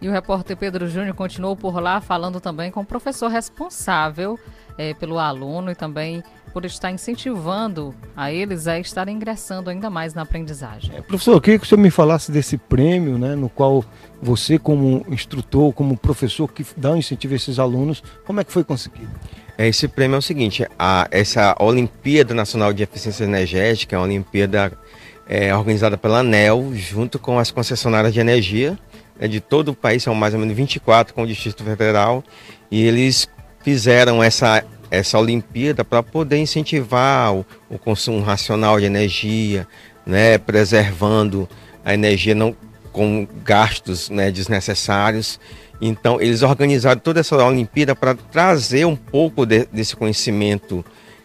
E 0.00 0.08
o 0.08 0.12
repórter 0.12 0.56
Pedro 0.56 0.88
Júnior 0.88 1.14
continuou 1.14 1.56
por 1.56 1.80
lá 1.80 2.00
falando 2.00 2.40
também 2.40 2.70
com 2.70 2.80
o 2.80 2.84
professor 2.84 3.28
responsável 3.28 4.38
eh, 4.78 4.94
pelo 4.94 5.18
aluno 5.18 5.70
e 5.70 5.74
também 5.74 6.22
por 6.56 6.64
estar 6.64 6.90
incentivando 6.90 7.94
a 8.16 8.32
eles 8.32 8.66
a 8.66 8.80
estarem 8.80 9.14
ingressando 9.14 9.68
ainda 9.68 9.90
mais 9.90 10.14
na 10.14 10.22
aprendizagem. 10.22 10.90
Professor, 11.02 11.34
eu 11.34 11.40
queria 11.42 11.58
que 11.58 11.66
o 11.66 11.68
senhor 11.68 11.82
me 11.82 11.90
falasse 11.90 12.32
desse 12.32 12.56
prêmio, 12.56 13.18
né, 13.18 13.34
no 13.34 13.50
qual 13.50 13.84
você, 14.22 14.58
como 14.58 15.04
instrutor, 15.10 15.74
como 15.74 15.98
professor 15.98 16.50
que 16.50 16.64
dá 16.74 16.92
um 16.92 16.96
incentivo 16.96 17.34
a 17.34 17.36
esses 17.36 17.58
alunos, 17.58 18.02
como 18.24 18.40
é 18.40 18.44
que 18.44 18.50
foi 18.50 18.64
conseguido? 18.64 19.10
É, 19.58 19.68
Esse 19.68 19.86
prêmio 19.86 20.14
é 20.14 20.18
o 20.18 20.22
seguinte: 20.22 20.66
a, 20.78 21.06
essa 21.10 21.54
Olimpíada 21.60 22.32
Nacional 22.32 22.72
de 22.72 22.82
Eficiência 22.82 23.24
Energética 23.24 23.94
é 23.94 23.98
uma 23.98 24.06
Olimpíada 24.06 24.72
é, 25.28 25.54
organizada 25.54 25.98
pela 25.98 26.20
ANEL, 26.20 26.72
junto 26.72 27.18
com 27.18 27.38
as 27.38 27.50
concessionárias 27.50 28.14
de 28.14 28.20
energia 28.20 28.78
né, 29.20 29.28
de 29.28 29.42
todo 29.42 29.72
o 29.72 29.74
país, 29.74 30.02
são 30.02 30.14
mais 30.14 30.32
ou 30.32 30.40
menos 30.40 30.56
24 30.56 31.12
com 31.12 31.24
o 31.24 31.26
Distrito 31.26 31.62
Federal, 31.62 32.24
e 32.70 32.82
eles 32.82 33.28
fizeram 33.66 34.22
essa, 34.22 34.64
essa 34.90 35.18
Olimpíada 35.18 35.84
para 35.84 36.02
poder 36.02 36.38
incentivar 36.38 37.34
o, 37.34 37.46
o 37.68 37.78
consumo 37.78 38.20
racional 38.22 38.78
de 38.78 38.86
energia, 38.86 39.66
né, 40.04 40.38
preservando 40.38 41.48
a 41.84 41.94
energia 41.94 42.34
não 42.34 42.54
com 42.92 43.26
gastos 43.44 44.08
né, 44.08 44.30
desnecessários. 44.30 45.38
Então, 45.80 46.20
eles 46.20 46.42
organizaram 46.42 46.98
toda 46.98 47.20
essa 47.20 47.36
Olimpíada 47.36 47.94
para 47.94 48.14
trazer 48.14 48.86
um 48.86 48.96
pouco 48.96 49.44
de- 49.44 49.66
desse 49.70 49.94
conhecimento 49.94 50.84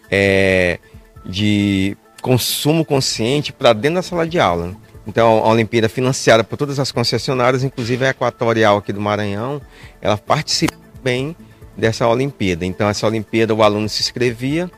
é, 0.10 0.80
de 1.26 1.96
consumo 2.22 2.84
consciente 2.84 3.54
para 3.54 3.72
dentro 3.72 3.96
da 3.96 4.02
sala 4.02 4.28
de 4.28 4.40
aula. 4.40 4.76
Então, 5.08 5.38
a 5.44 5.48
Olimpíada 5.48 5.88
é 5.88 5.90
financiada 5.90 6.44
por 6.44 6.58
todas 6.58 6.80
as 6.80 6.92
concessionárias, 6.92 7.64
inclusive 7.64 8.06
a 8.06 8.10
Equatorial 8.10 8.78
aqui 8.78 8.92
do 8.94 9.02
Maranhão, 9.02 9.62
ela 10.02 10.18
participa 10.18 10.76
bem 11.02 11.36
dessa 11.82 12.08
Olimpíada. 12.08 12.64
Então, 12.64 12.88
essa 12.88 13.08
Olimpíada, 13.08 13.56
o 13.56 13.64
aluno 13.64 13.90
se 13.90 14.04
inscrevia, 14.04 14.70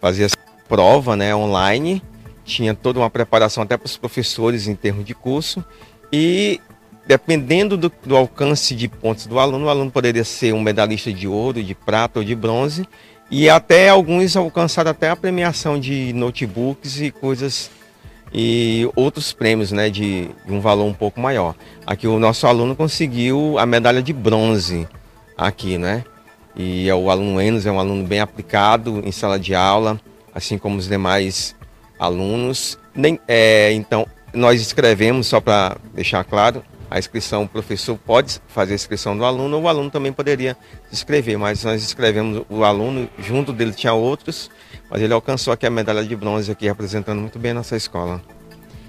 fazia 0.00 0.28
prova 0.68 1.16
né, 1.16 1.34
online, 1.34 2.00
tinha 2.44 2.74
toda 2.74 3.00
uma 3.00 3.10
preparação 3.10 3.64
até 3.64 3.76
para 3.76 3.86
os 3.86 3.96
professores 3.96 4.68
em 4.68 4.76
termos 4.76 5.04
de 5.04 5.14
curso, 5.14 5.64
e 6.12 6.60
dependendo 7.04 7.76
do, 7.76 7.92
do 8.06 8.16
alcance 8.16 8.72
de 8.76 8.86
pontos 8.86 9.26
do 9.26 9.40
aluno, 9.40 9.66
o 9.66 9.68
aluno 9.68 9.90
poderia 9.90 10.22
ser 10.22 10.54
um 10.54 10.62
medalhista 10.62 11.12
de 11.12 11.26
ouro, 11.26 11.60
de 11.60 11.74
prata 11.74 12.20
ou 12.20 12.24
de 12.24 12.36
bronze, 12.36 12.86
e 13.28 13.50
até 13.50 13.88
alguns 13.88 14.36
alcançaram 14.36 14.92
até 14.92 15.10
a 15.10 15.16
premiação 15.16 15.78
de 15.78 16.12
notebooks 16.12 17.00
e 17.00 17.10
coisas 17.10 17.68
e 18.32 18.88
outros 18.94 19.32
prêmios 19.32 19.72
né, 19.72 19.90
de, 19.90 20.28
de 20.46 20.52
um 20.52 20.60
valor 20.60 20.84
um 20.84 20.94
pouco 20.94 21.20
maior. 21.20 21.56
Aqui 21.84 22.06
o 22.06 22.20
nosso 22.20 22.46
aluno 22.46 22.76
conseguiu 22.76 23.58
a 23.58 23.66
medalha 23.66 24.00
de 24.00 24.12
bronze 24.12 24.86
aqui, 25.36 25.76
né? 25.76 26.04
E 26.54 26.88
é 26.88 26.94
o 26.94 27.10
aluno 27.10 27.40
Enos 27.40 27.66
é 27.66 27.72
um 27.72 27.80
aluno 27.80 28.04
bem 28.04 28.20
aplicado 28.20 29.02
em 29.04 29.12
sala 29.12 29.38
de 29.38 29.54
aula, 29.54 30.00
assim 30.34 30.58
como 30.58 30.78
os 30.78 30.88
demais 30.88 31.56
alunos. 31.98 32.78
Nem, 32.94 33.18
é, 33.26 33.72
então, 33.72 34.06
nós 34.34 34.60
escrevemos, 34.60 35.26
só 35.26 35.40
para 35.40 35.76
deixar 35.94 36.24
claro, 36.24 36.62
a 36.90 36.98
inscrição, 36.98 37.44
o 37.44 37.48
professor 37.48 37.96
pode 37.96 38.38
fazer 38.48 38.72
a 38.72 38.74
inscrição 38.74 39.16
do 39.16 39.24
aluno, 39.24 39.56
ou 39.56 39.62
o 39.62 39.68
aluno 39.68 39.90
também 39.90 40.12
poderia 40.12 40.54
se 40.88 40.94
inscrever, 40.94 41.38
mas 41.38 41.64
nós 41.64 41.82
escrevemos 41.82 42.44
o 42.50 42.64
aluno, 42.64 43.08
junto 43.18 43.50
dele 43.50 43.72
tinha 43.72 43.94
outros, 43.94 44.50
mas 44.90 45.00
ele 45.00 45.14
alcançou 45.14 45.54
aqui 45.54 45.66
a 45.66 45.70
medalha 45.70 46.04
de 46.04 46.14
bronze 46.14 46.52
aqui, 46.52 46.66
representando 46.66 47.18
muito 47.18 47.38
bem 47.38 47.52
a 47.52 47.54
nossa 47.54 47.76
escola. 47.76 48.20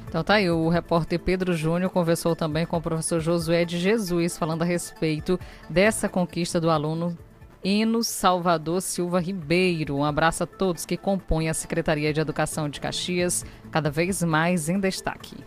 Então 0.10 0.22
tá 0.24 0.36
aí, 0.36 0.50
o 0.50 0.68
repórter 0.68 1.18
Pedro 1.18 1.54
Júnior 1.54 1.90
conversou 1.90 2.36
também 2.36 2.66
com 2.66 2.78
o 2.78 2.82
professor 2.82 3.22
Josué 3.22 3.64
de 3.64 3.80
Jesus, 3.80 4.38
falando 4.38 4.62
a 4.64 4.66
respeito 4.66 5.40
dessa 5.70 6.10
conquista 6.10 6.60
do 6.60 6.70
aluno 6.70 7.18
Enos 7.64 8.08
Salvador 8.08 8.82
Silva 8.82 9.20
Ribeiro. 9.20 9.96
Um 9.96 10.04
abraço 10.04 10.44
a 10.44 10.48
todos 10.48 10.86
que 10.86 10.98
compõem 10.98 11.50
a 11.50 11.54
Secretaria 11.54 12.14
de 12.14 12.20
Educação 12.20 12.68
de 12.68 12.82
Caxias, 12.82 13.46
cada 13.72 13.90
vez 13.90 14.22
mais 14.22 14.68
em 14.68 14.80
destaque. 14.80 15.38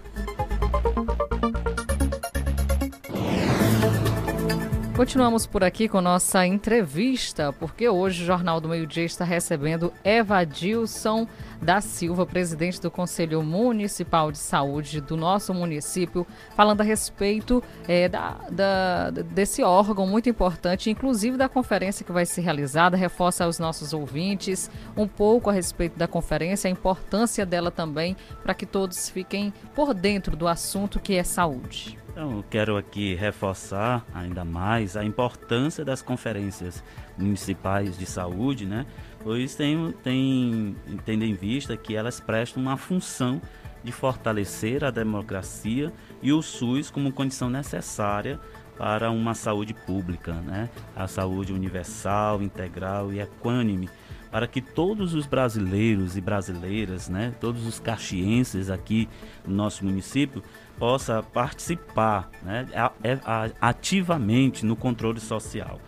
Continuamos 4.97 5.47
por 5.47 5.63
aqui 5.63 5.89
com 5.89 6.01
nossa 6.01 6.47
entrevista, 6.47 7.53
porque 7.53 7.87
hoje 7.87 8.23
o 8.23 8.27
Jornal 8.27 8.63
do 8.63 8.69
Meio 8.71 8.87
Dia 8.87 9.05
está 9.05 9.27
recebendo 9.27 9.93
Evadilson 10.03 11.29
da 11.61 11.83
Silva, 11.83 12.25
presidente 12.25 12.81
do 12.81 12.91
Conselho 12.91 13.43
Municipal 13.43 14.33
de 14.33 14.39
Saúde 14.39 15.03
do 15.03 15.15
nosso 15.15 15.53
município, 15.53 16.27
falando 16.55 16.81
a 16.81 16.85
respeito 16.85 17.63
eh, 17.87 18.09
da, 18.09 18.39
da- 18.51 19.11
desse 19.11 19.63
órgão 19.63 20.07
muito 20.07 20.31
importante, 20.31 20.89
inclusive 20.89 21.37
da 21.37 21.49
conferência 21.49 22.05
que 22.05 22.11
vai 22.13 22.25
ser 22.25 22.41
realizada. 22.41 22.97
Reforça 22.97 23.45
aos 23.45 23.59
nossos 23.59 23.93
ouvintes 23.93 24.71
um 24.97 25.07
pouco 25.07 25.51
a 25.51 25.53
respeito 25.53 25.99
da 25.99 26.09
conferência, 26.09 26.69
a 26.69 26.73
importância 26.73 27.45
dela 27.45 27.71
também, 27.71 28.17
para 28.43 28.55
que 28.55 28.65
todos 28.65 29.11
fiquem 29.11 29.53
por 29.75 29.93
dentro 29.93 30.35
do 30.35 30.49
assunto 30.49 30.99
que 30.99 31.17
é 31.17 31.23
saúde. 31.23 31.99
Então, 32.17 32.43
quero 32.49 32.79
aqui 32.79 33.15
reforçar 33.15 34.03
ainda 34.15 34.43
mais 34.43 34.97
a 34.97 35.05
importância 35.05 35.85
das 35.85 36.01
conferências 36.01 36.83
municipais 37.19 37.99
de 37.99 38.07
saúde, 38.07 38.65
né? 38.65 38.87
Pois 39.23 39.55
tem, 39.55 39.93
tem, 40.03 40.75
tendo 41.05 41.27
em 41.27 41.35
vista 41.35 41.77
que 41.77 41.95
elas 41.95 42.19
prestam 42.19 42.63
uma 42.63 42.79
função 42.79 43.39
de 43.85 43.93
fortalecer 43.93 44.83
a 44.83 44.91
democracia 44.91 45.93
e 46.23 46.33
o 46.33 46.41
SUS 46.41 46.91
como 46.91 47.13
condição 47.13 47.51
necessária 47.51 48.41
para 48.79 49.11
uma 49.11 49.35
saúde 49.35 49.75
pública, 49.75 50.33
né? 50.33 50.71
A 50.97 51.07
saúde 51.07 51.53
universal, 51.53 52.43
integral 52.43 53.13
e 53.13 53.21
equânime 53.21 53.91
para 54.31 54.47
que 54.47 54.61
todos 54.61 55.15
os 55.15 55.27
brasileiros 55.27 56.17
e 56.17 56.21
brasileiras, 56.21 57.09
né, 57.09 57.33
todos 57.41 57.67
os 57.67 57.81
caxienses 57.81 58.69
aqui 58.69 59.09
no 59.47 59.55
nosso 59.55 59.83
município 59.83 60.43
possa 60.79 61.23
participar 61.23 62.31
né, 62.43 62.67
é- 63.03 63.19
ativamente 63.61 64.65
no 64.65 64.77
controle 64.77 65.21
social. 65.21 65.81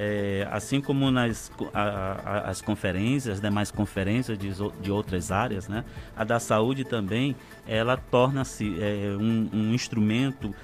É, 0.00 0.46
assim 0.52 0.80
como 0.80 1.10
nas 1.10 1.50
a- 1.74 1.80
a- 2.24 2.50
as 2.50 2.62
conferências, 2.62 3.34
as 3.34 3.40
demais 3.40 3.72
conferências 3.72 4.38
de, 4.38 4.52
de 4.80 4.92
outras 4.92 5.32
áreas, 5.32 5.66
né, 5.66 5.84
a 6.16 6.22
da 6.22 6.38
saúde 6.38 6.84
também, 6.84 7.34
ela 7.66 7.96
torna-se 7.96 8.76
é, 8.80 9.16
um, 9.18 9.48
um 9.52 9.74
instrumento 9.74 10.54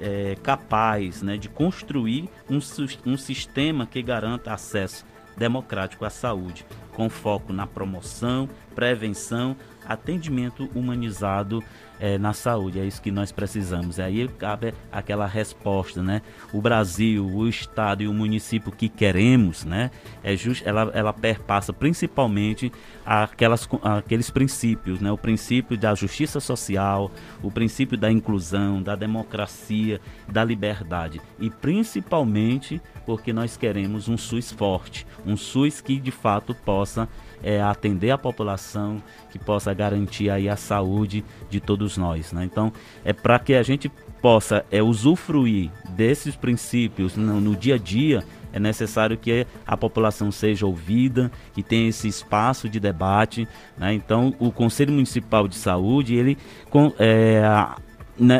é, 0.00 0.36
capaz 0.42 1.22
né, 1.22 1.36
de 1.36 1.48
construir 1.48 2.28
um, 2.48 2.58
um 3.06 3.16
sistema 3.16 3.84
que 3.86 4.00
garanta 4.02 4.52
acesso 4.52 5.04
democrático 5.36 6.04
à 6.04 6.10
saúde, 6.10 6.64
com 6.92 7.08
foco 7.10 7.52
na 7.52 7.66
promoção, 7.66 8.48
prevenção, 8.74 9.56
atendimento 9.86 10.68
humanizado 10.74 11.62
eh, 12.04 12.18
na 12.18 12.34
saúde. 12.34 12.78
É 12.78 12.84
isso 12.84 13.00
que 13.00 13.10
nós 13.10 13.32
precisamos. 13.32 13.98
Aí 13.98 14.28
cabe 14.28 14.74
aquela 14.92 15.26
resposta, 15.26 16.02
né? 16.02 16.20
O 16.52 16.60
Brasil, 16.60 17.26
o 17.26 17.48
Estado 17.48 18.02
e 18.02 18.08
o 18.08 18.12
município 18.12 18.70
que 18.70 18.90
queremos, 18.90 19.64
né? 19.64 19.90
É 20.22 20.36
just, 20.36 20.66
ela, 20.66 20.90
ela 20.92 21.14
perpassa 21.14 21.72
principalmente 21.72 22.70
aquelas, 23.06 23.66
aqueles 23.82 24.28
princípios, 24.28 25.00
né? 25.00 25.10
O 25.10 25.16
princípio 25.16 25.78
da 25.78 25.94
justiça 25.94 26.40
social, 26.40 27.10
o 27.42 27.50
princípio 27.50 27.96
da 27.96 28.12
inclusão, 28.12 28.82
da 28.82 28.94
democracia, 28.94 29.98
da 30.28 30.44
liberdade. 30.44 31.22
E 31.40 31.48
principalmente 31.48 32.82
porque 33.06 33.32
nós 33.32 33.56
queremos 33.56 34.08
um 34.08 34.18
SUS 34.18 34.52
forte, 34.52 35.06
um 35.24 35.38
SUS 35.38 35.80
que 35.80 35.98
de 35.98 36.10
fato 36.10 36.54
possa 36.54 37.08
é, 37.44 37.62
atender 37.62 38.10
a 38.10 38.18
população, 38.18 39.02
que 39.30 39.38
possa 39.38 39.72
garantir 39.74 40.30
aí 40.30 40.48
a 40.48 40.56
saúde 40.56 41.22
de 41.50 41.60
todos 41.60 41.96
nós. 41.96 42.32
Né? 42.32 42.44
Então, 42.44 42.72
é 43.04 43.12
para 43.12 43.38
que 43.38 43.54
a 43.54 43.62
gente 43.62 43.88
possa 44.20 44.64
é, 44.70 44.82
usufruir 44.82 45.70
desses 45.90 46.34
princípios 46.34 47.14
no, 47.14 47.40
no 47.40 47.54
dia 47.54 47.74
a 47.74 47.78
dia, 47.78 48.24
é 48.54 48.58
necessário 48.58 49.18
que 49.18 49.46
a 49.66 49.76
população 49.76 50.30
seja 50.30 50.64
ouvida, 50.64 51.30
que 51.52 51.62
tenha 51.62 51.88
esse 51.88 52.08
espaço 52.08 52.68
de 52.68 52.78
debate. 52.80 53.46
Né? 53.76 53.92
Então, 53.92 54.32
o 54.38 54.50
Conselho 54.50 54.92
Municipal 54.92 55.46
de 55.48 55.56
Saúde, 55.56 56.14
ele 56.14 56.38
com- 56.70 56.92
é, 56.98 57.42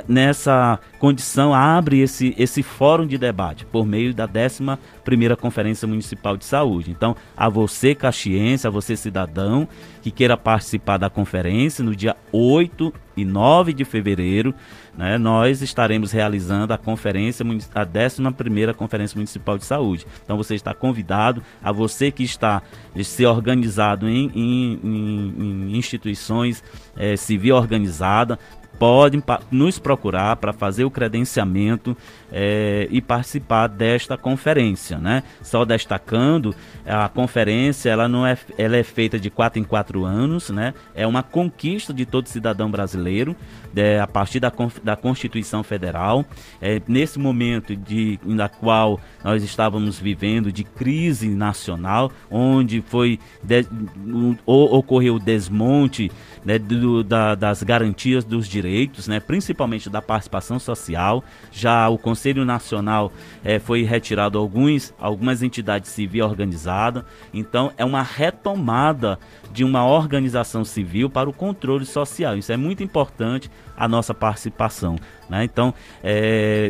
nessa 0.08 0.78
condição 0.98 1.52
abre 1.52 2.00
esse, 2.00 2.34
esse 2.38 2.62
fórum 2.62 3.06
de 3.06 3.18
debate 3.18 3.66
por 3.66 3.84
meio 3.84 4.14
da 4.14 4.26
11ª 4.26 5.36
Conferência 5.36 5.86
Municipal 5.88 6.36
de 6.36 6.44
Saúde. 6.44 6.90
Então, 6.90 7.16
a 7.36 7.48
você 7.48 7.94
caxiense, 7.94 8.66
a 8.66 8.70
você 8.70 8.96
cidadão 8.96 9.68
que 10.00 10.10
queira 10.10 10.36
participar 10.36 10.96
da 10.98 11.10
conferência 11.10 11.82
no 11.84 11.94
dia 11.96 12.16
8 12.30 12.92
e 13.16 13.24
9 13.24 13.72
de 13.72 13.84
fevereiro, 13.84 14.54
né, 14.96 15.18
nós 15.18 15.62
estaremos 15.62 16.12
realizando 16.12 16.72
a 16.72 16.78
conferência, 16.78 17.44
a 17.74 17.84
11ª 17.86 18.74
Conferência 18.74 19.16
Municipal 19.16 19.56
de 19.58 19.64
Saúde. 19.64 20.06
Então 20.24 20.36
você 20.36 20.54
está 20.54 20.72
convidado, 20.74 21.42
a 21.62 21.72
você 21.72 22.10
que 22.10 22.22
está 22.22 22.62
eh, 22.94 23.02
se 23.02 23.24
organizado 23.26 24.08
em, 24.08 24.30
em- 24.34 24.80
em- 24.84 25.34
em 25.72 25.76
instituições 25.76 26.62
eh, 26.96 27.16
civil 27.16 27.56
organizada, 27.56 28.38
podem 28.78 29.22
nos 29.50 29.78
procurar 29.78 30.36
para 30.36 30.52
fazer 30.52 30.84
o 30.84 30.90
credenciamento 30.90 31.96
eh, 32.32 32.88
e 32.90 33.00
participar 33.00 33.68
desta 33.68 34.16
conferência, 34.16 34.98
né? 34.98 35.22
Só 35.42 35.64
destacando, 35.64 36.54
a 36.86 37.08
conferência 37.08 37.90
ela 37.90 38.08
não 38.08 38.26
é, 38.26 38.36
ela 38.58 38.76
é 38.76 38.82
feita 38.82 39.18
de 39.18 39.30
quatro 39.30 39.60
em 39.60 39.64
quatro 39.64 40.04
anos, 40.04 40.50
né? 40.50 40.74
É 40.94 41.06
uma 41.06 41.22
conquista 41.22 41.92
de 41.92 42.04
todo 42.04 42.26
cidadão 42.28 42.70
brasileiro, 42.70 43.36
eh, 43.76 44.00
a 44.00 44.06
partir 44.06 44.40
da, 44.40 44.52
da 44.82 44.96
Constituição 44.96 45.62
Federal. 45.62 46.24
Eh, 46.60 46.82
nesse 46.88 47.18
momento 47.18 47.76
de, 47.76 48.18
na 48.24 48.48
qual 48.48 49.00
nós 49.22 49.42
estávamos 49.42 49.98
vivendo 49.98 50.50
de 50.52 50.64
crise 50.64 51.28
nacional, 51.28 52.10
onde 52.30 52.82
foi 52.82 53.18
de- 53.42 53.66
ocorreu 54.46 55.16
o 55.16 55.18
desmonte 55.20 56.10
né, 56.44 56.58
do- 56.58 57.02
da- 57.02 57.34
das 57.34 57.62
garantias 57.62 58.24
dos 58.24 58.46
direitos, 58.46 59.08
né, 59.08 59.18
principalmente 59.20 59.88
da 59.88 60.02
participação 60.02 60.58
social. 60.58 61.24
Já 61.50 61.88
o 61.88 61.96
Conselho 61.96 62.44
Nacional 62.44 63.12
eh, 63.44 63.58
foi 63.58 63.82
retirado 63.82 64.38
alguns, 64.38 64.92
algumas 64.98 65.42
entidades 65.42 65.90
civil 65.90 66.24
organizadas. 66.26 67.04
Então 67.32 67.72
é 67.76 67.84
uma 67.84 68.02
retomada 68.02 69.18
de 69.54 69.62
uma 69.62 69.86
organização 69.86 70.64
civil 70.64 71.08
para 71.08 71.30
o 71.30 71.32
controle 71.32 71.86
social. 71.86 72.36
Isso 72.36 72.50
é 72.50 72.56
muito 72.56 72.82
importante 72.82 73.48
a 73.76 73.86
nossa 73.86 74.12
participação. 74.12 74.96
né? 75.30 75.44
Então, 75.44 75.72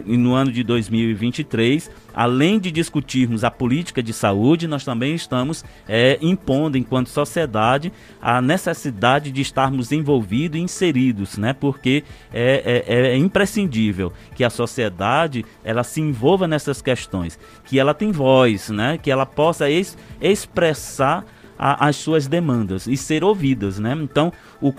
e 0.07 0.17
no 0.19 0.35
ano 0.35 0.53
de 0.53 0.63
2023, 0.63 1.91
além 2.15 2.59
de 2.61 2.71
discutirmos 2.71 3.43
a 3.43 3.51
política 3.51 4.03
de 4.03 4.13
saúde, 4.13 4.69
nós 4.69 4.85
também 4.85 5.15
estamos 5.15 5.65
eh, 5.89 6.19
impondo, 6.21 6.77
enquanto 6.77 7.09
sociedade, 7.09 7.91
a 8.21 8.41
necessidade 8.43 9.31
de 9.33 9.41
estarmos 9.41 9.91
envolvidos 9.91 10.59
e 10.59 10.63
inseridos, 10.63 11.39
né? 11.39 11.55
porque 11.55 12.05
é, 12.33 12.85
é- 12.87 13.07
é 13.13 13.17
imprescindível 13.17 14.13
que 14.35 14.45
a 14.45 14.51
sociedade 14.51 15.43
ela 15.65 15.83
se 15.83 16.01
envolva 16.03 16.47
nessas 16.47 16.83
questões, 16.83 17.39
que 17.65 17.79
ela 17.79 17.95
tem 17.95 18.13
voz, 18.13 18.69
né? 18.69 18.99
que 19.03 19.11
ela 19.11 19.25
possa 19.25 19.71
ex- 19.71 19.97
expressar 20.21 21.25
a- 21.59 21.87
as 21.89 21.97
suas 21.97 22.27
demandas 22.27 22.87
e 22.87 22.97
ser 22.97 23.23
ouvidas, 23.25 23.79
né? 23.79 23.97
Então, 24.01 24.33
o 24.61 24.73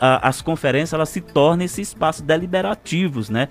a- 0.00 0.28
as 0.28 0.42
conferências 0.42 0.92
elas 0.92 1.08
se 1.08 1.20
tornam 1.20 1.64
esse 1.64 1.80
espaço 1.80 2.22
deliberativos, 2.22 3.28
né? 3.30 3.48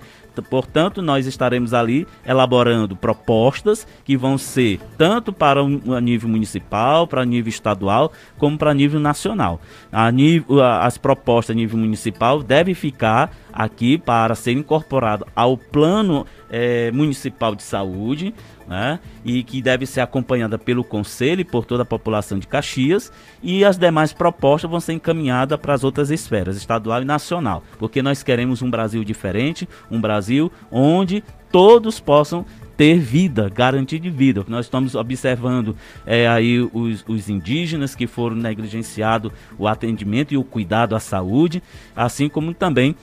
Portanto, 0.48 1.02
nós 1.02 1.26
estaremos 1.26 1.74
ali 1.74 2.06
elaborando 2.24 2.94
propostas 2.94 3.86
que 4.04 4.16
vão 4.16 4.38
ser 4.38 4.80
tanto 4.96 5.32
para 5.32 5.62
o 5.62 5.98
nível 6.00 6.28
municipal, 6.28 7.06
para 7.08 7.24
nível 7.24 7.48
estadual, 7.48 8.12
como 8.36 8.56
para 8.56 8.72
nível 8.72 9.00
nacional. 9.00 9.60
A 9.90 10.10
nível, 10.12 10.62
as 10.62 10.96
propostas 10.96 11.54
a 11.54 11.56
nível 11.56 11.78
municipal 11.78 12.40
devem 12.42 12.74
ficar 12.74 13.32
aqui 13.52 13.98
para 13.98 14.34
ser 14.36 14.52
incorporado 14.52 15.26
ao 15.34 15.56
plano 15.56 16.24
eh, 16.50 16.90
municipal 16.92 17.54
de 17.54 17.62
saúde, 17.62 18.32
né? 18.68 19.00
E 19.24 19.42
que 19.42 19.62
deve 19.62 19.86
ser 19.86 20.02
acompanhada 20.02 20.58
pelo 20.58 20.84
conselho 20.84 21.40
e 21.40 21.44
por 21.44 21.64
toda 21.64 21.82
a 21.82 21.86
população 21.86 22.38
de 22.38 22.46
Caxias 22.46 23.10
e 23.42 23.64
as 23.64 23.78
demais 23.78 24.12
propostas 24.12 24.70
vão 24.70 24.78
ser 24.78 24.92
encaminhadas 24.92 25.58
para 25.58 25.72
as 25.72 25.82
outras 25.82 26.10
esferas, 26.10 26.56
estadual 26.56 27.00
e 27.00 27.04
nacional, 27.04 27.64
porque 27.78 28.02
nós 28.02 28.22
queremos 28.22 28.60
um 28.60 28.70
Brasil 28.70 29.02
diferente, 29.02 29.66
um 29.90 30.00
Brasil 30.00 30.52
onde 30.70 31.24
todos 31.50 31.98
possam 31.98 32.44
ter 32.76 32.96
vida, 32.96 33.48
garantia 33.48 33.98
de 33.98 34.08
vida. 34.08 34.44
Nós 34.46 34.66
estamos 34.66 34.94
observando 34.94 35.74
eh, 36.06 36.28
aí 36.28 36.60
os, 36.60 37.04
os 37.08 37.28
indígenas 37.28 37.96
que 37.96 38.06
foram 38.06 38.36
negligenciados 38.36 39.32
o 39.58 39.66
atendimento 39.66 40.32
e 40.32 40.36
o 40.36 40.44
cuidado 40.44 40.94
à 40.94 41.00
saúde, 41.00 41.60
assim 41.96 42.28
como 42.28 42.54
também 42.54 42.94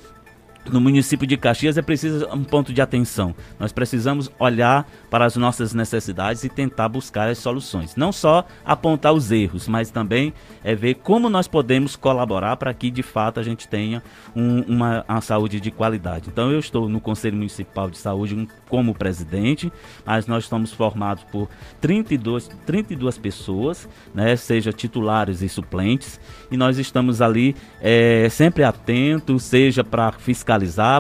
no 0.72 0.82
município 0.82 1.28
de 1.28 1.38
Caxias 1.38 1.78
é 1.78 1.82
preciso 1.82 2.28
um 2.34 2.44
ponto 2.44 2.74
de 2.74 2.82
atenção. 2.82 3.36
Nós 3.60 3.72
precisamos 3.72 4.32
olhar 4.40 4.88
para 5.10 5.26
as 5.26 5.36
nossas 5.36 5.74
necessidades 5.74 6.44
e 6.44 6.50
tentar 6.50 6.90
buscar 6.90 7.30
as 7.30 7.38
soluções. 7.38 7.96
Não 7.96 8.12
só 8.12 8.46
apontar 8.66 9.14
os 9.14 9.32
erros, 9.32 9.68
mas 9.68 9.92
também 9.92 10.34
é 10.64 10.74
ver 10.74 10.96
como 10.96 11.30
nós 11.30 11.48
podemos 11.48 11.96
colaborar 11.96 12.58
para 12.58 12.74
que 12.74 12.90
de 12.90 13.04
fato 13.04 13.40
a 13.40 13.44
gente 13.44 13.68
tenha 13.68 14.02
um- 14.36 14.62
uma, 14.64 15.06
uma 15.08 15.22
saúde 15.22 15.60
de 15.60 15.70
qualidade. 15.70 16.30
Então 16.32 16.52
eu 16.52 16.60
estou 16.60 16.90
no 16.90 17.00
Conselho 17.00 17.38
Municipal 17.38 17.90
de 17.90 17.98
Saúde 17.98 18.48
como 18.68 18.94
presidente, 18.96 19.72
mas 20.06 20.26
nós 20.26 20.46
estamos 20.46 20.74
formados 20.74 21.24
por 21.32 21.48
32, 21.80 22.50
32 22.66 23.18
pessoas, 23.18 23.88
né, 24.14 24.36
seja 24.36 24.74
titulares 24.74 25.42
e 25.42 25.50
suplentes, 25.50 26.20
e 26.50 26.58
nós 26.58 26.78
estamos 26.80 27.22
ali 27.22 27.56
eh, 27.82 28.28
sempre 28.32 28.64
atentos, 28.64 29.44
seja 29.44 29.84
para 29.84 30.12
fiscalizar, 30.12 30.55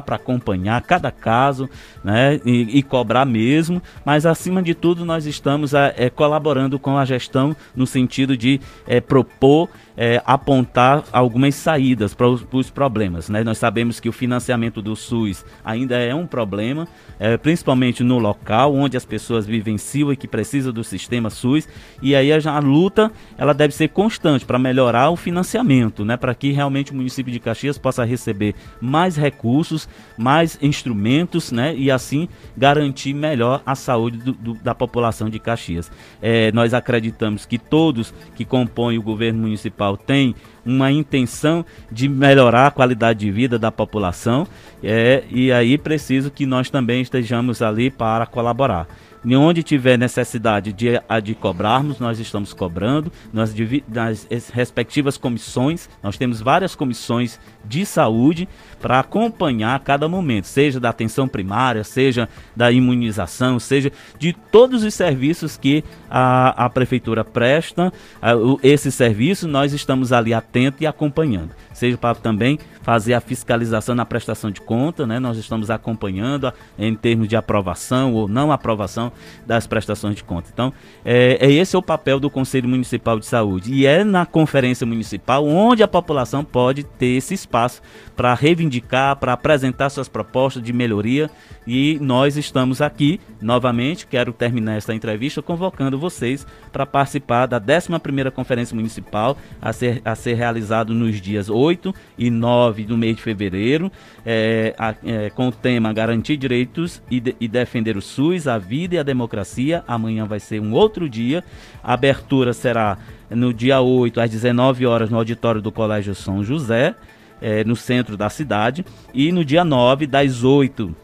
para 0.05 0.15
acompanhar 0.15 0.81
cada 0.81 1.11
caso, 1.11 1.69
né, 2.03 2.39
e, 2.45 2.79
e 2.79 2.83
cobrar 2.83 3.25
mesmo, 3.25 3.81
mas 4.03 4.25
acima 4.25 4.61
de 4.61 4.73
tudo 4.73 5.05
nós 5.05 5.25
estamos 5.25 5.73
eh, 5.73 6.09
colaborando 6.09 6.77
com 6.77 6.97
a 6.97 7.05
gestão 7.05 7.55
no 7.75 7.87
sentido 7.87 8.37
de 8.37 8.59
eh, 8.87 9.01
propor, 9.01 9.69
eh, 9.97 10.21
apontar 10.25 11.03
algumas 11.11 11.55
saídas 11.55 12.13
para 12.13 12.27
os, 12.27 12.69
problemas. 12.69 13.29
Né? 13.29 13.43
Nós 13.43 13.57
sabemos 13.57 13.99
que 13.99 14.09
o 14.09 14.11
financiamento 14.11 14.81
do 14.81 14.95
SUS 14.95 15.45
ainda 15.63 15.97
é 15.97 16.13
um 16.13 16.25
problema, 16.25 16.87
eh, 17.19 17.37
principalmente 17.37 18.03
no 18.03 18.17
local 18.17 18.73
onde 18.73 18.97
as 18.97 19.05
pessoas 19.05 19.45
vivenciam 19.45 20.11
e 20.11 20.15
que 20.15 20.27
precisam 20.27 20.73
do 20.73 20.83
sistema 20.83 21.29
SUS, 21.29 21.67
e 22.01 22.15
aí 22.15 22.31
a, 22.33 22.37
a 22.45 22.59
luta 22.59 23.11
ela 23.37 23.53
deve 23.53 23.73
ser 23.73 23.89
constante 23.89 24.45
para 24.45 24.57
melhorar 24.57 25.09
o 25.09 25.15
financiamento, 25.15 26.03
né? 26.03 26.17
para 26.17 26.33
que 26.33 26.51
realmente 26.51 26.91
o 26.91 26.95
município 26.95 27.31
de 27.31 27.39
Caxias 27.39 27.77
possa 27.77 28.03
receber 28.03 28.55
mais 28.81 29.15
recursos 29.15 29.35
recursos, 29.45 29.89
mais 30.17 30.57
instrumentos, 30.61 31.51
né? 31.51 31.75
E 31.75 31.91
assim 31.91 32.27
garantir 32.55 33.13
melhor 33.13 33.61
a 33.65 33.75
saúde 33.75 34.17
do- 34.17 34.31
do- 34.33 34.53
da 34.55 34.73
população 34.73 35.29
de 35.29 35.39
Caxias. 35.39 35.91
É, 36.21 36.51
nós 36.51 36.73
acreditamos 36.73 37.45
que 37.45 37.57
todos 37.57 38.13
que 38.35 38.45
compõem 38.45 38.97
o 38.97 39.01
governo 39.03 39.41
municipal 39.41 39.84
têm 39.95 40.33
uma 40.65 40.91
intenção 40.91 41.63
de 41.91 42.09
melhorar 42.09 42.67
a 42.67 42.71
qualidade 42.71 43.19
de 43.19 43.31
vida 43.31 43.59
da 43.59 43.71
população 43.71 44.47
é, 44.83 45.23
e 45.29 45.51
aí 45.51 45.77
preciso 45.77 46.31
que 46.31 46.45
nós 46.45 46.69
também 46.69 47.01
estejamos 47.01 47.61
ali 47.61 47.91
para 47.91 48.25
colaborar. 48.25 48.87
Onde 49.33 49.63
tiver 49.63 49.97
necessidade 49.97 50.71
de, 50.73 50.87
de 51.23 51.33
cobrarmos, 51.33 51.99
nós 51.99 52.19
estamos 52.19 52.53
cobrando. 52.53 53.11
Nós, 53.33 53.53
nas 53.87 54.27
es- 54.29 54.49
respectivas 54.49 55.17
comissões, 55.17 55.89
nós 56.03 56.17
temos 56.17 56.41
várias 56.41 56.75
comissões 56.75 57.39
de 57.63 57.85
saúde 57.85 58.47
para 58.79 58.99
acompanhar 58.99 59.75
a 59.75 59.79
cada 59.79 60.07
momento, 60.07 60.45
seja 60.45 60.79
da 60.79 60.89
atenção 60.89 61.27
primária, 61.27 61.83
seja 61.83 62.29
da 62.55 62.71
imunização, 62.71 63.59
seja 63.59 63.91
de 64.19 64.33
todos 64.33 64.83
os 64.83 64.93
serviços 64.93 65.57
que 65.57 65.83
a, 66.09 66.65
a 66.65 66.69
prefeitura 66.69 67.23
presta. 67.23 67.91
a- 68.21 68.35
o- 68.35 68.59
esse 68.61 68.91
serviço 68.91 69.47
nós 69.47 69.73
estamos 69.73 70.11
ali 70.11 70.33
atentos 70.33 70.81
e 70.81 70.85
acompanhando. 70.87 71.51
Seja 71.73 71.97
para 71.97 72.15
também 72.15 72.59
fazer 72.85 73.15
a 73.15 73.19
fiscalização 73.19 73.95
na 73.95 74.05
prestação 74.05 74.51
de 74.51 74.61
conta, 74.61 75.07
né? 75.07 75.17
Nós 75.17 75.37
estamos 75.37 75.71
acompanhando 75.71 76.45
a- 76.45 76.53
em 76.77 76.93
termos 76.93 77.27
de 77.27 77.35
aprovação 77.35 78.13
ou 78.13 78.27
não 78.27 78.51
aprovação 78.51 79.11
das 79.43 79.65
prestações 79.65 80.15
de 80.15 80.23
conta. 80.23 80.51
Então, 80.53 80.71
é, 81.03 81.39
é 81.41 81.51
esse 81.51 81.75
é 81.75 81.79
o 81.79 81.81
papel 81.81 82.19
do 82.19 82.29
Conselho 82.29 82.69
Municipal 82.69 83.19
de 83.19 83.25
Saúde. 83.25 83.73
E 83.73 83.87
é 83.87 84.03
na 84.03 84.23
conferência 84.23 84.85
municipal 84.85 85.43
onde 85.47 85.81
a 85.81 85.87
população 85.87 86.43
pode 86.43 86.83
ter 86.83 87.17
esse 87.17 87.33
espaço 87.33 87.81
para 88.15 88.35
reivindicar, 88.35 89.15
para 89.15 89.33
apresentar 89.33 89.89
suas 89.89 90.07
propostas 90.07 90.61
de 90.61 90.71
melhoria. 90.71 91.31
E 91.65 91.97
nós 91.99 92.37
estamos 92.37 92.81
aqui, 92.81 93.19
novamente, 93.41 94.05
quero 94.05 94.31
terminar 94.31 94.75
esta 94.75 94.93
entrevista 94.93 95.41
convocando 95.41 95.97
vocês 95.97 96.45
para 96.71 96.85
participar 96.85 97.47
da 97.47 97.59
11ª 97.59 98.29
Conferência 98.29 98.75
Municipal 98.75 99.35
a 99.59 99.73
ser, 99.73 100.03
a 100.05 100.13
ser 100.13 100.35
realizado 100.35 100.93
nos 100.93 101.19
dias 101.19 101.49
8 101.49 101.91
e 102.15 102.29
9 102.29 102.74
do 102.83 102.97
mês 102.97 103.15
de 103.15 103.21
fevereiro, 103.21 103.91
é, 104.25 104.75
a- 104.77 104.95
é, 105.05 105.29
com 105.29 105.47
o 105.47 105.51
tema 105.51 105.93
Garantir 105.93 106.37
Direitos 106.37 107.01
e, 107.09 107.19
de- 107.19 107.35
e 107.39 107.47
Defender 107.47 107.95
o 107.95 108.01
SUS, 108.01 108.47
a 108.47 108.57
Vida 108.57 108.95
e 108.95 108.97
a 108.97 109.03
Democracia. 109.03 109.83
Amanhã 109.87 110.25
vai 110.25 110.39
ser 110.39 110.59
um 110.59 110.73
outro 110.73 111.07
dia. 111.07 111.43
A 111.83 111.93
abertura 111.93 112.53
será 112.53 112.97
no 113.29 113.53
dia 113.53 113.79
8, 113.79 114.19
às 114.19 114.29
19 114.29 114.85
horas, 114.85 115.09
no 115.09 115.17
auditório 115.17 115.61
do 115.61 115.71
Colégio 115.71 116.13
São 116.13 116.43
José, 116.43 116.93
é, 117.41 117.63
no 117.63 117.75
centro 117.75 118.17
da 118.17 118.29
cidade. 118.29 118.85
E 119.13 119.31
no 119.31 119.45
dia 119.45 119.63
9, 119.63 120.05
das 120.07 120.43
8 120.43 120.95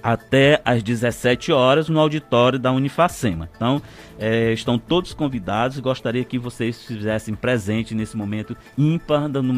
até 0.00 0.60
às 0.64 0.80
17 0.82 1.50
horas 1.50 1.88
no 1.88 1.98
auditório 1.98 2.58
da 2.58 2.70
Unifacema. 2.70 3.48
Então, 3.54 3.82
eh, 4.18 4.52
estão 4.52 4.78
todos 4.78 5.12
convidados. 5.12 5.80
Gostaria 5.80 6.24
que 6.24 6.38
vocês 6.38 6.84
fizessem 6.84 7.34
presente 7.34 7.94
nesse 7.96 8.16
momento 8.16 8.56
ímpar 8.78 9.28
da- 9.28 9.42
no 9.42 9.52